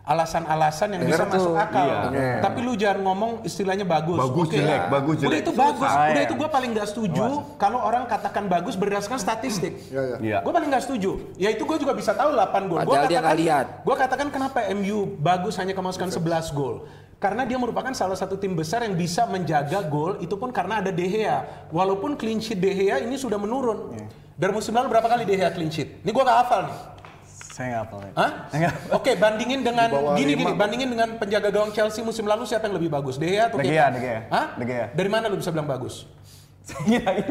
alasan-alasan 0.09 0.89
yang 0.97 1.03
Bener 1.05 1.21
bisa 1.21 1.25
tuh. 1.29 1.33
masuk 1.37 1.55
akal. 1.61 1.87
Iya. 2.17 2.41
Tapi 2.41 2.59
lu 2.65 2.73
jangan 2.81 2.99
ngomong 3.05 3.31
istilahnya 3.45 3.85
bagus. 3.85 4.17
Bagus, 4.17 4.47
Oke. 4.49 4.57
jelek, 4.57 4.83
bagus, 4.89 5.15
Udah 5.21 5.25
jelek. 5.29 5.45
itu 5.45 5.53
bagus. 5.53 5.91
Susah, 5.93 6.09
Udah 6.09 6.23
itu 6.25 6.35
gue 6.35 6.49
paling 6.49 6.71
gak 6.73 6.89
setuju 6.89 7.25
kalau 7.61 7.79
orang 7.85 8.05
katakan 8.09 8.45
bagus 8.49 8.75
berdasarkan 8.81 9.21
statistik. 9.21 9.77
Iya, 9.93 10.03
iya. 10.03 10.17
Iya. 10.19 10.39
Gue 10.41 10.53
paling 10.57 10.69
gak 10.73 10.85
setuju. 10.89 11.11
Ya 11.37 11.53
itu 11.53 11.63
gue 11.63 11.77
juga 11.77 11.93
bisa 11.93 12.17
tahu 12.17 12.33
8 12.33 12.73
gol. 12.73 12.81
Gua 12.81 12.89
Padahal 12.89 13.05
dia 13.07 13.21
nggak 13.21 13.39
lihat. 13.39 13.67
Gue 13.85 13.97
katakan 14.01 14.29
kenapa 14.33 14.65
MU 14.73 14.99
bagus 15.21 15.61
hanya 15.61 15.77
kemasukan 15.77 16.09
11 16.09 16.57
gol. 16.57 16.89
Karena 17.19 17.43
dia 17.43 17.59
merupakan 17.59 17.91
salah 17.93 18.15
satu 18.15 18.39
tim 18.39 18.55
besar 18.55 18.87
yang 18.87 18.95
bisa 18.95 19.27
menjaga 19.27 19.83
gol 19.85 20.23
itu 20.23 20.39
pun 20.39 20.49
karena 20.55 20.81
ada 20.81 20.89
De 20.89 21.03
Gea. 21.05 21.69
Walaupun 21.69 22.17
clean 22.17 22.39
sheet 22.41 22.57
De 22.57 22.71
Gea 22.71 23.03
ini 23.03 23.19
sudah 23.19 23.37
menurun. 23.37 23.93
Dari 24.39 24.55
musim 24.55 24.71
lalu 24.71 24.87
berapa 24.89 25.05
kali 25.05 25.27
De 25.27 25.35
Gea 25.35 25.51
clean 25.51 25.69
sheet? 25.69 26.01
Ini 26.01 26.11
gue 26.15 26.23
gak 26.23 26.39
hafal 26.47 26.71
nih. 26.71 26.79
Saya 27.59 27.67
nggak 27.75 27.83
hafal. 27.91 27.99
ya. 27.99 28.13
Hah? 28.15 28.31
Enggak. 28.55 28.73
Oke, 28.95 29.11
bandingin 29.19 29.61
dengan 29.67 29.89
gini 30.15 30.39
gini, 30.39 30.45
bandingin 30.55 30.89
dengan 30.95 31.09
penjaga 31.19 31.51
gawang 31.51 31.75
Chelsea 31.75 32.07
musim 32.07 32.23
lalu 32.23 32.47
siapa 32.47 32.71
yang 32.71 32.79
lebih 32.79 32.87
bagus? 32.87 33.19
De 33.19 33.27
Gea 33.27 33.51
atau 33.51 33.59
De 33.59 33.67
Kepa? 33.67 33.75
Gea, 33.75 33.87
De 33.91 33.99
Gea. 33.99 34.21
Hah? 34.31 34.47
De 34.55 34.65
Gea. 34.65 34.87
Dari 34.95 35.11
mana 35.11 35.27
lu 35.27 35.43
bisa 35.43 35.51
bilang 35.51 35.67
bagus? 35.67 36.07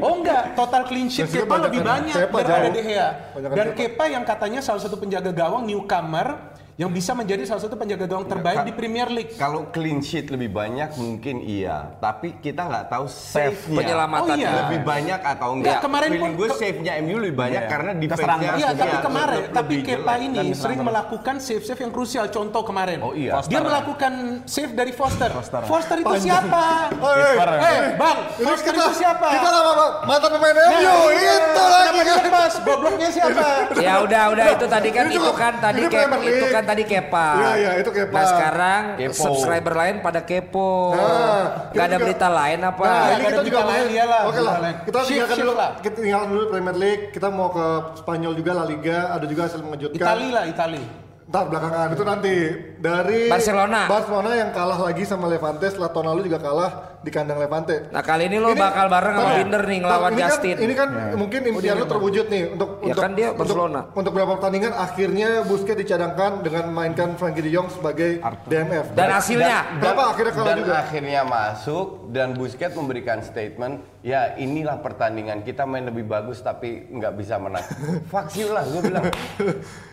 Oh 0.03 0.19
enggak, 0.19 0.57
total 0.57 0.84
clean 0.89 1.07
sheet 1.07 1.32
Kepa 1.32 1.47
banyak 1.47 1.63
lebih 1.71 1.80
kan. 1.80 1.88
banyak 1.95 2.15
Kepa 2.28 2.38
daripada. 2.43 2.67
De 2.75 2.82
Gea. 2.84 3.07
Dan. 3.55 3.67
Kepa 3.71 4.03
yang 4.11 4.23
katanya 4.28 4.59
salah 4.59 4.84
satu 4.84 4.99
penjaga 4.99 5.32
gawang 5.32 5.63
newcomer 5.63 6.57
yang 6.78 6.93
bisa 6.93 7.09
menjadi 7.11 7.41
salah 7.43 7.57
satu 7.59 7.73
penjaga 7.73 8.05
gawang 8.05 8.30
terbaik 8.30 8.61
di 8.61 8.69
Premier 8.69 9.09
League. 9.09 9.34
Kalau 9.34 9.65
clean 9.67 9.97
sheet 9.99 10.30
lebih 10.30 10.53
banyak 10.53 10.93
mungkin 10.93 11.41
iya, 11.41 11.97
tapi 11.97 12.38
kita 12.38 12.61
nggak 12.63 12.86
tahu 12.88 13.09
save-nya. 13.09 13.78
Penyelamatan. 13.82 14.30
Oh, 14.30 14.38
iya. 14.38 14.51
Lebih 14.61 14.80
banyak 14.86 15.19
atau 15.19 15.49
Ya, 15.49 15.55
enggak. 15.57 15.80
kemarin 15.82 16.07
Feeling 16.07 16.21
pun 16.21 16.32
gue 16.38 16.47
ke- 16.47 16.57
save-nya 16.61 16.93
MU 17.01 17.17
lebih 17.17 17.34
banyak 17.36 17.61
Iya. 17.65 17.71
karena 17.73 17.91
terus. 17.97 18.21
Iya, 18.53 18.69
tapi 18.78 18.97
kemarin, 19.01 19.39
lebih 19.41 19.53
tapi. 19.57 19.75
Kepa 19.82 20.13
ini 20.19 20.39
sering 20.53 20.80
melakukan 20.80 21.36
save-save 21.39 21.82
yang 21.82 21.89
krusial. 21.89 22.25
Contoh 22.30 22.61
kemarin, 22.61 23.01
Oh 23.01 23.17
iya. 23.17 23.41
dia 23.41 23.57
melakukan 23.57 24.13
save 24.45 24.71
dari 24.71 24.93
Foster. 24.93 25.34
Foster. 25.65 25.97
itu 25.97 26.13
siapa? 26.21 26.93
Iya. 26.93 27.57
Eh, 27.57 27.82
bang, 27.97 28.17
Ini 28.38 28.45
Foster 28.45 28.69
kita, 28.69 28.86
itu 28.86 28.93
siapa? 28.93 29.28
kita 29.34 29.49
Bang? 29.49 29.91
Mantan 30.05 30.30
pemain 30.30 30.53
MU, 30.53 30.69
Nah, 30.78 31.09
itu 31.09 31.41
Kenapa 31.57 31.73
lagi. 31.89 31.99
dilepas? 32.05 32.53
Gobloknya 32.61 33.09
siapa? 33.09 33.45
Ya 33.88 33.93
udah 33.99 34.23
udah 34.30 34.45
itu 34.53 34.65
tadi 34.67 34.89
kan 34.91 35.05
Ini 35.05 35.15
itu 35.15 35.32
kan 35.34 35.53
tadi 35.57 35.82
League. 35.82 36.38
itu 36.38 36.45
kan 36.47 36.63
tadi 36.68 36.84
Kepa. 36.84 37.28
Iya, 37.34 37.51
iya, 37.55 37.72
itu 37.80 37.89
Kepa. 37.89 38.11
Nah 38.11 38.26
sekarang 38.28 38.82
Kepo. 38.99 39.15
subscriber 39.15 39.74
lain 39.74 39.95
pada 40.03 40.22
kepo. 40.22 40.91
Nah, 40.91 41.72
Gak 41.72 41.80
ada 41.80 41.88
juga- 41.89 42.03
berita 42.03 42.28
lain 42.28 42.59
apa? 42.61 42.84
Nah, 42.84 42.99
ini 42.99 43.13
ada 43.15 43.24
kita 43.24 43.41
juga 43.41 43.61
lain, 43.63 43.82
mau- 43.82 43.95
iyalah, 43.95 44.22
Oke 44.28 44.39
lah, 44.39 44.55
kita 44.84 44.97
tinggalkan 45.01 45.38
dulu. 45.39 45.53
lah. 45.55 45.70
Kita 45.80 45.95
tinggalkan 45.95 46.30
dulu 46.30 46.43
Premier 46.47 46.76
League. 46.76 47.03
Kita 47.09 47.28
mau 47.30 47.47
ke 47.49 47.65
Spanyol 47.97 48.34
juga 48.36 48.51
La 48.53 48.65
Liga. 48.65 48.97
Ada 49.09 49.26
juga 49.26 49.41
hasil 49.47 49.59
mengejutkan. 49.59 49.97
Itali 49.97 50.28
lah, 50.30 50.43
Itali. 50.45 50.84
Ntar 51.28 51.43
belakangan 51.43 51.91
itu 51.91 52.03
nanti 52.03 52.34
dari 52.80 53.28
Barcelona. 53.28 53.84
Barcelona 53.86 54.32
yang 54.32 54.49
kalah 54.49 54.80
lagi 54.80 55.03
sama 55.03 55.28
Levante 55.28 55.68
setelah 55.68 55.91
tahun 55.91 56.07
lalu 56.07 56.22
juga 56.26 56.39
kalah 56.39 56.72
di 57.08 57.14
kandang 57.14 57.39
Levante. 57.39 57.88
Nah 57.88 58.03
kali 58.03 58.28
ini 58.28 58.36
lo 58.36 58.51
bakal 58.51 58.91
bareng 58.91 59.16
sama 59.16 59.24
Tar- 59.24 59.38
Binder 59.39 59.64
nih 59.64 59.80
ngelawan 59.80 60.12
ini 60.12 60.20
kan- 60.20 60.28
Justin. 60.28 60.55
ini 60.60 60.74
kan 60.76 60.89
mungkin 61.16 61.39
impian 61.47 61.76
lu 61.78 61.86
terwujud 61.88 62.26
nih 62.28 62.43
untuk 62.51 62.70
Ya 62.78 62.86
untuk 62.86 62.99
kan 62.99 63.12
dia 63.14 63.28
untuk- 63.32 63.39
Barcelona. 63.39 63.82
Untuk, 63.89 64.12
beberapa 64.12 64.32
pertandingan 64.36 64.74
akhirnya 64.76 65.30
Busquets 65.41 65.80
dicadangkan 65.80 66.32
dengan 66.41 66.66
mainkan 66.70 67.16
Frankie 67.16 67.39
De 67.41 67.51
Jong 67.53 67.72
sebagai 67.72 68.20
DMF. 68.43 68.91
Dan 68.91 69.08
hasilnya 69.10 69.80
Berapa 69.80 70.03
akhirnya 70.12 70.34
kalah 70.34 70.47
dan 70.49 70.58
juga? 70.60 70.74
akhirnya 70.78 71.22
masuk 71.24 71.88
dan 72.10 72.28
Busquets 72.34 72.76
memberikan 72.76 73.20
statement 73.22 73.80
ya 74.01 74.36
inilah 74.36 74.78
pertandingan 74.78 75.41
kita 75.41 75.64
main 75.64 75.84
lebih 75.84 76.03
bagus 76.03 76.39
tapi 76.39 76.88
nggak 76.89 77.14
bisa 77.14 77.36
menang 77.38 77.64
fuck 78.12 78.28
you 78.34 78.47
lah 78.49 78.64
gue 78.64 78.82
bilang 78.82 79.05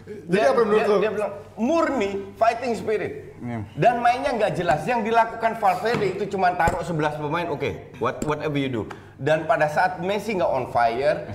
Jadi 0.05 0.45
apa 0.45 0.61
menurut 0.61 0.79
dia, 0.79 0.89
lo? 0.89 0.97
dia 1.01 1.11
bilang 1.13 1.33
murni 1.57 2.11
fighting 2.35 2.73
spirit 2.73 3.34
Dan 3.77 4.01
mainnya 4.01 4.31
nggak 4.33 4.53
jelas. 4.57 4.81
Yang 4.89 5.13
dilakukan 5.13 5.53
Valverde 5.61 6.07
itu 6.17 6.25
cuma 6.33 6.57
taruh 6.57 6.81
11 6.81 7.21
pemain 7.21 7.47
oke. 7.53 7.71
What 8.01 8.25
whatever 8.25 8.57
you 8.57 8.71
do. 8.73 8.83
Dan 9.15 9.47
pada 9.47 9.71
saat 9.71 10.03
Messi 10.03 10.35
nggak 10.35 10.51
on 10.51 10.67
fire. 10.75 11.29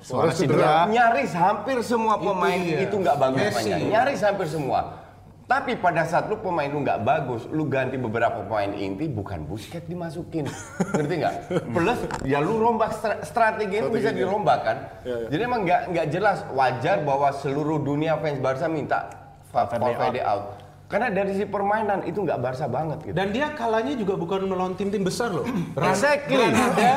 Suara 0.00 0.32
cedera. 0.32 0.88
nyaris 0.88 1.34
hampir 1.36 1.82
semua 1.84 2.16
pemain 2.16 2.56
itu 2.56 2.94
nggak 2.94 3.16
bagus 3.20 3.42
Messi. 3.52 3.70
nyaris 3.90 4.20
hampir 4.24 4.46
semua. 4.48 5.04
Tapi 5.48 5.80
pada 5.80 6.04
saat 6.04 6.28
lu 6.28 6.36
pemain 6.44 6.68
lu 6.68 6.84
nggak 6.84 7.08
bagus 7.08 7.48
lu 7.48 7.64
ganti 7.72 7.96
beberapa 7.96 8.44
pemain 8.44 8.68
inti 8.68 9.08
bukan 9.08 9.48
Busquets 9.48 9.88
dimasukin. 9.88 10.44
Ngerti 10.96 11.14
nggak? 11.24 11.34
Plus 11.72 11.98
ya 12.28 12.44
lu 12.44 12.60
rombak 12.60 12.92
stra- 12.92 13.24
strategi 13.24 13.80
itu 13.80 13.88
bisa 13.88 14.12
dirombak 14.12 14.58
kan? 14.60 14.76
Iya, 15.08 15.16
iya. 15.24 15.28
jadi 15.32 15.42
emang 15.48 15.60
nggak 15.64 15.80
nggak 15.88 16.06
jelas. 16.12 16.38
Wajar 16.52 17.00
bahwa 17.00 17.32
seluruh 17.32 17.80
dunia 17.80 18.20
fans 18.20 18.40
Barca 18.44 18.68
minta 18.68 19.08
Valverde 19.48 19.80
Valverde 19.80 20.20
out 20.20 20.67
karena 20.88 21.08
dari 21.08 21.32
si 21.32 21.44
permainan 21.44 22.00
itu 22.02 22.18
nggak 22.18 22.38
Barca 22.38 22.64
banget 22.64 22.98
gitu 23.02 23.12
Dan 23.12 23.28
dia 23.28 23.52
kalahnya 23.52 23.92
juga 23.92 24.16
bukan 24.16 24.40
melawan 24.42 24.72
tim-tim 24.72 25.00
besar 25.00 25.30
loh. 25.30 25.44
Ran- 25.74 25.92
Exactly. 25.92 26.32
Granada, 26.34 26.92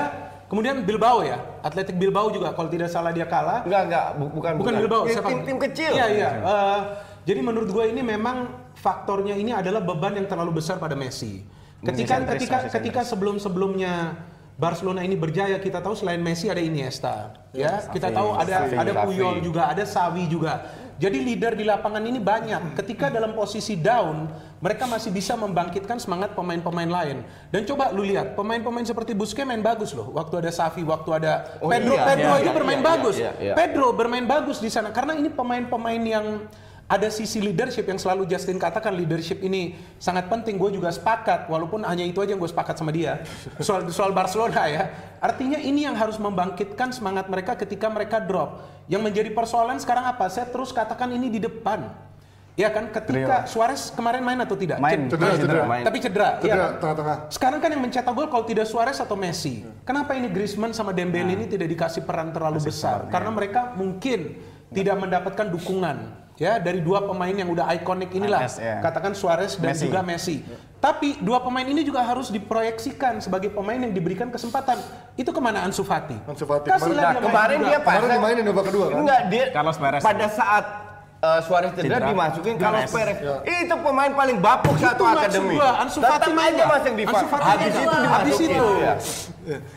kemudian 0.48 0.82
Bilbao 0.82 1.22
ya. 1.22 1.38
Atletik 1.60 1.96
Bilbao 1.96 2.28
juga 2.28 2.52
kalau 2.52 2.68
tidak 2.68 2.88
salah 2.88 3.12
dia 3.12 3.24
kalah. 3.26 3.62
nggak 3.62 3.82
nggak 3.86 4.06
bu- 4.16 4.32
bukan 4.34 4.52
Bukan 4.58 4.74
Bilbao, 4.78 5.02
Ya, 5.04 5.14
siapa? 5.14 5.30
tim-tim 5.30 5.58
kecil 5.62 5.92
Iya, 5.92 6.06
iya. 6.08 6.30
Eh, 6.40 6.80
jadi 7.24 7.40
menurut 7.40 7.68
gue 7.68 7.86
ini 7.86 8.00
memang 8.02 8.48
faktornya 8.74 9.36
ini 9.36 9.52
adalah 9.52 9.80
beban 9.80 10.16
yang 10.16 10.26
terlalu 10.26 10.58
besar 10.58 10.80
pada 10.80 10.96
Messi. 10.96 11.44
Ketika 11.82 12.16
Messi 12.18 12.32
ketika 12.32 12.58
Messi 12.62 12.72
ketika 12.72 13.02
sebelum-sebelumnya 13.04 13.94
Barcelona 14.62 15.02
ini 15.02 15.18
berjaya 15.18 15.58
kita 15.58 15.82
tahu 15.82 15.98
selain 15.98 16.22
Messi 16.22 16.46
ada 16.46 16.62
Iniesta 16.62 17.34
ya. 17.50 17.82
Kita 17.90 18.14
tahu 18.14 18.38
ada 18.38 18.70
Xavi, 18.70 18.76
ada. 18.78 18.92
Puyol 19.10 19.36
juga 19.42 19.74
ada 19.74 19.82
Savi 19.90 20.30
juga. 20.30 20.70
Jadi 21.02 21.18
leader 21.18 21.58
di 21.58 21.66
lapangan 21.66 22.06
ini 22.06 22.22
banyak. 22.22 22.78
Ketika 22.78 23.10
dalam 23.10 23.34
posisi 23.34 23.74
down 23.74 24.30
mereka 24.62 24.86
masih 24.86 25.10
bisa 25.10 25.34
membangkitkan 25.34 25.98
semangat 25.98 26.38
pemain-pemain 26.38 26.86
lain. 26.86 27.26
Dan 27.50 27.66
coba 27.66 27.90
lu 27.90 28.06
lihat 28.06 28.38
pemain-pemain 28.38 28.86
seperti 28.86 29.18
Busquets 29.18 29.50
main 29.50 29.66
bagus 29.66 29.98
loh. 29.98 30.14
Waktu 30.14 30.46
ada 30.46 30.54
Savi 30.54 30.86
waktu 30.86 31.10
ada 31.10 31.58
Oh 31.58 31.66
Pedro 31.66 31.98
iya, 31.98 32.06
Pedro 32.06 32.30
iya, 32.30 32.38
aja 32.38 32.46
iya, 32.46 32.54
bermain 32.54 32.78
iya, 32.78 32.86
bagus. 32.86 33.16
iya, 33.18 33.32
iya. 33.42 33.54
Pedro 33.58 33.98
bermain 33.98 34.30
bagus 34.30 34.62
di 34.62 34.70
sana 34.70 34.94
karena 34.94 35.18
ini 35.18 35.34
pemain-pemain 35.34 36.04
yang 36.06 36.46
ada 36.92 37.08
sisi 37.08 37.40
leadership 37.40 37.88
yang 37.88 37.96
selalu 37.96 38.28
Justin 38.28 38.60
katakan 38.60 38.92
leadership 38.92 39.40
ini 39.40 39.80
sangat 39.96 40.28
penting. 40.28 40.60
Gue 40.60 40.76
juga 40.76 40.92
sepakat, 40.92 41.48
walaupun 41.48 41.88
hanya 41.88 42.04
itu 42.04 42.20
aja 42.20 42.36
yang 42.36 42.42
gue 42.44 42.52
sepakat 42.52 42.76
sama 42.76 42.92
dia 42.92 43.24
soal 43.64 43.88
soal 43.88 44.12
Barcelona 44.12 44.68
ya. 44.68 44.92
Artinya 45.24 45.56
ini 45.56 45.88
yang 45.88 45.96
harus 45.96 46.20
membangkitkan 46.20 46.92
semangat 46.92 47.32
mereka 47.32 47.56
ketika 47.56 47.88
mereka 47.88 48.20
drop. 48.20 48.68
Yang 48.92 49.08
menjadi 49.08 49.30
persoalan 49.32 49.80
sekarang 49.80 50.04
apa? 50.04 50.28
Saya 50.28 50.52
terus 50.52 50.76
katakan 50.76 51.08
ini 51.16 51.32
di 51.32 51.40
depan. 51.40 52.12
Ya 52.60 52.68
kan, 52.68 52.92
ketika 52.92 53.48
Suarez 53.48 53.96
kemarin 53.96 54.28
main 54.28 54.36
atau 54.44 54.60
tidak? 54.60 54.76
Main. 54.84 55.08
Ced- 55.08 55.16
Cedera, 55.16 55.34
cedera. 55.40 55.64
Main. 55.64 55.84
Tapi 55.88 55.98
cedera. 56.04 56.30
Cedera, 56.36 56.44
iya 56.44 56.56
kan? 56.60 56.72
tengah-tengah. 56.84 57.18
Sekarang 57.32 57.60
kan 57.64 57.70
yang 57.72 57.82
mencetak 57.88 58.12
gol 58.12 58.28
kalau 58.28 58.44
tidak 58.44 58.68
Suarez 58.68 59.00
atau 59.00 59.16
Messi. 59.16 59.64
Kenapa 59.88 60.12
ini 60.20 60.28
Griezmann 60.28 60.76
sama 60.76 60.92
Dembele 60.92 61.32
ini 61.32 61.48
tidak 61.48 61.72
dikasih 61.72 62.04
peran 62.04 62.36
terlalu 62.36 62.60
besar? 62.60 63.08
Karena 63.08 63.32
mereka 63.32 63.72
mungkin 63.80 64.36
tidak 64.76 65.00
mendapatkan 65.00 65.48
dukungan 65.48 65.96
ya 66.42 66.58
dari 66.58 66.82
dua 66.82 67.06
pemain 67.06 67.30
yang 67.30 67.46
udah 67.54 67.70
ikonik 67.78 68.10
inilah. 68.18 68.50
Ya. 68.58 68.82
Katakan 68.82 69.14
Suarez 69.14 69.62
dan 69.62 69.78
Messi. 69.78 69.86
juga 69.86 70.02
Messi. 70.02 70.42
Tapi 70.82 71.22
dua 71.22 71.38
pemain 71.46 71.62
ini 71.62 71.86
juga 71.86 72.02
harus 72.02 72.34
diproyeksikan 72.34 73.22
sebagai 73.22 73.54
pemain 73.54 73.78
yang 73.78 73.94
diberikan 73.94 74.34
kesempatan. 74.34 74.82
Itu 75.14 75.30
ke 75.30 75.38
mana 75.38 75.62
Ansu 75.62 75.86
Fati? 75.86 76.18
Ansu 76.26 76.50
Fati. 76.50 76.74
Nah, 76.74 76.82
dia 76.82 76.90
main 76.90 77.22
kemarin 77.22 77.58
juga. 77.62 77.70
dia 77.70 77.80
Kemarin 77.86 78.02
pasang 78.02 78.18
dimainin 78.18 78.44
babak 78.50 78.66
kedua 78.74 78.86
kan? 78.90 78.98
Enggak, 79.06 79.22
dia 79.30 79.44
Carlos 79.54 79.78
Perez. 79.78 80.02
pada 80.02 80.28
saat 80.34 80.66
uh, 81.22 81.40
Suarez 81.46 81.72
cedera, 81.78 82.02
Cedera. 82.02 82.10
dimasukin 82.10 82.54
Carlos 82.58 82.90
Perez. 82.90 83.18
Ya. 83.22 83.38
Itu 83.62 83.76
pemain 83.78 84.12
paling 84.18 84.38
bapuk 84.42 84.76
satu 84.82 85.04
maksud 85.06 85.22
akademi. 85.22 85.56
gua, 85.62 85.72
Ansu 85.86 86.00
Fati 86.02 86.32
main 86.34 86.50
aja 86.50 86.58
nggak? 86.58 86.70
masih 86.74 86.92
di 86.98 87.04
Ansu 87.06 87.26
Fati 87.30 87.46
habis 87.46 87.70
itu? 87.78 87.94
Habis 87.94 88.38
itu. 88.42 88.66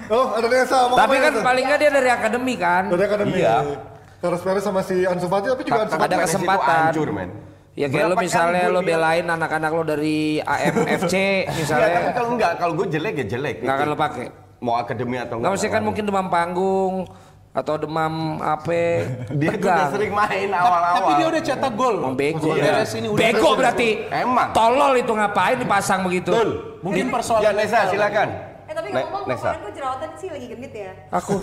Oh, 0.08 0.26
ada 0.32 0.46
Nesa 0.48 0.78
mau 0.88 0.96
Tapi 0.96 1.14
kan 1.20 1.32
paling 1.44 1.64
nggak 1.68 1.78
dia 1.84 1.90
dari 1.92 2.08
akademi 2.08 2.54
kan. 2.56 2.82
Dari 2.88 3.02
akademi. 3.04 3.36
Iya. 3.44 3.92
Carlos 4.24 4.40
Perez 4.40 4.64
sama 4.64 4.80
si 4.80 5.04
Ansu 5.04 5.28
Fati 5.28 5.52
tapi 5.52 5.62
juga 5.68 5.84
Ansu 5.84 6.00
Fati. 6.00 6.08
Ada 6.08 6.16
kesempatan. 6.24 6.80
hancur, 6.88 7.08
men. 7.12 7.30
Ya 7.76 7.86
kayak 7.92 8.06
lo 8.08 8.16
misalnya 8.16 8.70
lo 8.72 8.80
belain 8.80 9.26
anak-anak 9.28 9.68
lo 9.68 9.82
dari 9.84 10.40
AMFC 10.40 11.12
Iya, 11.12 11.44
tapi 11.44 11.58
misalnya. 11.60 12.00
kalau 12.14 12.28
enggak, 12.32 12.52
kalau 12.56 12.72
gue 12.72 12.86
jelek 12.88 13.14
ya 13.20 13.26
jelek. 13.36 13.56
Nggak 13.60 13.76
akan 13.76 13.86
lo 13.92 13.96
pakai. 14.00 14.26
Mau 14.64 14.74
akademi 14.80 15.16
atau 15.20 15.36
Nggak 15.36 15.52
mesti 15.52 15.68
kan 15.68 15.82
mungkin 15.84 16.02
demam 16.08 16.26
panggung 16.32 16.94
atau 17.52 17.74
demam 17.76 18.40
apa 18.40 18.72
dia 19.42 19.54
tuh 19.60 19.68
udah 19.68 19.90
sering 19.92 20.12
main 20.16 20.48
awal-awal. 20.48 20.96
Tapi 20.96 21.10
dia 21.20 21.26
udah 21.28 21.42
cetak 21.44 21.72
gol. 21.76 21.96
Bego. 22.16 22.50
Beres 22.56 22.92
ini 22.96 23.06
udah 23.12 23.20
Bego 23.20 23.50
berarti. 23.52 23.88
Emang. 24.08 24.48
Tolol 24.56 24.92
itu 24.96 25.12
ngapain 25.12 25.56
dipasang 25.60 26.00
begitu? 26.00 26.32
Betul. 26.32 26.50
Mungkin 26.80 27.04
persoalan 27.12 27.44
Ya 27.44 27.50
Nesa 27.52 27.92
silakan. 27.92 28.28
Eh 28.74 28.82
tapi 28.82 28.90
ngomong 28.90 29.22
Nesa. 29.30 29.54
kemarin 29.54 29.60
gue 29.62 29.72
jerawatan 29.78 30.10
sih 30.18 30.28
lagi 30.34 30.46
genit 30.50 30.72
ya. 30.74 30.92
Aku. 31.14 31.38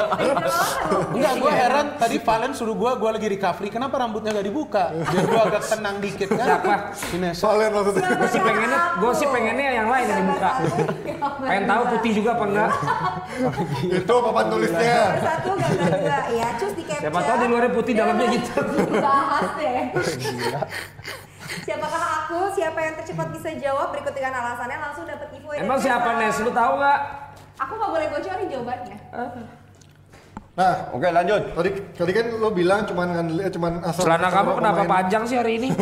Enggak, 1.12 1.32
gue 1.36 1.52
heran 1.52 1.86
tadi 2.00 2.16
Valen 2.24 2.52
suruh 2.56 2.72
gue, 2.72 2.90
gue 2.96 3.10
lagi 3.20 3.28
recovery. 3.36 3.68
Kenapa 3.68 4.00
rambutnya 4.00 4.32
gak 4.32 4.48
dibuka? 4.48 4.96
Biar 4.96 5.24
gue 5.28 5.40
agak 5.44 5.62
tenang 5.68 6.00
dikit 6.00 6.28
kan? 6.32 6.46
Siapa? 6.48 6.74
Ines. 7.20 7.36
Valen 7.36 7.68
maksudnya. 7.68 8.08
gue 8.16 8.28
sih 8.32 8.40
pengennya, 8.40 8.80
gue 8.96 9.12
sih 9.12 9.28
pengennya 9.28 9.68
yang 9.76 9.88
lain 9.92 10.06
yang 10.08 10.18
dibuka. 10.24 10.50
Pengen 11.52 11.64
tahu 11.68 11.82
putih 11.92 12.12
juga 12.16 12.30
apa 12.32 12.44
enggak? 12.48 12.70
Itu 14.00 14.14
papan 14.24 14.46
tulisnya. 14.48 14.96
Satu 15.20 15.50
gagal 15.60 15.88
dua 16.00 16.20
ya, 16.32 16.48
cus 16.56 16.72
di 16.72 16.84
capture. 16.88 17.02
Siapa 17.04 17.20
tahu 17.28 17.36
di 17.36 17.46
luarnya 17.52 17.70
putih, 17.76 17.92
dalamnya 17.92 18.26
gitu. 18.32 18.60
Bahas 19.04 19.48
deh. 19.60 19.84
Siapakah 21.64 22.02
aku? 22.24 22.38
Siapa 22.52 22.78
yang 22.84 22.94
tercepat 23.00 23.28
bisa 23.32 23.48
jawab 23.56 23.96
berikut 23.96 24.12
dengan 24.12 24.32
alasannya 24.36 24.78
langsung 24.78 25.04
dapat 25.08 25.28
info 25.32 25.48
dari 25.56 25.64
Emang 25.64 25.78
siapa. 25.80 26.08
Nes? 26.20 26.36
Lu 26.44 26.52
tahu 26.52 26.72
nggak? 26.76 27.00
Aku 27.64 27.72
nggak 27.80 27.90
boleh 27.90 28.06
bocorin 28.12 28.46
jawabannya. 28.52 28.96
Nah, 30.54 30.74
Oke 30.94 31.08
lanjut. 31.10 31.42
tadi 31.50 31.70
tadi 31.98 32.12
kan 32.14 32.26
lo 32.38 32.54
bilang 32.54 32.86
cuman 32.86 33.26
eh, 33.42 33.50
cuman 33.50 33.82
asal 33.82 34.06
Celana 34.06 34.30
kamu 34.30 34.50
kenapa 34.62 34.82
panjang 34.86 35.24
sih 35.26 35.36
hari 35.40 35.58
ini? 35.58 35.68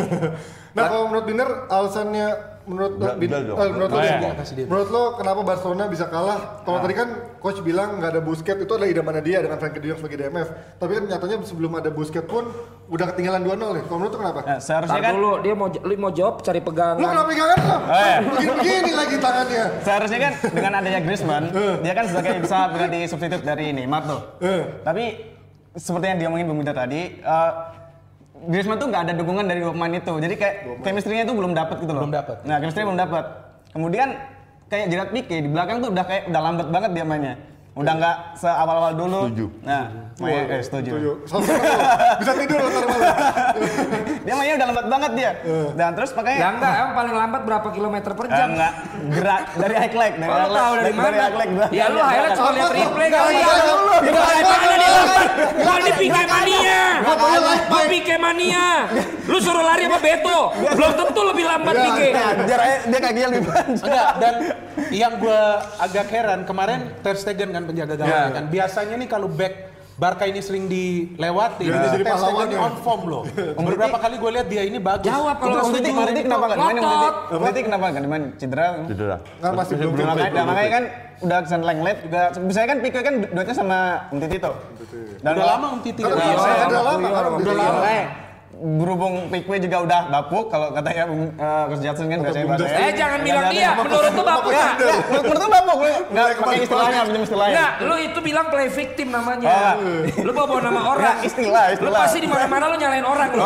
Nah, 0.73 0.89
kalau 0.89 1.05
menurut 1.05 1.29
Biner 1.29 1.49
alasannya 1.69 2.52
menurut 2.63 2.91
Bilal 3.15 3.41
dong. 3.45 3.57
eh, 3.57 3.69
menurut 3.69 3.89
lo 3.89 3.97
Oh, 3.97 4.01
iya. 4.01 4.17
Dia. 4.45 4.65
menurut 4.65 4.89
lo 4.89 5.03
kenapa 5.13 5.39
Barcelona 5.41 5.83
bisa 5.85 6.05
kalah? 6.05 6.39
Kalau 6.61 6.79
tadi 6.79 6.93
kan 6.93 7.07
coach 7.37 7.59
bilang 7.59 7.97
nggak 7.97 8.09
ada 8.09 8.21
Busquets 8.21 8.57
itu 8.57 8.71
adalah 8.71 8.87
idamannya 8.87 9.19
dia 9.19 9.39
dengan 9.39 9.57
Frankie 9.57 9.77
De 9.77 9.87
Jong 9.87 9.99
sebagai 9.99 10.17
DMF. 10.17 10.47
Tapi 10.75 10.91
kan 10.93 11.03
nyatanya 11.05 11.35
sebelum 11.41 11.71
ada 11.73 11.89
Busquets 11.89 12.23
pun 12.23 12.47
udah 12.85 13.05
ketinggalan 13.09 13.41
2-0 13.41 13.51
nih. 13.73 13.83
Kalau 13.83 13.97
menurut 13.97 14.13
lo 14.13 14.19
kenapa? 14.19 14.39
Nah, 14.41 14.59
seharusnya 14.59 14.95
Tar 14.95 15.03
kan 15.03 15.13
dulu, 15.13 15.31
dia 15.39 15.53
mau 15.53 15.67
lu 15.67 15.93
mau 15.97 16.11
jawab 16.11 16.35
cari 16.39 16.57
Lo 16.57 16.65
pegangan. 16.65 16.95
kenapa 16.97 17.27
pegangan 17.27 17.57
lo? 17.59 17.77
Eh. 17.89 18.17
Begini-begini 18.23 18.91
lagi 18.93 19.15
tangannya. 19.17 19.63
seharusnya 19.79 20.19
kan 20.21 20.33
dengan 20.49 20.71
adanya 20.75 20.99
Griezmann, 20.99 21.43
dia 21.79 21.93
kan 21.93 22.05
sebagai 22.05 22.31
bisa 22.39 22.57
berganti 22.69 22.99
substitut 23.05 23.41
dari 23.41 23.71
Neymar 23.71 24.01
tuh. 24.03 24.21
Eh. 24.39 24.61
Tapi 24.81 25.03
seperti 25.73 26.05
yang 26.05 26.19
diomongin 26.19 26.45
Bung 26.45 26.59
Mita 26.59 26.71
tadi, 26.71 27.17
eh, 27.17 27.51
Griezmann 28.47 28.79
tuh 28.79 28.87
nggak 28.91 29.03
ada 29.09 29.13
dukungan 29.15 29.45
dari 29.47 29.59
dua 29.63 29.71
pemain 29.71 29.93
itu. 29.93 30.13
Jadi 30.19 30.35
kayak 30.35 30.55
chemistry-nya 30.83 31.23
tuh 31.23 31.35
belum 31.35 31.51
dapat 31.55 31.77
gitu 31.79 31.91
loh. 31.95 32.01
Belum 32.07 32.15
dapet. 32.15 32.37
Nah, 32.43 32.57
chemistry 32.59 32.83
belum 32.83 32.99
dapat. 32.99 33.23
Kemudian 33.71 34.07
kayak 34.67 34.85
Gerard 34.91 35.11
Pique 35.15 35.37
di 35.39 35.49
belakang 35.49 35.77
tuh 35.79 35.89
udah 35.93 36.05
kayak 36.05 36.23
udah 36.29 36.41
lambat 36.41 36.67
banget 36.69 36.89
dia 36.97 37.05
mainnya. 37.07 37.35
Udah 37.73 37.93
nggak 37.97 38.17
seawal-awal 38.37 38.93
dulu. 38.93 39.21
Setuju. 39.25 39.45
Nah, 39.65 39.83
mainnya 40.21 40.45
eh, 40.45 40.61
setuju. 40.61 40.91
Setuju. 41.25 41.51
Bisa 42.21 42.31
tidur 42.37 42.57
ntar 42.69 42.85
malam. 42.85 43.15
dia 44.29 44.33
mainnya 44.37 44.55
udah 44.61 44.67
lambat 44.69 44.85
banget 44.93 45.11
dia. 45.17 45.31
Dan 45.73 45.89
terus 45.97 46.11
Ya 46.13 46.17
makanya 46.21 46.47
enggak, 46.53 46.73
emang 46.77 46.93
paling 46.93 47.15
lambat 47.17 47.41
berapa 47.49 47.67
kilometer 47.73 48.11
per 48.13 48.25
jam? 48.29 48.47
enggak 48.53 48.73
gerak 49.09 49.43
dari 49.57 49.73
highlight 49.73 50.15
dari 50.21 50.29
Kalau 50.29 50.45
lu 50.45 50.53
tahu 50.53 50.73
dari 50.77 50.93
mana? 50.93 51.15
highlight 51.17 51.51
gua. 51.57 51.67
Ya 51.73 51.85
lu 51.89 51.99
highlight 51.99 52.37
cuma 52.37 52.51
lihat 52.53 52.71
replay 52.77 53.09
kali 53.09 53.33
ya. 53.41 53.53
Gua 55.57 55.75
di 55.81 55.91
Pique 55.97 56.23
mania. 56.29 56.81
Gua 57.65 57.81
Pique 57.89 58.15
mania. 58.21 58.65
Lu 59.25 59.37
suruh 59.41 59.65
lari 59.65 59.89
sama 59.89 59.97
Beto. 59.97 60.39
Belum 60.77 60.91
tentu 60.93 61.21
lebih 61.25 61.45
lambat 61.49 61.73
Ya, 61.73 61.83
Pique. 61.89 62.07
Nah, 62.13 62.29
jaraknya 62.45 62.77
dia 62.85 62.99
kakinya 63.01 63.27
lebih 63.33 63.43
panjang. 63.49 63.81
Enggak, 63.81 64.07
dan 64.21 64.33
yang 64.93 65.13
gue 65.17 65.41
agak 65.79 66.07
heran 66.09 66.39
kemarin 66.45 66.79
Ter 67.01 67.15
Stegen 67.17 67.49
kan 67.49 67.62
penjaga 67.63 67.93
gawangnya 67.95 68.23
Ya. 68.25 68.35
kan. 68.35 68.43
Biasanya 68.47 68.95
nih 68.97 69.09
kalau 69.09 69.27
back 69.27 69.53
Barca 69.93 70.25
ini 70.25 70.41
sering 70.41 70.65
dilewati. 70.65 71.69
Dia 71.69 71.77
jadi 71.85 72.01
Ter 72.01 72.17
Stegen 72.17 72.17
pahlawannya. 72.17 72.57
on 72.57 72.73
form 72.81 73.01
loh. 73.05 73.23
Beberapa 73.53 74.01
kali 74.01 74.17
gue 74.17 74.31
lihat 74.33 74.47
dia 74.49 74.65
ini 74.65 74.81
bagus. 74.81 75.05
Jawab 75.05 75.37
kalau 75.37 75.45
Untuk 75.45 75.53
nggak 75.53 75.69
Umtiti, 75.69 75.85
setuju. 75.85 76.01
Umtiti 76.01 76.21
kenapa 76.25 76.45
kan? 76.49 76.57
Main 76.57 76.75
Ngotot. 76.75 77.13
Umtiti. 77.13 77.37
Umtiti 77.37 77.61
kenapa 77.61 77.85
kan? 77.85 78.01
Main 78.09 78.23
cedera. 78.41 78.67
Cedera. 78.89 79.17
Kan 79.37 79.51
masih 79.53 79.73
belum 79.77 79.91
Belum 79.93 80.07
makanya, 80.09 80.41
makanya 80.43 80.71
kan 80.73 80.83
udah 81.21 81.37
kesan 81.45 81.61
lenglet 81.61 81.97
juga. 82.01 82.21
Misalnya 82.41 82.69
kan 82.73 82.77
Pique 82.81 82.99
kan 82.99 83.15
duetnya 83.21 83.53
sama 83.53 83.77
Umtiti 84.09 84.37
tuh. 84.41 84.55
Dan 85.21 85.31
Udah 85.37 85.45
lama 85.45 85.67
Umtiti 85.77 86.01
Kan 86.01 86.09
nggak 86.09 86.25
udah 86.73 86.81
lama, 86.81 87.07
udah 87.37 87.53
lama 87.53 87.79
berhubung 88.63 89.27
Pique 89.27 89.59
juga 89.59 89.77
udah 89.83 90.01
bapuk 90.07 90.47
kalau 90.47 90.71
katanya 90.71 91.03
Bung 91.03 91.35
uh, 91.35 91.67
Coach 91.67 91.83
Jadson 91.83 92.07
kan 92.07 92.19
biasanya 92.23 92.45
bahasanya. 92.47 92.79
Eh 92.79 92.91
jangan 92.95 93.19
bilang 93.19 93.45
dia, 93.51 93.69
menurut 93.75 94.11
tuh 94.15 94.23
bapak 94.23 94.51
Ya, 94.55 94.67
menurut 95.11 95.39
lu 95.43 95.49
bapuk 95.51 95.77
lu 95.83 95.91
enggak 96.15 96.25
pakai 96.39 96.59
istilahnya, 96.63 96.99
pinjam 97.03 97.23
istilahnya. 97.27 97.53
Enggak, 97.53 97.71
lu 97.83 97.95
itu 97.99 98.19
bilang 98.23 98.45
play 98.47 98.67
victim 98.71 99.07
namanya. 99.11 99.75
Oh, 99.75 100.23
Lu 100.23 100.31
bawa 100.31 100.47
bawa 100.47 100.61
nama 100.63 100.81
orang. 100.95 101.03
Enggak, 101.19 101.27
istilah, 101.27 101.63
Lu 101.67 101.73
istilah. 101.75 101.99
pasti 102.07 102.17
di 102.23 102.29
mana-mana 102.31 102.63
lu 102.71 102.75
nyalain 102.79 103.03
orang 103.05 103.29
lu. 103.35 103.41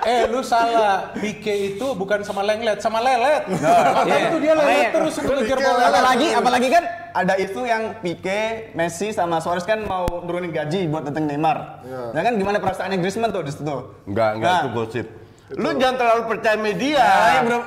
Eh 0.00 0.20
lu 0.32 0.40
salah. 0.40 1.12
Pique 1.12 1.76
itu 1.76 1.86
bukan 1.92 2.24
sama 2.24 2.40
lenglet, 2.40 2.80
sama 2.80 3.04
lelet. 3.04 3.44
Iya. 3.52 4.16
itu 4.32 4.36
dia 4.40 4.54
lelet 4.56 4.88
terus 4.96 5.12
ngejar 5.20 5.58
bola. 5.60 5.84
apalagi 5.92 6.28
apalagi 6.32 6.68
kan 6.72 6.84
ada 7.12 7.34
isu 7.36 7.62
yang 7.62 7.98
Pique, 7.98 8.70
Messi 8.72 9.10
sama 9.10 9.38
Suarez 9.38 9.62
kan 9.62 9.82
mau 9.82 10.06
nurunin 10.22 10.50
gaji 10.50 10.86
buat 10.86 11.06
datang 11.06 11.26
Neymar. 11.26 11.82
Ya 12.14 12.20
kan 12.22 12.34
gimana 12.34 12.58
perasaan 12.58 12.94
Griezmann 12.96 13.30
tuh 13.30 13.42
di 13.42 13.52
situ? 13.52 13.76
Enggak, 14.06 14.30
enggak 14.38 14.50
Nah. 14.50 14.60
itu 14.60 14.68
gosip. 14.72 15.06
Lu 15.50 15.68
jangan 15.74 15.96
terlalu 15.98 16.22
percaya 16.30 16.56
media. 16.56 17.02
Ah, 17.02 17.30
ya, 17.34 17.40
bro. 17.42 17.60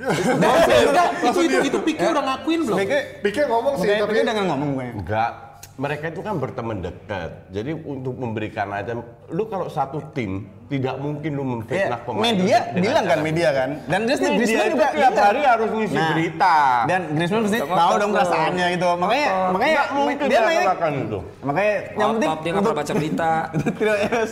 Enggak, 0.00 1.08
itu 1.28 1.40
itu 1.44 1.56
itu 1.68 1.78
Pique 1.82 2.06
udah 2.06 2.24
ngakuin 2.24 2.60
belum? 2.64 2.76
Pique, 2.78 2.98
Pique 3.20 3.42
ngomong 3.44 3.74
sih, 3.76 3.88
tapi 3.90 4.10
Pique 4.10 4.22
udah 4.24 4.34
nggak 4.34 4.48
ngomong 4.48 4.70
gue. 4.78 4.86
Enggak. 4.96 5.32
Mereka 5.80 6.12
itu 6.12 6.20
kan 6.20 6.36
berteman 6.36 6.84
dekat. 6.84 7.48
Jadi 7.48 7.72
untuk 7.72 8.12
memberikan 8.12 8.68
aja, 8.68 8.92
lu 9.26 9.44
kalau 9.48 9.64
satu 9.66 10.04
tim 10.12 10.44
tidak 10.68 11.00
mungkin 11.00 11.32
lu 11.32 11.44
memfitnah 11.48 11.96
Iya, 11.96 12.04
pemain. 12.04 12.20
media 12.22 12.58
bilang 12.76 13.04
kan 13.08 13.18
media 13.24 13.48
kan. 13.50 13.70
Dan 13.88 14.00
terus 14.04 14.20
Media 14.20 14.36
Griezmann 14.36 14.60
itu 14.60 14.74
juga 14.76 14.88
tiap 14.92 15.14
hari 15.16 15.40
harus 15.40 15.70
ngisi 15.72 15.96
Nah, 15.96 16.08
berita. 16.12 16.56
Dan 16.84 17.00
Griezmann 17.10 17.42
pasti 17.42 17.58
tahu 17.64 17.92
dong 17.96 18.12
perasaannya 18.12 18.66
gitu. 18.70 18.88
Makanya 18.94 19.28
makanya 19.50 19.72
Nggak 19.72 19.88
mungkin 19.96 20.24
dia 20.28 20.40
melakukan 20.44 20.92
itu. 21.00 21.18
makanya 21.40 21.74
yang 21.96 22.08
penting 22.12 22.30
dia 22.36 22.50
nggak 22.52 22.76
baca 22.76 22.92
berita. 22.92 23.30
untuk 23.56 23.72
trio 23.74 23.94
MS 24.04 24.30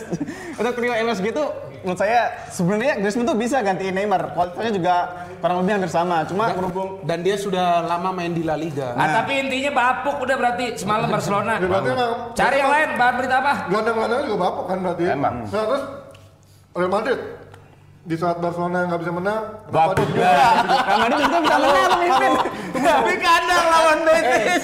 untuk 0.53 0.73
trio 0.77 0.93
MS 0.93 1.19
gitu 1.19 1.43
menurut 1.81 1.99
saya 1.99 2.19
sebenarnya 2.51 2.99
Griezmann 2.99 3.27
tuh 3.27 3.37
bisa 3.39 3.57
gantiin 3.63 3.93
Neymar. 3.95 4.35
Kualitasnya 4.35 4.73
juga 4.75 4.95
kurang 5.39 5.57
lebih 5.63 5.71
hampir 5.79 5.91
sama. 5.91 6.17
Cuma 6.27 6.51
berhubung 6.51 6.99
Dan 7.07 7.23
dia 7.23 7.35
sudah 7.39 7.83
lama 7.87 8.09
main 8.11 8.31
di 8.35 8.43
La 8.43 8.59
Liga. 8.59 8.93
Ah, 8.99 9.23
tapi 9.23 9.39
intinya 9.47 9.71
bapuk 9.71 10.19
udah 10.23 10.35
berarti 10.35 10.75
semalam 10.75 11.07
Barcelona. 11.15 11.57
Ya, 11.57 11.67
berarti 11.67 11.89
emang 11.95 12.11
Cari 12.35 12.57
yang 12.59 12.71
lain, 12.71 12.89
bahan 12.99 13.13
berita 13.15 13.35
apa? 13.39 13.53
Gelandang-gelandangnya 13.71 14.25
juga 14.27 14.39
bapuk 14.43 14.65
kan 14.67 14.77
berarti. 14.83 15.03
Emang. 15.07 15.35
Nah, 15.47 15.63
terus 15.65 15.83
Real 16.75 16.91
Madrid 16.91 17.19
di 17.99 18.15
saat 18.15 18.39
Barcelona 18.39 18.87
nggak 18.87 19.01
bisa 19.03 19.11
menang, 19.11 19.41
kenapa 19.67 20.01
juga. 20.07 20.31
Madrid 21.03 21.23
juga 21.27 21.39
bisa 21.43 21.57
menang. 21.59 21.91
Tapi 22.79 23.13
kandang 23.19 23.65
lawan 23.69 23.99
Betis. 24.07 24.63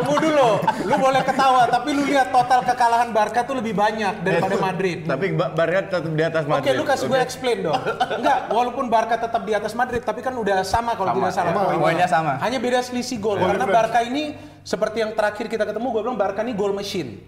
Tunggu 0.00 0.16
dulu, 0.24 0.48
lu 0.88 0.94
boleh 0.96 1.22
ketawa, 1.22 1.62
tapi 1.68 1.88
lu 1.92 2.02
lihat 2.08 2.32
total 2.32 2.64
kekalahan 2.64 3.12
Barca 3.12 3.44
tuh 3.44 3.60
lebih 3.60 3.76
banyak 3.76 4.24
daripada 4.24 4.56
Madrid. 4.56 5.04
Tapi 5.04 5.36
Ba- 5.36 5.52
Barca 5.52 5.80
tetap 5.86 6.08
di 6.08 6.24
atas 6.24 6.42
Oke, 6.48 6.52
Madrid. 6.56 6.74
lu 6.80 6.84
kasih 6.88 7.06
gue 7.06 7.20
explain 7.20 7.58
dong. 7.68 7.76
Enggak, 8.16 8.38
walaupun 8.48 8.84
Barca 8.88 9.16
tetap 9.20 9.42
di 9.44 9.52
atas 9.52 9.76
Madrid, 9.76 10.00
tapi 10.00 10.24
kan 10.24 10.32
udah 10.32 10.64
sama 10.64 10.96
kalau 10.96 11.12
tidak 11.20 11.32
salah. 11.36 11.52
ya. 11.52 11.78
poinnya. 11.78 12.08
Sama. 12.08 12.40
Hanya 12.40 12.58
beda 12.58 12.80
selisih 12.80 13.20
gol. 13.20 13.36
Gol 13.36 13.54
Karena. 13.54 13.68
Barca 13.68 14.00
ini 14.00 14.32
seperti 14.64 15.04
yang 15.04 15.12
terakhir 15.12 15.52
kita 15.52 15.68
ketemu, 15.68 15.86
gue 15.92 16.00
bilang 16.00 16.18
Barca 16.18 16.40
ini 16.40 16.56
goal 16.56 16.72
machine. 16.72 17.22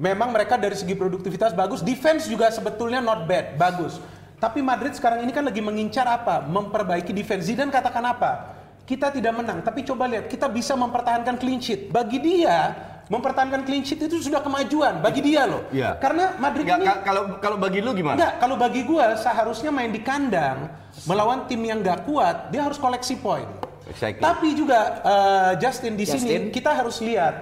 Memang 0.00 0.32
mereka 0.32 0.56
dari 0.56 0.74
segi 0.74 0.96
produktivitas 0.96 1.52
bagus, 1.52 1.84
defense 1.84 2.24
juga 2.24 2.48
sebetulnya 2.48 3.04
not 3.04 3.28
bad, 3.28 3.60
bagus. 3.60 4.00
Tapi 4.40 4.64
Madrid 4.64 4.96
sekarang 4.96 5.20
ini 5.20 5.36
kan 5.36 5.44
lagi 5.44 5.60
mengincar 5.60 6.08
apa? 6.08 6.40
Memperbaiki 6.48 7.12
defense. 7.12 7.44
Zidane 7.44 7.68
katakan 7.68 8.00
apa? 8.08 8.56
Kita 8.88 9.12
tidak 9.12 9.36
menang, 9.36 9.60
tapi 9.62 9.86
coba 9.86 10.08
lihat, 10.10 10.26
kita 10.26 10.50
bisa 10.50 10.74
mempertahankan 10.74 11.38
clean 11.38 11.62
sheet. 11.62 11.92
Bagi 11.94 12.18
dia, 12.18 12.74
mempertahankan 13.06 13.62
clean 13.62 13.84
sheet 13.86 14.06
itu 14.06 14.18
sudah 14.18 14.42
kemajuan 14.42 14.98
bagi 14.98 15.20
dia 15.22 15.46
loh. 15.46 15.62
Iya. 15.70 15.94
Karena 16.00 16.34
Madrid 16.40 16.66
Nggak, 16.66 16.78
ini 16.80 16.86
ka- 16.88 17.02
kalau 17.06 17.22
kalau 17.38 17.56
bagi 17.60 17.78
lu 17.84 17.94
gimana? 17.94 18.16
Enggak, 18.18 18.32
kalau 18.42 18.56
bagi 18.58 18.82
gua 18.82 19.14
seharusnya 19.14 19.70
main 19.70 19.92
di 19.94 20.02
kandang 20.02 20.74
melawan 21.06 21.46
tim 21.46 21.62
yang 21.62 21.82
gak 21.82 22.02
kuat, 22.02 22.50
dia 22.50 22.66
harus 22.66 22.78
koleksi 22.78 23.14
poin. 23.18 23.46
Exactly. 23.90 24.22
Tapi 24.22 24.48
juga 24.54 25.02
eh, 25.02 25.52
Justin 25.58 25.94
di 25.98 26.06
sini 26.06 26.30
Justin. 26.30 26.42
kita 26.54 26.70
harus 26.74 27.02
lihat 27.02 27.34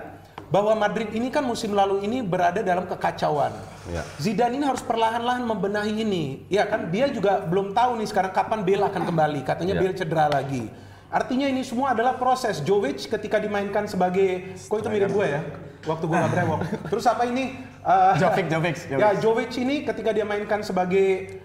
bahwa 0.48 0.72
Madrid 0.72 1.12
ini 1.12 1.28
kan 1.28 1.44
musim 1.44 1.76
lalu 1.76 2.04
ini 2.08 2.24
berada 2.24 2.64
dalam 2.64 2.88
kekacauan. 2.88 3.52
Ya. 3.88 4.02
Zidane 4.16 4.56
ini 4.56 4.64
harus 4.64 4.80
perlahan-lahan 4.80 5.44
membenahi 5.44 6.04
ini. 6.04 6.24
Ya 6.48 6.64
kan 6.64 6.88
dia 6.88 7.08
juga 7.12 7.44
belum 7.44 7.76
tahu 7.76 8.00
nih 8.00 8.08
sekarang 8.08 8.32
kapan 8.32 8.64
Bale 8.64 8.84
akan 8.88 9.02
kembali. 9.08 9.40
Katanya 9.44 9.74
Ya. 9.76 9.80
Bale 9.84 9.94
cedera 9.94 10.26
lagi. 10.32 10.64
Artinya 11.08 11.48
ini 11.48 11.64
semua 11.64 11.96
adalah 11.96 12.20
proses. 12.20 12.60
Jovic 12.60 13.08
ketika 13.08 13.40
dimainkan 13.40 13.88
sebagai, 13.88 14.56
kok 14.60 14.76
itu 14.76 14.88
mirip 14.92 15.08
gue 15.08 15.26
ya? 15.28 15.40
Waktu 15.88 16.04
gue 16.04 16.16
nggak 16.16 16.32
brewok. 16.36 16.60
Terus 16.92 17.04
apa 17.08 17.24
ini? 17.28 17.44
Eh, 17.88 18.20
Jovic, 18.20 18.52
Jovic, 18.52 18.76
Jovic. 18.84 19.00
Ya 19.00 19.08
Jovic 19.16 19.52
ini 19.56 19.80
ketika 19.80 20.12
dia 20.12 20.20
mainkan 20.20 20.60
sebagai 20.60 21.40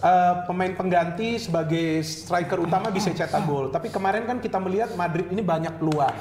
uh, 0.00 0.46
pemain 0.46 0.72
pengganti 0.72 1.36
sebagai 1.36 2.00
striker 2.00 2.62
utama 2.62 2.88
bisa 2.88 3.10
cetak 3.12 3.44
gol. 3.44 3.68
Tapi 3.68 3.92
kemarin 3.92 4.24
kan 4.24 4.38
kita 4.40 4.56
melihat 4.62 4.94
Madrid 4.94 5.28
ini 5.28 5.42
banyak 5.44 5.76
peluang. 5.76 6.14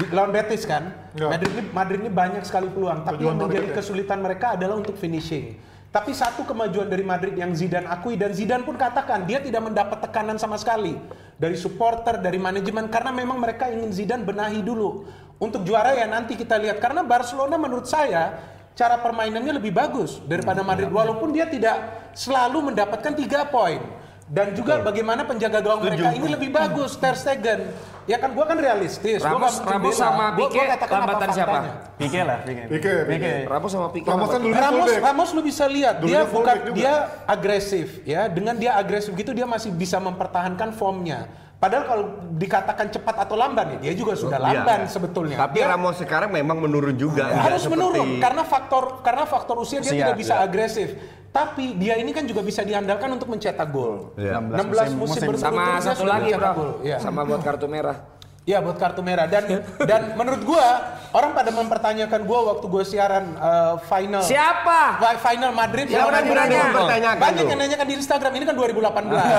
Di 0.00 0.08
lawan 0.08 0.32
Betis 0.32 0.64
kan, 0.64 0.96
Ya. 1.12 1.28
Madrid 1.28 1.50
ini 1.52 1.62
Madrid 1.68 1.98
ini 2.00 2.08
banyak 2.08 2.42
sekali 2.48 2.72
peluang. 2.72 3.04
Tapi 3.04 3.20
Tujuan 3.20 3.36
yang 3.36 3.44
menjadi 3.44 3.68
targetnya. 3.68 3.76
kesulitan 3.84 4.18
mereka 4.24 4.46
adalah 4.56 4.80
untuk 4.80 4.96
finishing. 4.96 5.60
Tapi 5.90 6.14
satu 6.14 6.46
kemajuan 6.46 6.86
dari 6.86 7.02
Madrid 7.02 7.34
yang 7.34 7.50
Zidane 7.50 7.90
akui 7.90 8.14
dan 8.14 8.30
Zidane 8.30 8.62
pun 8.62 8.78
katakan 8.78 9.26
dia 9.26 9.42
tidak 9.42 9.58
mendapat 9.66 9.98
tekanan 9.98 10.38
sama 10.38 10.54
sekali 10.54 10.94
dari 11.34 11.58
supporter, 11.58 12.22
dari 12.22 12.38
manajemen 12.38 12.86
karena 12.86 13.10
memang 13.10 13.42
mereka 13.42 13.66
ingin 13.68 13.90
Zidane 13.90 14.22
benahi 14.22 14.62
dulu. 14.62 15.10
Untuk 15.42 15.66
juara 15.66 15.92
ya 15.98 16.06
nanti 16.06 16.38
kita 16.38 16.56
lihat 16.62 16.78
karena 16.78 17.02
Barcelona 17.02 17.58
menurut 17.58 17.90
saya 17.90 18.38
cara 18.78 19.02
permainannya 19.02 19.58
lebih 19.58 19.74
bagus 19.74 20.22
daripada 20.30 20.62
Madrid 20.62 20.88
walaupun 20.94 21.34
dia 21.34 21.50
tidak 21.50 22.08
selalu 22.14 22.70
mendapatkan 22.70 23.12
tiga 23.18 23.50
poin. 23.50 23.82
Dan 24.30 24.54
juga 24.54 24.78
bagaimana 24.78 25.26
penjaga 25.26 25.58
gawang 25.58 25.82
mereka 25.82 26.14
ini 26.14 26.30
lebih 26.30 26.54
bagus 26.54 26.94
Ter 26.94 27.18
Stegen. 27.18 27.66
Ya 28.06 28.14
kan 28.14 28.30
gua 28.30 28.46
kan 28.46 28.54
realistis. 28.54 29.18
Gua 29.18 29.34
Ramos- 29.34 29.58
mungkin 29.58 29.74
Ramos 29.74 29.94
sama 29.98 30.24
Gua- 30.30 30.46
gua 30.46 30.64
Pique 30.70 30.86
lambatan 30.88 31.28
siapa? 31.34 31.58
Pique 31.98 32.20
lah, 32.22 32.38
Pique. 32.46 32.64
Pique, 32.70 32.94
Pique. 33.04 33.32
Ramos 33.44 33.70
sama 33.70 33.88
Pique. 33.90 34.06
Ramos 34.06 34.30
kan 34.30 34.38
dulunya 34.38 34.62
Ramos, 34.62 34.86
fullback. 34.86 35.02
Ramos 35.02 35.28
lu 35.34 35.42
bisa 35.42 35.64
lihat 35.66 35.94
Dulunya 35.98 36.22
dia 36.22 36.30
bukan 36.30 36.56
dia 36.70 36.92
agresif 37.26 37.86
ya. 38.06 38.30
Dengan 38.30 38.54
dia 38.54 38.78
agresif 38.78 39.10
gitu 39.12 39.34
dia 39.34 39.44
masih 39.44 39.74
bisa 39.74 39.98
mempertahankan 39.98 40.70
formnya. 40.72 41.26
Padahal 41.60 41.84
kalau 41.84 42.04
dikatakan 42.32 42.88
cepat 42.88 43.20
atau 43.20 43.36
lamban 43.36 43.76
ya 43.76 43.78
dia 43.82 43.92
juga 43.92 44.14
sudah 44.14 44.38
lamban 44.38 44.86
Iya. 44.86 44.88
sebetulnya. 44.88 45.36
Tapi 45.36 45.58
Dia 45.58 45.68
Ramos 45.68 45.98
sekarang 45.98 46.30
memang 46.30 46.56
menurun 46.56 46.94
juga. 46.94 47.28
harus 47.28 47.60
seperti- 47.60 47.74
menurun 47.76 48.08
karena 48.16 48.42
faktor 48.42 49.02
karena 49.02 49.26
faktor 49.26 49.60
usia 49.60 49.76
dia 49.76 49.90
Usia, 49.90 50.00
tidak 50.00 50.16
bisa 50.16 50.34
iya. 50.38 50.46
agresif. 50.46 50.88
Tapi 51.30 51.78
dia 51.78 51.94
ini 51.94 52.10
kan 52.10 52.26
juga 52.26 52.42
bisa 52.42 52.60
diandalkan 52.60 53.06
untuk 53.10 53.30
mencetak 53.30 53.70
gol. 53.70 54.10
Iya. 54.14 54.42
16 54.42 54.50
musim, 54.50 54.98
musim- 54.98 55.22
berturut-turut 55.24 55.38
Sama 55.40 55.62
dia 55.62 55.78
satu 55.80 56.04
lagi 56.04 56.30
bro, 56.32 56.50
gol. 56.52 56.70
Iya. 56.82 56.96
sama 56.98 57.20
buat 57.22 57.40
kartu 57.40 57.66
merah. 57.66 57.98
Iya 58.40 58.58
buat 58.58 58.74
kartu 58.74 58.98
merah 58.98 59.28
dan 59.28 59.44
dan 59.90 60.16
menurut 60.16 60.42
gua 60.42 60.64
orang 61.12 61.36
pada 61.36 61.52
mempertanyakan 61.52 62.24
gua 62.24 62.40
waktu 62.50 62.66
gua 62.66 62.82
siaran 62.82 63.36
uh, 63.36 63.76
final 63.84 64.24
Siapa? 64.24 64.96
Fi- 64.96 65.20
final 65.22 65.52
Madrid 65.52 65.86
Siapa 65.86 66.08
lawan 66.08 66.14
yang 66.16 66.26
berani 66.26 66.54
mempertanyakan 66.56 67.20
Banyak 67.20 67.44
yang 67.46 67.60
nanyakan 67.60 67.86
di 67.86 67.94
Instagram 67.94 68.32
ini 68.34 68.44
kan 68.44 68.56
2018. 68.56 68.90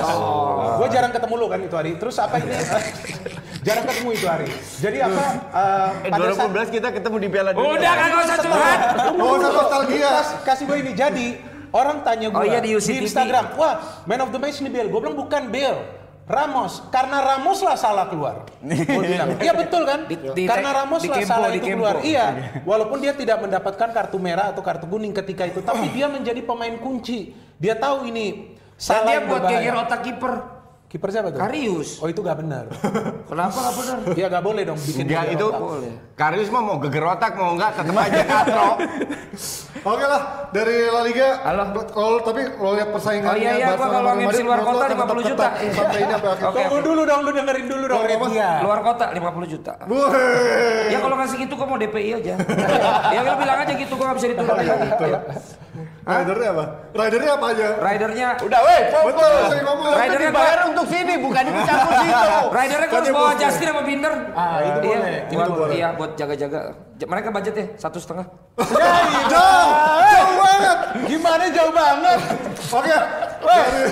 Oh. 0.08 0.78
Gue 0.78 0.88
jarang 0.88 1.12
ketemu 1.12 1.34
lu 1.34 1.46
kan 1.46 1.60
itu 1.60 1.74
hari. 1.74 1.92
Terus 1.98 2.16
apa 2.16 2.34
ini? 2.38 2.50
jarang 3.66 3.84
ketemu 3.84 4.08
itu 4.12 4.26
hari. 4.26 4.48
Jadi 4.80 4.98
apa? 5.02 5.22
uh, 5.50 5.88
Eh, 6.06 6.08
pada 6.08 6.24
saat 6.32 6.48
2015 6.48 6.70
kita 6.72 6.88
ketemu 6.94 7.16
di 7.18 7.28
Piala 7.28 7.50
Dunia. 7.52 7.68
Udah 7.74 7.92
kagak 7.92 8.20
usah 8.22 8.38
curhat. 8.38 8.78
Oh, 9.12 9.32
usah 9.34 9.50
nostalgia. 9.52 10.08
Kas- 10.14 10.34
kasih 10.46 10.64
gue 10.64 10.76
ini. 10.78 10.92
Jadi 10.94 11.26
orang 11.72 12.00
tanya 12.00 12.28
gue 12.28 12.36
Oh 12.36 12.44
iya, 12.44 12.60
di 12.60 12.72
UCTV. 12.72 13.04
Instagram, 13.04 13.44
wah 13.54 13.74
man 14.04 14.20
of 14.20 14.30
the 14.30 14.38
match 14.38 14.60
ini 14.60 14.68
Bale. 14.68 14.86
Gue 14.86 15.00
bilang 15.00 15.16
bukan 15.16 15.48
Bale. 15.48 16.04
Ramos, 16.22 16.86
karena 16.88 17.18
Ramos 17.18 17.58
lah 17.60 17.74
salah 17.74 18.06
keluar. 18.06 18.46
Iya 19.42 19.52
betul 19.52 19.82
kan? 19.82 20.06
Di- 20.06 20.22
di- 20.32 20.46
karena 20.46 20.70
Ramos 20.72 21.02
di 21.02 21.10
lah 21.10 21.18
Kempo, 21.18 21.28
salah 21.28 21.50
di 21.50 21.58
itu 21.58 21.66
Kempo. 21.66 21.82
keluar. 21.82 21.94
Iya, 22.00 22.26
walaupun 22.62 23.02
dia 23.02 23.10
tidak 23.12 23.42
mendapatkan 23.42 23.88
kartu 23.90 24.16
merah 24.16 24.54
atau 24.54 24.62
kartu 24.62 24.86
kuning 24.86 25.10
ketika 25.12 25.44
itu, 25.44 25.58
tapi 25.60 25.90
dia 25.92 26.06
menjadi 26.06 26.38
pemain 26.40 26.78
kunci. 26.78 27.34
Dia 27.58 27.74
tahu 27.74 28.06
ini 28.06 28.54
Dan 28.54 28.78
salah 28.78 29.02
dia 29.04 29.14
yang 29.18 29.24
buat 29.26 29.42
geger 29.44 29.74
otak 29.76 30.00
kiper. 30.04 30.61
Kiper 30.92 31.08
siapa 31.08 31.32
tuh? 31.32 31.40
Karius. 31.40 32.04
Oh 32.04 32.08
itu 32.12 32.20
gak 32.20 32.44
benar. 32.44 32.68
Kenapa 33.32 33.56
nggak 33.64 33.74
benar? 33.80 33.96
Iya 34.12 34.26
gak 34.28 34.44
boleh 34.44 34.62
dong 34.68 34.76
bikin 34.76 35.08
Enggak 35.08 35.24
geger 35.24 35.40
itu. 35.40 35.48
Boleh. 35.48 35.92
Karius 36.20 36.48
mah 36.52 36.60
mau 36.60 36.76
geger 36.84 37.04
otak 37.08 37.32
mau 37.32 37.56
enggak 37.56 37.80
tetap 37.80 37.96
aja 37.96 38.20
katro. 38.36 38.68
Oke 39.82 40.04
lah, 40.04 40.52
dari 40.52 40.76
La 40.92 41.00
Liga. 41.00 41.40
Halo. 41.48 41.80
Kalau 41.88 42.20
tapi 42.20 42.44
lo 42.44 42.76
lihat 42.76 42.92
persaingannya 42.92 43.32
Oh 43.32 43.40
iya, 43.40 43.52
iya, 43.56 43.66
gua 43.72 43.88
kalau 43.88 44.14
Madrid, 44.14 44.44
luar 44.44 44.60
kota 44.62 44.84
akan 44.84 44.92
50 44.92 44.92
tetap 44.92 45.16
juta. 45.32 45.46
Sampai 45.72 45.98
ini 46.04 46.12
apa 46.12 46.28
akhir? 46.28 46.44
Oke. 46.44 46.56
Tunggu 46.60 46.78
dulu 46.84 47.00
dong, 47.08 47.20
lu 47.24 47.30
dengerin 47.32 47.66
dulu 47.66 47.84
dong? 47.88 48.00
Redia. 48.04 48.50
Luar 48.60 48.80
kota 48.84 49.04
50 49.16 49.48
juta. 49.48 49.72
Ya 50.92 50.98
kalau 51.00 51.16
ngasih 51.16 51.36
gitu 51.40 51.52
gua 51.56 51.66
mau 51.72 51.78
DPI 51.80 52.10
aja. 52.20 52.34
ya 53.16 53.20
lu 53.24 53.32
bilang 53.40 53.58
aja 53.64 53.72
gitu 53.72 53.92
gua 53.96 54.04
nggak 54.12 54.16
bisa 54.20 54.28
diturunin 54.28 54.66
lagi. 54.68 54.88
Ya. 55.08 55.20
Ridernya 56.02 56.48
apa? 56.52 56.64
Ridernya 56.92 57.32
apa 57.32 57.46
aja? 57.48 57.66
Ridernya 57.80 58.28
Udah 58.44 58.60
weh, 58.60 58.80
Betul, 58.92 59.32
ngomong. 59.64 59.92
Ridernya 59.96 60.28
dibayar 60.28 60.60
untuk 60.68 60.84
sini 60.84 61.14
bukan 61.16 61.42
ikut 61.48 61.64
campur 61.64 61.92
situ. 61.96 62.28
Ridernya 62.60 62.86
gua 62.86 62.98
harus 63.00 63.10
bawa 63.10 63.32
Justin 63.34 63.66
sama 63.72 63.82
Binder. 63.82 64.14
Ah, 64.32 64.56
itu 64.60 64.68
Iya, 64.68 64.76
boleh. 64.84 65.16
buat, 65.32 65.46
Itu 65.48 65.52
boleh. 65.56 65.72
Iya, 65.72 65.88
buat 65.96 66.10
jaga-jaga. 66.12 66.60
Mereka 67.02 67.28
budgetnya 67.30 67.66
satu 67.74 67.98
setengah. 67.98 68.26
Jauh, 69.32 69.70
jauh 70.06 70.34
banget. 70.36 70.78
Gimana 71.02 71.44
jauh 71.48 71.72
banget? 71.72 72.20
Oke, 72.72 72.96
dari, 73.42 73.82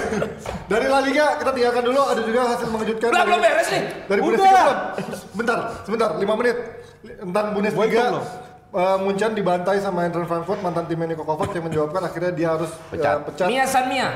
dari 0.69 0.87
La 0.87 1.01
Liga 1.01 1.27
kita 1.37 1.51
tinggalkan 1.51 1.83
dulu. 1.83 2.01
Ada 2.07 2.21
juga 2.23 2.41
hasil 2.47 2.69
mengejutkan. 2.69 3.09
Belum, 3.09 3.17
dari- 3.17 3.27
belum 3.27 3.41
beres 3.43 3.69
nih. 3.69 3.83
Dari. 4.05 4.21
Bundesliga 4.21 4.61
belum? 4.61 4.79
Sebentar, 5.17 5.59
sebentar, 5.83 6.09
5 6.15 6.35
menit. 6.37 6.57
Tentang 7.01 7.47
Bundesliga. 7.51 8.03
Uh, 8.73 8.97
Munchen 9.03 9.33
dibantai 9.35 9.79
sama 9.83 10.07
Eintracht 10.07 10.31
Frankfurt, 10.31 10.61
mantan 10.63 10.87
timnya 10.87 11.15
Niko 11.15 11.27
Kovac 11.27 11.51
yang 11.55 11.67
menjawabkan 11.67 12.03
akhirnya 12.07 12.33
dia 12.35 12.49
harus 12.55 12.71
Pecat. 12.91 13.15
uh, 13.23 13.25
pecat. 13.31 13.47
Mia 13.51 13.65
San 13.67 13.87
Mia. 13.91 14.09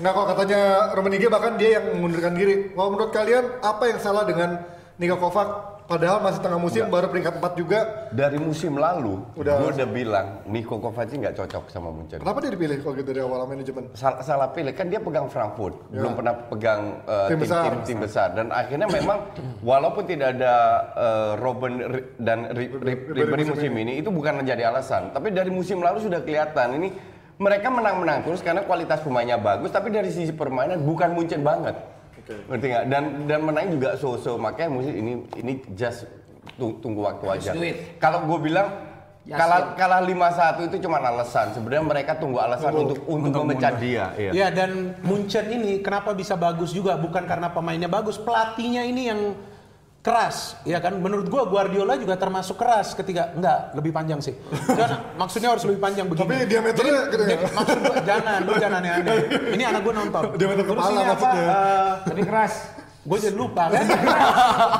Nggak 0.00 0.12
kok 0.16 0.26
katanya 0.32 0.60
Rummenigge 0.96 1.28
bahkan 1.28 1.54
dia 1.60 1.70
yang 1.80 1.84
mengundurkan 1.98 2.32
diri. 2.32 2.72
Kalau 2.72 2.88
menurut 2.92 3.12
kalian 3.12 3.44
apa 3.60 3.84
yang 3.90 3.98
salah 4.00 4.24
dengan 4.24 4.60
Niko 4.96 5.16
Kovac? 5.20 5.79
Padahal 5.90 6.22
masih 6.22 6.38
tengah 6.38 6.60
musim, 6.62 6.86
baru 6.86 7.10
peringkat 7.10 7.42
4 7.42 7.58
juga. 7.58 7.78
Dari 8.14 8.38
musim 8.38 8.78
lalu, 8.78 9.18
Udah. 9.34 9.58
gue 9.58 9.68
udah 9.74 9.88
bilang 9.90 10.26
Niko 10.46 10.78
Kovac 10.78 11.10
nggak 11.10 11.34
cocok 11.34 11.66
sama 11.66 11.90
Munchen. 11.90 12.22
Kenapa 12.22 12.38
dia 12.38 12.54
dipilih 12.54 12.78
kalau 12.78 12.94
gitu 12.94 13.10
dari 13.10 13.22
awal 13.26 13.42
manajemen? 13.42 13.90
Salah, 13.98 14.22
salah 14.22 14.48
pilih 14.54 14.70
kan 14.70 14.86
dia 14.86 15.02
pegang 15.02 15.26
Frankfurt, 15.26 15.74
Ya. 15.90 16.06
belum 16.06 16.14
pernah 16.14 16.34
pegang 16.46 17.02
uh, 17.04 17.26
Tim 17.26 17.34
tim, 17.34 17.40
besar. 17.42 17.62
tim, 17.66 17.76
tim 17.82 17.98
besar 17.98 18.28
dan 18.30 18.46
akhirnya 18.54 18.86
memang 18.86 19.18
walaupun 19.60 20.06
tidak 20.06 20.38
ada 20.38 20.54
uh, 20.94 21.30
Robben 21.36 21.82
Ri- 21.82 22.06
dan 22.22 22.54
Ri- 22.54 22.70
Ri- 22.70 23.10
Ribery 23.10 23.44
musim 23.50 23.72
ini 23.74 23.98
itu 23.98 24.14
bukan 24.14 24.38
menjadi 24.38 24.70
alasan, 24.70 25.10
tapi 25.10 25.34
dari 25.34 25.50
musim 25.50 25.82
lalu 25.82 26.06
sudah 26.06 26.22
kelihatan 26.22 26.78
ini 26.78 26.88
mereka 27.40 27.66
menang-menang 27.66 28.20
terus 28.22 28.44
karena 28.44 28.62
kualitas 28.62 29.00
pemainnya 29.00 29.40
bagus, 29.40 29.72
tapi 29.72 29.90
dari 29.90 30.12
sisi 30.12 30.30
permainan 30.30 30.84
bukan 30.84 31.10
Munchen 31.10 31.42
banget. 31.42 31.74
Ngerti 32.28 32.66
nggak? 32.66 32.84
Dan 32.88 33.04
dan 33.24 33.40
menang 33.42 33.66
juga 33.72 33.96
so-so 33.96 34.36
makanya 34.36 34.70
musim 34.72 34.94
ini 34.94 35.12
ini 35.36 35.52
just 35.72 36.04
tung- 36.56 36.78
tunggu 36.80 37.04
waktu 37.04 37.24
aja. 37.28 37.50
Kalau 37.96 38.24
gue 38.26 38.38
bilang 38.50 38.68
Yasin. 39.20 39.36
kalah 39.36 39.60
kalah 39.76 40.00
5-1 40.00 40.68
itu 40.72 40.76
cuma 40.80 40.96
alasan. 40.98 41.52
Sebenarnya 41.52 41.84
mereka 41.84 42.12
tunggu 42.16 42.40
alasan 42.40 42.72
untuk 42.72 43.04
untuk, 43.04 43.44
memecat 43.44 43.76
dia. 43.76 44.16
Iya. 44.16 44.30
Ya 44.32 44.46
dan 44.48 44.96
Munchen 45.04 45.46
ini 45.52 45.84
kenapa 45.84 46.16
bisa 46.16 46.34
bagus 46.34 46.72
juga 46.72 46.96
bukan 46.96 47.28
karena 47.28 47.52
pemainnya 47.52 47.88
bagus, 47.88 48.16
pelatihnya 48.16 48.88
ini 48.88 49.02
yang 49.12 49.20
keras, 50.00 50.36
ya 50.62 50.78
kan? 50.78 50.96
Menurut 50.96 51.26
gua 51.26 51.44
Guardiola 51.44 51.92
juga 51.94 52.16
termasuk 52.16 52.56
keras 52.56 52.92
ketika 52.92 53.32
enggak 53.32 53.72
lebih 53.74 53.90
panjang 53.90 54.18
sih. 54.18 54.32
Jangan, 54.66 55.12
maksudnya 55.14 55.52
harus 55.52 55.62
lebih 55.62 55.76
panjang 55.78 56.06
begini. 56.06 56.24
Tapi 56.24 56.36
diameternya 56.46 56.92
gede 57.06 57.22
Jadi, 57.22 57.34
nggak? 57.36 57.52
maksud 57.52 57.78
gua 57.80 57.96
jangan, 58.02 58.38
lu 58.40 58.52
jangan 58.54 58.78
aneh-aneh. 58.80 59.16
Ini 59.52 59.62
anak 59.66 59.80
gua 59.82 59.94
nonton. 59.94 60.22
Diameter 60.34 60.64
Terus 60.64 60.72
kepala 60.74 60.90
ini 60.90 61.02
apa? 61.02 61.12
maksudnya. 61.12 61.44
eh, 61.44 61.92
Lebih 62.08 62.24
keras. 62.26 62.54
gua 63.00 63.16
jadi 63.18 63.32
lupa 63.34 63.64
kan. 63.66 63.84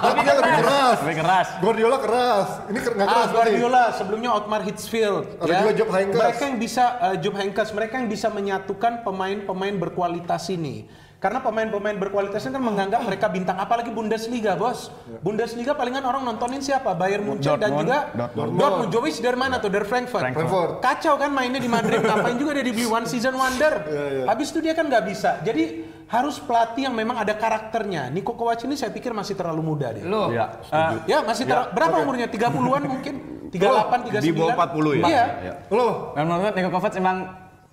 Tapi 0.01 0.19
dia 0.21 0.35
lebih 0.37 0.55
keras. 0.59 0.97
Lebih 1.01 1.17
keras. 1.19 1.47
Guardiola 1.59 1.97
keras. 1.99 2.49
Ini 2.67 2.79
ker- 2.79 2.95
nggak 2.95 3.05
Ah, 3.05 3.11
keras 3.11 3.25
berarti. 3.27 3.37
Guardiola 3.51 3.83
sebelumnya 3.93 4.31
Otmar 4.31 4.61
Hitzfeld 4.63 5.25
Ada 5.37 5.53
juga 5.55 5.73
Job 5.75 5.89
Heynckes. 5.91 6.17
Mereka 6.19 6.43
yang 6.43 6.59
bisa 6.59 6.85
eh, 7.03 7.17
Job 7.19 7.35
Heynckes, 7.35 7.71
mereka 7.73 7.95
yang 7.97 8.09
bisa 8.09 8.29
menyatukan 8.29 8.93
pemain-pemain 9.03 9.75
berkualitas 9.79 10.49
ini. 10.49 10.89
Karena 11.21 11.45
pemain-pemain 11.45 12.01
berkualitas 12.01 12.49
ini 12.49 12.57
kan 12.57 12.65
menganggap 12.65 13.05
mereka 13.05 13.29
bintang 13.29 13.61
apalagi 13.61 13.93
Bundesliga, 13.93 14.57
Bos. 14.57 14.89
Bundesliga 15.21 15.77
palingan 15.77 16.01
orang 16.01 16.25
nontonin 16.25 16.65
siapa? 16.65 16.97
Bayern 16.97 17.29
Munchen 17.29 17.61
dan 17.61 17.77
Dortmund. 17.77 17.85
juga 17.85 17.99
Dortmund. 18.17 18.57
Dortmund. 18.57 18.89
Jovic 18.89 19.21
dari 19.21 19.37
mana 19.37 19.61
tuh? 19.61 19.69
Dari 19.69 19.85
Frankfurt. 19.85 20.25
Frankfurt. 20.25 20.73
Kacau 20.81 21.21
kan 21.21 21.29
mainnya 21.29 21.61
di 21.61 21.69
Madrid, 21.69 22.01
ngapain 22.09 22.41
juga 22.41 22.57
dia 22.57 22.65
dibeli 22.65 22.89
one 22.89 23.05
season 23.05 23.37
wonder. 23.37 23.85
Habis 24.33 24.49
itu 24.49 24.65
dia 24.65 24.73
kan 24.73 24.89
nggak 24.89 25.05
bisa. 25.05 25.45
Jadi 25.45 25.85
harus 26.09 26.41
pelatih 26.41 26.89
yang 26.89 26.97
memang 26.97 27.21
ada 27.21 27.37
karakternya. 27.37 28.09
Niko 28.09 28.33
Kovac 28.33 28.65
ini 28.65 28.81
saya 28.81 28.89
pikir 28.89 29.13
masih 29.13 29.37
terlalu 29.37 29.61
muda 29.61 29.93
dia. 29.93 30.09
Lo. 30.09 30.33
Iya, 30.33 30.57
setuju. 30.65 30.97
Ya, 31.05 31.19
masih 31.21 31.45
ter- 31.45 31.69
berapa 31.77 32.01
umurnya? 32.01 32.33
30-an 32.33 32.83
mungkin? 32.89 33.15
38, 33.53 34.09
39. 34.09 34.25
Di 34.25 34.33
bawah 34.33 34.55
40 34.57 35.05
ya? 35.05 35.05
Iya. 35.05 35.25
Iya. 35.45 35.55
Lo, 35.69 36.17
Dan 36.17 36.25
menurut 36.33 36.55
Niko 36.57 36.71
Kovac 36.73 36.97
emang 36.97 37.17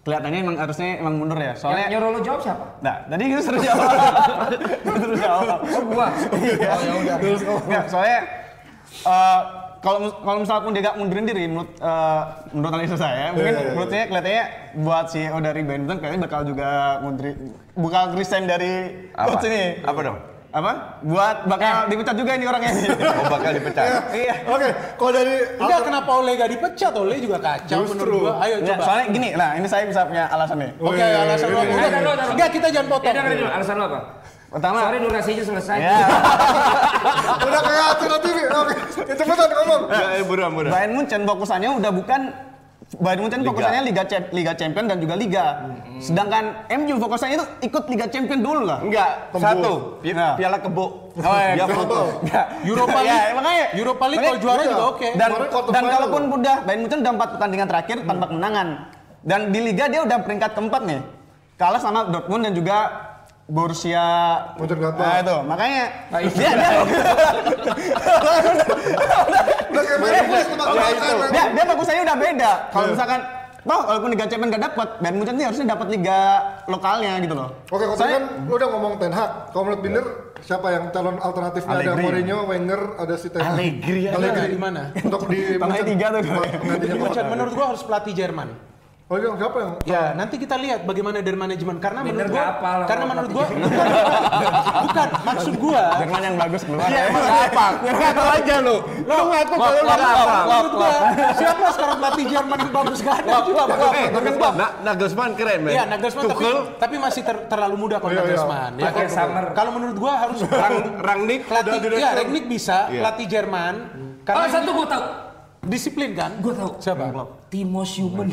kelihatannya 0.07 0.39
emang 0.39 0.55
harusnya 0.55 0.87
emang 1.03 1.13
mundur 1.19 1.35
ya. 1.35 1.51
Yang 1.51 1.59
Soalnya 1.59 1.85
nyuruh 1.91 2.09
lo 2.15 2.19
jawab 2.23 2.39
siapa? 2.39 2.65
Nah, 2.79 2.95
tadi 3.05 3.23
itu 3.27 3.41
terus 3.43 3.59
jawab. 3.59 3.87
terus 4.87 5.19
jawab. 5.19 5.59
Oh 5.67 5.83
gua. 5.83 6.07
Iya. 6.31 6.69
Oh 6.71 6.81
ya 6.81 6.93
udah. 6.95 7.17
Nggak, 7.67 7.83
soalnya 7.91 8.19
eh, 9.03 9.41
kalau 9.77 9.99
mis- 10.01 10.19
kalau 10.23 10.37
misal 10.41 10.57
pun 10.63 10.71
dia 10.73 10.81
gak 10.81 10.95
mundurin 10.95 11.25
diri 11.27 11.43
menurut 11.45 11.69
eh, 11.75 12.21
menurut 12.49 12.73
analisa 12.73 12.97
saya 12.97 13.29
mungkin 13.29 13.51
iya, 13.51 13.61
iya. 13.61 13.71
menurut 13.75 13.89
saya 13.91 14.03
kelihatannya 14.07 14.45
buat 14.79 15.05
CEO 15.11 15.37
dari 15.37 15.61
Benton 15.61 15.97
kayaknya 15.99 16.19
bakal 16.25 16.41
juga 16.43 16.67
mundurin 17.03 17.35
bakal 17.77 18.03
resign 18.15 18.47
dari 18.47 18.71
Apa? 19.13 19.37
coach 19.37 19.45
ini 19.51 19.83
Apa 19.83 19.99
dong? 20.01 20.17
Apa 20.57 20.71
buat 20.99 21.45
bakal 21.45 21.85
dipecat 21.85 22.15
juga 22.15 22.31
ini 22.33 22.43
orangnya 22.43 22.73
Oh 22.97 23.29
bakal 23.29 23.51
dipecat. 23.53 23.85
iya 24.17 24.35
oke. 24.43 24.67
Kalau 24.95 25.11
dari 25.13 25.35
Enggak, 25.55 25.79
kenapa 25.83 26.09
Ole 26.11 26.31
gak 26.33 26.49
dipecat? 26.49 26.91
Ole 26.91 27.15
juga 27.17 27.37
kacau 27.37 27.79
Justru. 27.79 27.91
menurut 27.93 28.17
gua. 28.23 28.33
Ayo 28.41 28.55
Nggak, 28.59 28.73
coba. 28.73 28.83
soalnya 28.83 29.05
gini 29.07 29.29
nah 29.33 29.49
ini 29.53 29.67
saya 29.67 29.83
bisa 29.85 30.01
punya 30.03 30.25
alasan 30.27 30.57
nih 30.57 30.71
Oke, 30.77 30.97
alasan 30.97 31.47
lo. 31.47 31.59
Enggak, 31.59 31.77
Taruh, 31.87 32.13
taruh. 32.15 32.31
enggak, 32.33 32.49
kita 32.51 32.67
jangan 32.67 32.83
Ya 32.83 32.91
potong. 32.91 33.13
dengerin 33.13 33.37
dulu 33.37 33.49
alasan 33.51 33.75
lo 33.75 33.85
apa? 33.85 33.99
pertama 34.47 34.77
Sorry 34.79 34.99
durasinya 35.03 35.43
selesai. 35.43 35.77
ya 35.77 35.97
udah 37.43 37.61
kayak 37.61 37.85
acara 37.91 38.17
TV. 38.17 38.37
Oke, 38.47 38.75
ya, 39.03 39.13
cepetan 39.13 39.49
ngomong. 39.53 39.81
Ya, 39.87 40.05
eh, 40.09 40.23
buruan, 40.23 40.51
buruan. 40.51 40.71
Bayern 40.71 40.91
Munchen 40.93 41.21
fokusannya 41.21 41.69
udah 41.75 41.91
bukan 41.91 42.21
Bayern 42.87 43.19
Munchen 43.19 43.43
Liga. 43.43 43.51
fokusannya 43.51 43.81
Liga 43.83 44.03
Liga 44.31 44.53
Champion 44.55 44.85
dan 44.87 44.97
juga 45.03 45.19
Liga. 45.19 45.45
Sedangkan 45.99 46.43
MU 46.71 46.95
fokusannya 46.95 47.35
itu 47.35 47.45
ikut 47.67 47.83
Liga 47.91 48.07
Champion 48.07 48.39
dulu 48.39 48.63
lah. 48.63 48.79
Enggak, 48.79 49.09
satu. 49.35 49.99
Pi- 49.99 50.15
Nah. 50.15 50.39
Piala 50.39 50.55
kebo. 50.63 51.11
Oh, 51.19 51.35
ya, 51.35 51.53
Dia. 51.59 51.65
Nggak. 51.67 52.45
Europa 52.63 52.97
Ya, 52.97 53.03
League. 53.03 53.35
makanya 53.35 53.65
Europa 53.75 54.05
League 54.07 54.23
kalau 54.23 54.39
juara 54.39 54.61
iya. 54.63 54.69
juga 54.71 54.85
oke. 54.87 55.07
Dan 55.13 55.29
quarter 55.51 55.71
dan 55.75 55.83
final. 55.83 55.93
kalaupun 55.99 56.21
udah 56.31 56.55
Bayern 56.63 56.79
Munchen 56.79 56.99
udah 57.03 57.13
empat 57.13 57.29
pertandingan 57.35 57.67
terakhir 57.67 57.97
tanpa 58.07 58.25
kemenangan. 58.25 58.67
Dan 59.19 59.39
di 59.51 59.59
Liga 59.59 59.85
dia 59.91 60.01
udah 60.07 60.17
peringkat 60.23 60.51
keempat 60.55 60.81
nih. 60.87 61.01
Kalah 61.59 61.81
sama 61.83 62.07
Dortmund 62.07 62.47
dan 62.47 62.53
juga 62.55 62.77
Borussia 63.47 64.03
Mönchengladbach. 64.59 65.07
Nah, 65.07 65.17
itu. 65.23 65.37
Makanya 65.47 65.83
Nah, 66.11 66.19
itu 66.19 66.35
dia, 66.35 66.51
dia, 66.51 66.69
Udah 69.71 69.81
kayak 69.83 69.99
main 70.03 70.13
Ya. 70.13 70.23
Dia, 71.31 71.45
dia 71.55 71.63
fokusannya 71.65 72.03
udah 72.03 72.17
beda. 72.19 72.51
Kalau 72.71 72.85
Iya. 72.87 72.93
misalkan 72.93 73.21
Toh, 73.67 73.83
walaupun 73.83 74.15
Liga 74.15 74.23
Champions 74.31 74.55
gak 74.55 74.63
dapat, 74.63 74.87
Bayern 75.03 75.19
Munchen 75.19 75.35
ini 75.35 75.43
harusnya 75.43 75.75
dapat 75.75 75.91
liga 75.91 76.19
lokalnya 76.71 77.19
gitu 77.19 77.35
loh. 77.35 77.51
Oke, 77.67 77.83
kalau 77.83 77.99
tadi 77.99 78.15
kan 78.15 78.23
lu 78.47 78.53
udah 78.55 78.69
ngomong 78.71 78.93
Ten 78.95 79.11
Hag. 79.11 79.51
Kalau 79.51 79.63
menurut 79.67 79.81
Binder, 79.83 80.05
siapa 80.39 80.67
yang 80.71 80.87
calon 80.95 81.19
alternatifnya? 81.19 81.75
Ada. 81.75 81.99
Mourinho, 81.99 82.47
Wenger, 82.47 82.95
ada 82.95 83.19
si 83.19 83.27
Ten 83.27 83.43
Hag. 83.43 83.59
Allegri 83.59 84.07
aja. 84.07 84.15
Allegri. 84.15 84.55
Di 84.55 84.61
mana? 84.63 84.95
Untuk 84.95 85.27
di 85.27 85.59
Tengahnya 85.59 85.83
Munchen. 85.83 85.99
tiga 85.99 86.05
tuh. 86.15 87.23
Menurut 87.27 87.51
gua 87.59 87.65
harus 87.75 87.83
pelatih 87.83 88.13
Jerman. 88.15 88.47
Oh, 89.07 89.15
iya, 89.15 89.31
siapa 89.39 89.57
yang? 89.63 89.71
Ya, 89.87 90.03
nanti 90.11 90.35
kita 90.35 90.59
lihat 90.59 90.83
bagaimana 90.83 91.23
dari 91.23 91.39
manajemen 91.39 91.79
karena 91.79 92.03
Bener 92.03 92.27
menurut 92.27 92.31
gua 92.35 92.43
hafal 92.43 92.79
karena 92.83 93.05
menurut 93.07 93.29
gua 93.31 93.45
bukan, 93.47 93.87
bukan 94.83 95.07
maksud 95.23 95.53
gua 95.55 95.83
Jerman 95.95 96.21
yang 96.27 96.35
bagus 96.35 96.61
keluar. 96.67 96.87
Iya, 96.91 97.01
emang 97.07 97.23
apa? 97.23 97.67
Ngaku 97.87 98.25
aja 98.35 98.55
lu. 98.59 98.75
Lu 99.07 99.15
ngaku 99.31 99.53
kalau 99.55 99.79
lu 99.79 99.91
apa? 99.95 100.35
menurut 100.43 100.73
gua 100.75 100.91
siapa 101.39 101.65
sekarang 101.71 101.97
pelatih 102.03 102.25
Jerman 102.27 102.57
yang 102.59 102.73
bagus 102.75 102.97
gak 102.99 103.15
ada 103.23 103.35
juga 103.47 103.61
Eh, 103.87 104.07
Na- 104.59 104.73
Nagelsmann 104.83 105.31
keren, 105.39 105.59
men. 105.63 105.71
Iya, 105.71 105.83
Nagelsmann 105.87 106.23
tapi, 106.27 106.47
tapi 106.75 106.95
masih 106.99 107.21
ter- 107.23 107.43
terlalu 107.47 107.75
muda 107.79 108.03
kalau 108.03 108.11
Iya, 108.11 108.19
iya. 108.19 108.27
Nagelsmann. 108.27 108.71
Ya, 108.75 108.89
kalau- 108.91 109.07
summer. 109.07 109.45
Kalau 109.55 109.71
menurut 109.71 109.95
gua 109.95 110.13
harus 110.19 110.39
Rang- 110.43 110.99
Rangnick. 110.99 111.47
pelatih 111.47 111.79
ya. 111.95 112.11
Rangnick 112.11 112.45
bisa, 112.51 112.91
Iya. 112.91 113.07
pelatih 113.07 113.25
Jerman. 113.31 113.75
Oh 113.87 114.27
Karena 114.27 114.51
satu 114.51 114.67
ini 114.67 114.75
gua 114.75 114.87
tahu. 114.91 115.03
Disiplin 115.67 116.15
kan? 116.15 116.31
Gua 116.39 116.53
tahu. 116.55 116.71
Siapa? 116.79 117.03
Timo 117.47 117.83
Schumann. 117.87 118.27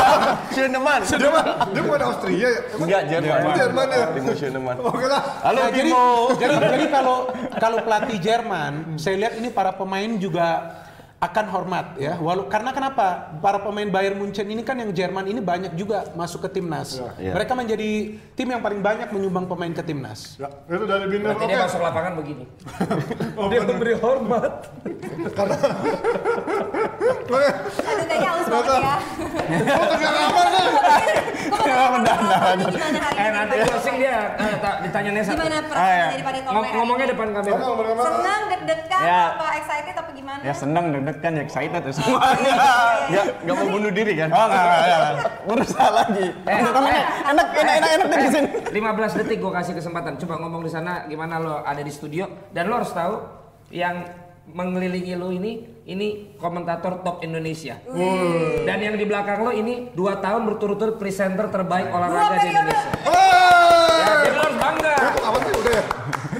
Dia 1.18 1.30
mah, 1.32 1.44
dia 1.74 1.82
bukan 1.82 2.02
Austria 2.06 2.38
ya? 2.38 2.50
Enggak, 2.78 3.02
Jerman. 3.10 3.40
Jerman 3.58 3.86
ya? 3.90 4.04
Timo 4.14 4.32
Schönemann. 4.38 4.76
Oke 4.78 5.06
lah. 5.10 5.22
Halo, 5.42 5.62
jadi, 5.74 5.90
Timo. 5.90 6.06
jadi 6.38 6.54
jadi 6.60 6.86
kalau 6.90 7.16
kalau 7.58 7.78
pelatih 7.82 8.18
Jerman, 8.22 8.72
saya 9.02 9.16
lihat 9.18 9.34
ini 9.38 9.48
para 9.50 9.74
pemain 9.74 10.10
juga 10.20 10.78
akan 11.22 11.46
hormat 11.48 11.86
ya. 11.96 12.18
Walau 12.18 12.50
karena 12.50 12.74
kenapa? 12.74 13.30
Para 13.38 13.62
pemain 13.62 13.86
Bayern 13.86 14.18
Munchen 14.18 14.42
ini 14.44 14.66
kan 14.66 14.74
yang 14.74 14.90
Jerman 14.90 15.22
ini 15.24 15.38
banyak 15.38 15.78
juga 15.78 16.10
masuk 16.12 16.42
ke 16.42 16.58
timnas. 16.58 16.98
Iya. 17.14 17.30
Mereka 17.30 17.54
menjadi 17.54 17.90
tim 18.34 18.50
yang 18.50 18.58
paling 18.58 18.82
banyak 18.82 19.06
menyumbang 19.08 19.46
pemain 19.46 19.70
ke 19.70 19.86
timnas. 19.86 20.34
Ya, 20.34 20.50
itu 20.66 20.82
dari 20.82 21.06
Binder. 21.06 21.30
Berarti 21.30 21.44
Oke. 21.46 21.52
dia 21.54 21.62
masuk 21.62 21.80
lapangan 21.80 22.12
begini. 22.18 22.44
Dia 23.52 23.60
memberi 23.62 23.94
hormat. 23.94 24.52
Karena... 25.34 25.56
Aduh 27.22 28.06
kayaknya 28.08 28.28
haus 28.32 28.46
banget 28.48 28.72
ya. 28.72 28.96
Oh, 29.72 29.86
kerja 29.92 30.08
apa 30.10 30.40
nih? 32.56 32.66
Eh 33.12 33.30
nanti 33.30 33.54
closing 33.62 33.96
dia 33.98 34.16
eh, 34.36 34.56
tak- 34.58 34.78
ditanya 34.82 35.10
Nesa. 35.12 35.30
Gimana 35.32 35.52
Ah, 35.52 35.62
perasaan 35.62 35.92
ya. 35.92 36.06
dari 36.10 36.24
Panito 36.24 36.48
Ngom- 36.48 36.72
ngomongnya 36.72 37.06
depan 37.12 37.28
kamera. 37.32 37.56
Senang, 38.02 38.42
deg-degan, 38.48 39.00
Ya. 39.02 39.22
apa 39.36 39.46
excited 39.58 39.94
apa 39.94 40.10
gimana? 40.12 40.40
Ya 40.42 40.54
seneng 40.54 40.84
deg-degan 41.12 41.32
ya 41.36 41.42
excited 41.44 41.82
ya 41.84 41.92
semua. 41.92 42.18
Enggak, 42.32 43.24
enggak 43.44 43.56
mau 43.60 43.68
bunuh 43.68 43.92
diri 43.92 44.12
kan? 44.16 44.28
Oh 44.32 44.44
enggak, 44.48 44.64
enggak, 44.64 44.80
enggak. 44.80 45.32
Berusaha 45.44 45.90
lagi. 45.92 46.26
Enak, 46.48 46.72
enak, 46.72 46.72
enak, 46.72 47.04
enak, 47.28 47.48
enak, 47.52 47.90
enak 47.92 48.08
di 48.08 48.28
sini. 48.32 48.48
15 48.72 49.18
detik 49.20 49.38
gue 49.44 49.52
kasih 49.52 49.74
kesempatan. 49.76 50.12
Coba 50.16 50.34
ngomong 50.40 50.62
di 50.64 50.70
sana 50.72 51.04
gimana 51.04 51.36
lo 51.36 51.60
ada 51.60 51.82
di 51.84 51.92
studio 51.92 52.24
dan 52.56 52.72
lo 52.72 52.80
harus 52.80 52.92
tahu 52.96 53.14
yang 53.68 54.08
mengelilingi 54.42 55.14
lo 55.14 55.30
ini 55.30 55.84
ini 55.86 56.34
komentator 56.40 57.04
top 57.04 57.22
Indonesia. 57.22 57.76
Dan 58.64 58.78
yang 58.80 58.96
di 58.96 59.04
belakang 59.04 59.44
lo 59.44 59.52
ini 59.52 59.92
dua 59.92 60.18
tahun 60.18 60.48
berturut-turut 60.48 60.96
presenter 60.96 61.52
terbaik 61.52 61.92
olahraga 61.92 62.40
di. 62.40 62.48
Indonesia. 62.50 62.90
Hey! 63.04 64.00
Ya, 64.02 64.12
jadi 64.24 64.34
lo 64.34 64.42
harus 64.48 64.58
bangga. 64.58 64.94
Apa 65.22 65.38
sih 65.46 65.52
udah 65.54 65.80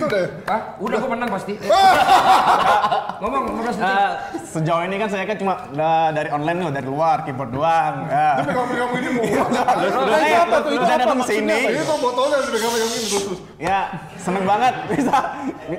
ya? 0.02 0.06
Itu 0.06 0.10
udah 0.10 0.20
ya? 0.20 0.28
Hah? 0.50 0.60
Udah 0.82 0.96
gue 0.98 1.10
menang 1.14 1.30
pasti. 1.30 1.52
ngomong 3.22 3.42
15 3.54 3.78
detik. 3.78 3.86
Eh, 3.86 4.10
sejauh 4.50 4.82
ini 4.82 4.96
kan 4.98 5.08
saya 5.08 5.24
kan 5.24 5.36
cuma 5.38 5.54
uh, 5.70 6.10
dari 6.10 6.28
online 6.34 6.58
nih, 6.58 6.70
dari 6.74 6.88
luar 6.90 7.22
keyboard 7.22 7.50
doang. 7.54 7.94
Ya. 8.10 8.42
Tapi 8.42 8.50
kamu 8.50 8.94
ini 8.98 9.08
mau 9.14 9.24
Udah 10.02 10.18
saya 10.18 10.38
apa 10.42 10.56
tuh? 10.58 10.70
Itu 10.74 10.84
apa 10.84 10.98
datang 10.98 11.18
maksudnya? 11.22 11.54
sini. 11.56 11.72
Ini 11.72 11.82
kok 11.86 11.98
botolnya 12.02 12.36
udah 12.42 12.50
pegang-pegang 12.50 12.90
ini 12.90 13.06
terus. 13.06 13.38
Ya, 13.62 13.78
seneng 14.18 14.44
banget 14.44 14.74
bisa. 14.90 15.16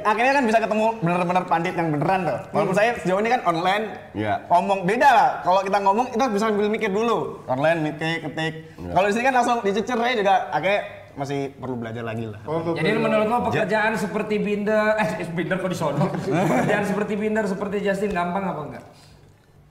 Akhirnya 0.08 0.34
kan 0.40 0.44
bisa 0.48 0.60
ketemu 0.64 0.86
bener-bener 1.04 1.44
pandit 1.46 1.74
yang 1.76 1.88
beneran 1.92 2.20
tuh. 2.24 2.40
Walaupun 2.56 2.76
saya 2.76 2.90
sejauh 3.04 3.20
ini 3.20 3.30
kan 3.30 3.42
online, 3.44 3.84
Iya. 4.16 4.34
ngomong 4.48 4.80
beda 4.88 5.10
lah. 5.12 5.30
Kalau 5.44 5.60
kita 5.62 5.78
ngomong 5.84 6.06
itu 6.16 6.24
bisa 6.32 6.44
sambil 6.48 6.72
mikir 6.72 6.90
dulu. 6.90 7.44
Online 7.52 7.92
mikir, 7.92 8.24
ketik. 8.24 8.54
Kalau 8.80 9.08
di 9.08 9.14
sini 9.14 9.24
kan 9.28 9.36
langsung 9.36 9.58
dicecer 9.60 9.98
saya 10.00 10.14
juga 10.16 10.48
akhirnya 10.50 11.03
masih 11.14 11.54
perlu 11.58 11.78
belajar 11.78 12.04
lagi 12.06 12.26
lah. 12.30 12.42
Oh, 12.46 12.60
tuh, 12.62 12.74
Jadi 12.78 12.98
menurut 12.98 13.28
lo 13.30 13.38
pekerjaan 13.50 13.94
seperti 13.96 14.36
Binder, 14.42 14.98
eh 14.98 15.10
Binder 15.38 15.58
kok 15.62 15.70
disono? 15.70 16.06
pekerjaan 16.52 16.86
seperti 16.86 17.14
Binder, 17.18 17.46
seperti 17.46 17.78
Justin 17.86 18.12
gampang 18.12 18.44
apa 18.44 18.62
enggak? 18.66 18.86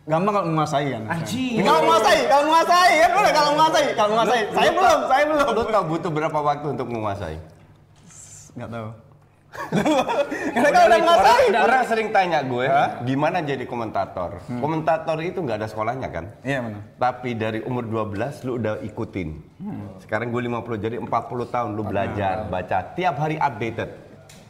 Gampang 0.02 0.32
kalau 0.34 0.46
menguasai 0.50 0.86
kan. 0.90 1.02
Anjing. 1.06 1.62
Kalau 1.62 1.80
menguasai, 1.86 2.18
kalau 2.26 2.44
menguasai 2.50 2.92
ya 2.98 3.08
boleh 3.14 3.30
kalau 3.30 3.50
menguasai, 3.54 3.84
kalau 3.94 4.10
menguasai. 4.18 4.40
Saya 4.50 4.70
belum, 4.74 4.98
saya 5.06 5.24
belum. 5.30 5.46
Lu 5.46 5.62
tahu 5.70 5.84
butuh 5.94 6.10
berapa 6.10 6.38
waktu 6.42 6.66
untuk 6.74 6.86
menguasai? 6.90 7.36
Nggak 8.58 8.70
tahu. 8.70 8.88
Karena 9.52 10.68
kan 10.72 10.82
udah 10.88 11.00
ngerasain. 11.00 11.52
Orang, 11.52 11.64
orang 11.68 11.82
sering 11.84 12.08
tanya 12.08 12.40
gue, 12.40 12.66
gimana 13.04 13.44
jadi 13.44 13.64
komentator? 13.68 14.40
Komentator 14.48 15.16
itu 15.20 15.44
nggak 15.44 15.60
ada 15.60 15.68
sekolahnya 15.68 16.08
kan? 16.08 16.24
Iya 16.40 16.58
benar. 16.64 16.82
Tapi 16.96 17.30
dari 17.36 17.60
umur 17.62 17.84
12 17.84 18.48
lu 18.48 18.56
udah 18.58 18.80
ikutin. 18.80 19.28
Sekarang 20.02 20.34
gue 20.34 20.42
50 20.42 20.84
jadi 20.84 20.96
40 20.98 21.54
tahun 21.54 21.70
lu 21.76 21.82
belajar, 21.86 22.48
baca 22.50 22.78
tiap 22.96 23.14
hari 23.20 23.36
updated. 23.38 24.01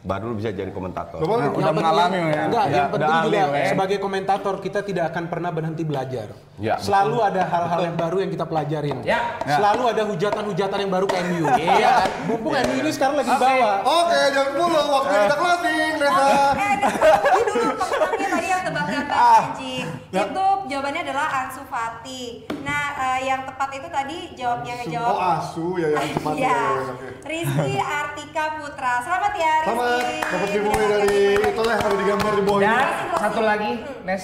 Baru 0.03 0.35
bisa 0.35 0.51
jadi 0.51 0.67
komentator. 0.67 1.15
Coba 1.17 1.33
lu- 1.39 1.55
Udah 1.55 1.71
mengalami 1.71 2.19
ya. 2.27 2.43
Enggak, 2.45 2.65
yang 2.67 2.87
penting 2.91 3.07
ahli, 3.09 3.27
juga 3.31 3.55
ya. 3.55 3.67
sebagai 3.71 3.97
komentator 3.97 4.55
kita 4.59 4.79
tidak 4.81 5.03
akan 5.09 5.23
pernah 5.25 5.47
berhenti 5.49 5.81
belajar. 5.81 6.27
Ya, 6.55 6.75
Selalu 6.75 7.17
ada 7.23 7.41
hal-hal 7.41 7.81
yang 7.83 7.95
baru 7.95 8.17
yang 8.19 8.29
kita 8.29 8.43
pelajarin. 8.43 8.99
Ya. 9.01 9.39
Selalu 9.41 9.83
ada 9.89 10.03
hujatan-hujatan 10.03 10.77
yang 10.77 10.91
baru 10.91 11.07
ke 11.07 11.15
MU. 11.23 11.47
Iya. 11.55 11.89
kan? 11.97 12.09
Mumpung 12.25 12.51
MU 12.53 12.75
ini 12.77 12.91
sekarang 12.91 13.15
lagi 13.15 13.29
di 13.29 13.39
bawah. 13.39 13.75
Oke, 13.81 14.19
jangan 14.29 14.51
mulu 14.53 14.81
waktu 14.91 15.13
kita 15.17 15.35
closing, 15.35 15.91
Reza. 15.97 16.27
Eh, 16.53 16.75
dulu 17.41 17.67
pemenangnya 17.73 18.27
tadi 18.29 18.47
yang 18.49 18.61
tebaknya 18.61 19.01
Kenji. 19.05 19.75
Itu 20.11 20.45
jawabannya 20.67 21.01
adalah 21.01 21.27
Ansu 21.39 21.63
Fati. 21.65 22.23
Nah, 22.61 22.83
eh, 22.93 23.19
yang 23.25 23.41
tepat 23.43 23.69
itu 23.73 23.87
tadi 23.87 24.17
jawab 24.33 24.59
yang 24.61 24.75
Oh, 24.75 24.81
ngejawab. 24.83 25.15
asu 25.37 25.67
ya 25.75 25.87
yang 25.91 26.11
cepat. 26.13 26.33
Iya. 26.33 26.49
ya, 26.51 26.61
oke. 26.85 27.07
Rizky 27.23 27.73
Artika 27.79 28.45
Putra. 28.57 28.93
Selamat 29.01 29.33
ya 29.33 29.53
Rizky. 29.63 29.92
Sama 29.93 30.33
dapat 30.33 30.49
giveaway 30.49 30.85
dari 30.89 31.17
itulah 31.37 31.73
yang 31.77 31.85
ada 31.85 31.95
digambar 31.97 32.31
di 32.33 32.43
bawah 32.43 32.59
Dan 32.59 32.73
ini. 32.73 33.17
satu 33.21 33.41
lagi, 33.45 33.71
Nes, 34.01 34.23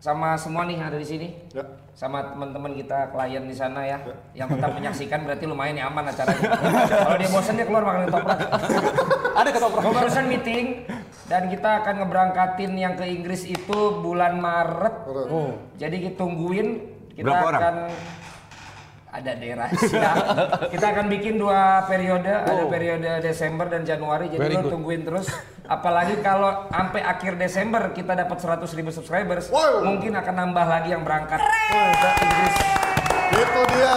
sama 0.00 0.28
semua 0.40 0.62
nih 0.64 0.74
yang 0.80 0.88
ada 0.88 0.98
di 0.98 1.06
sini. 1.06 1.28
Ya. 1.52 1.64
Sama 1.92 2.24
teman-teman 2.24 2.72
kita 2.72 3.12
klien 3.12 3.44
di 3.44 3.52
sana 3.52 3.84
ya, 3.84 4.00
yang 4.32 4.48
tetap 4.48 4.72
menyaksikan 4.72 5.28
berarti 5.28 5.44
lumayan 5.44 5.76
nih 5.76 5.84
aman 5.84 6.08
acaranya. 6.08 6.48
Kalau 6.88 7.16
dia 7.20 7.28
bosan 7.28 7.54
dia 7.60 7.66
keluar 7.68 7.84
makan 7.84 8.08
toprak. 8.08 8.38
Ada 9.36 9.48
ketoprak. 9.52 9.82
Gue 9.84 9.94
barusan 10.00 10.24
meeting 10.24 10.88
dan 11.28 11.52
kita 11.52 11.84
akan 11.84 11.94
ngeberangkatin 12.00 12.72
yang 12.80 12.96
ke 12.96 13.04
Inggris 13.04 13.44
itu 13.44 13.78
bulan 14.00 14.40
Maret. 14.40 14.96
Jadi 15.76 15.96
kita 16.08 16.16
tungguin 16.16 16.68
kita 17.12 17.28
Berapa 17.28 17.44
orang? 17.52 17.92
Ada 19.12 19.36
daerah 19.36 19.68
kita 20.66 20.86
akan 20.88 21.06
bikin 21.06 21.36
dua 21.36 21.84
periode, 21.84 22.26
ada 22.26 22.64
periode 22.64 23.20
Desember 23.20 23.68
dan 23.68 23.84
Januari. 23.84 24.26
Jadi 24.26 24.40
Very 24.40 24.56
lo 24.56 24.64
good. 24.64 24.72
tungguin 24.72 25.02
terus. 25.02 25.28
Apalagi 25.62 26.18
kalau 26.18 26.66
sampai 26.66 27.00
akhir 27.02 27.36
Desember 27.36 27.92
kita 27.92 28.12
dapat 28.14 28.34
100 28.34 28.64
ribu 28.72 28.88
subscribers, 28.88 29.46
Wow. 29.46 29.84
mungkin 29.84 30.12
akan 30.12 30.34
nambah 30.34 30.64
lagi 30.66 30.88
yang 30.90 31.02
berangkat 31.02 31.38
ke 31.38 31.78
Inggris. 32.18 32.54
Itu 33.34 33.60
dia. 33.70 33.96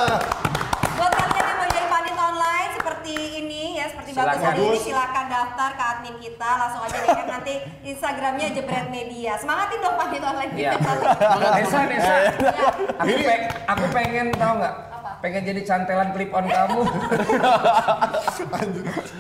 Buat 0.94 1.12
kalian 1.14 1.36
yang 1.42 1.58
mau 1.58 1.68
jadi 1.70 1.88
panit 1.90 2.16
online 2.18 2.72
seperti 2.74 3.14
ini 3.38 3.62
ya, 3.74 3.86
seperti 3.88 4.10
bagus 4.12 4.40
hari 4.42 4.60
ini 4.62 4.80
silakan 4.82 5.26
daftar 5.28 5.70
ke 5.72 5.84
admin 5.86 6.16
kita, 6.18 6.50
langsung 6.58 6.82
aja 6.82 6.98
DM 6.98 7.28
nanti 7.30 7.54
Instagramnya 7.86 8.48
Jebret 8.52 8.88
Media. 8.90 9.32
Semangatin 9.36 9.80
dong 9.80 9.96
panit 9.96 10.20
online 10.22 10.52
Iya. 10.54 10.72
kita. 10.74 10.92
Nesa, 11.56 11.80
Nesa. 11.86 12.14
Ya. 12.22 12.32
Aku, 12.98 13.16
pe- 13.18 13.44
aku 13.66 13.84
pengen 13.92 14.28
tahu 14.34 14.54
nggak? 14.58 14.76
Pengen 15.26 15.42
jadi 15.42 15.62
cantelan 15.66 16.14
clip 16.14 16.30
on 16.38 16.46
kamu. 16.46 16.82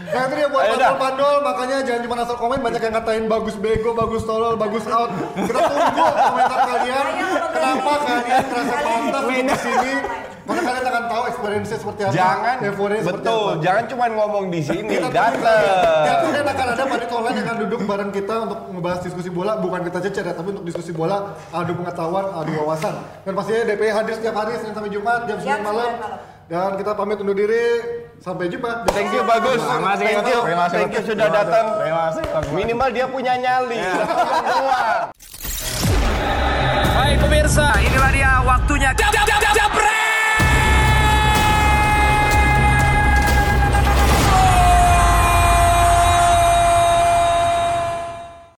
Nah 0.05 0.21
itu 0.29 0.35
dia 0.37 0.47
buat 0.47 0.63
pandol-pandol, 0.69 1.35
makanya 1.41 1.77
jangan 1.81 2.01
cuma 2.05 2.15
asal 2.21 2.37
komen 2.37 2.61
banyak 2.61 2.77
yang 2.77 2.93
ngatain 2.93 3.25
bagus 3.25 3.57
bego, 3.57 3.91
bagus 3.97 4.21
tolol, 4.23 4.53
bagus 4.53 4.85
out. 4.85 5.09
Kita 5.33 5.59
tunggu 5.65 6.05
komentar 6.05 6.61
kalian. 6.61 7.05
Kenapa 7.51 7.91
kalian 8.05 8.43
merasa 8.45 8.75
Kalian 8.77 8.85
pantas 8.85 9.23
ini. 9.25 9.41
untuk 9.41 9.49
ke 9.49 9.57
sini? 9.65 9.93
Karena 10.45 10.61
kalian 10.61 10.85
akan 10.85 11.03
tahu 11.09 11.23
experience-nya 11.25 11.77
seperti 11.81 12.01
apa. 12.05 12.13
Jangan 12.13 12.55
euforia 12.61 12.99
seperti 13.01 13.17
betul, 13.17 13.49
apa. 13.49 13.63
jangan 13.65 13.83
cuma 13.89 14.05
ngomong 14.13 14.45
di 14.53 14.61
sini, 14.61 14.93
datang. 15.09 15.33
Tiap 16.05 16.19
Senin 16.21 16.45
akan 16.45 16.65
ada 16.69 16.83
panit 16.85 17.09
online 17.09 17.35
yang 17.35 17.45
akan 17.49 17.57
duduk 17.65 17.79
bareng 17.89 18.11
kita 18.13 18.35
untuk 18.45 18.59
ngebahas 18.69 18.99
diskusi 19.01 19.29
bola, 19.33 19.53
bukan 19.57 19.81
kita 19.89 19.99
cecer 20.05 20.23
ya, 20.29 20.33
tapi 20.37 20.49
untuk 20.53 20.65
diskusi 20.69 20.91
bola, 20.93 21.33
adu 21.49 21.73
pengetahuan, 21.73 22.25
adu 22.29 22.51
wawasan. 22.61 22.93
Dan 23.25 23.33
pastinya 23.33 23.61
DPI 23.73 23.89
hadir 23.89 24.13
setiap 24.21 24.35
hari 24.37 24.53
Senin 24.61 24.73
sampai 24.77 24.91
Jumat 24.93 25.19
jam 25.25 25.37
9 25.41 25.49
Jam 25.49 25.59
malam. 25.65 25.89
9 25.97 26.05
malam. 26.05 26.19
Dan 26.45 26.69
kita 26.77 26.91
pamit 26.93 27.17
undur 27.17 27.33
diri. 27.33 27.65
Sampai 28.21 28.45
jumpa. 28.45 28.85
Thank 28.93 29.17
you 29.17 29.25
bagus. 29.25 29.57
Terima 29.65 29.97
kasih. 29.97 30.05
Thank 30.05 30.29
you. 30.29 30.41
Terima 30.45 30.63
kasih. 30.69 30.77
Thank 30.77 30.93
you 30.93 31.03
sudah 31.09 31.27
datang. 31.33 31.65
Terima 31.81 32.01
kasih. 32.09 32.23
Minimal 32.53 32.89
dia 32.93 33.05
punya 33.09 33.33
nyali. 33.33 33.81
Hai 36.95 37.13
pemirsa, 37.17 37.65
inilah 37.81 38.11
dia 38.13 38.31
waktunya. 38.45 38.89
Jab, 38.93 39.09
jab, 39.09 39.25
jab, 39.25 39.41
jab, 39.41 39.94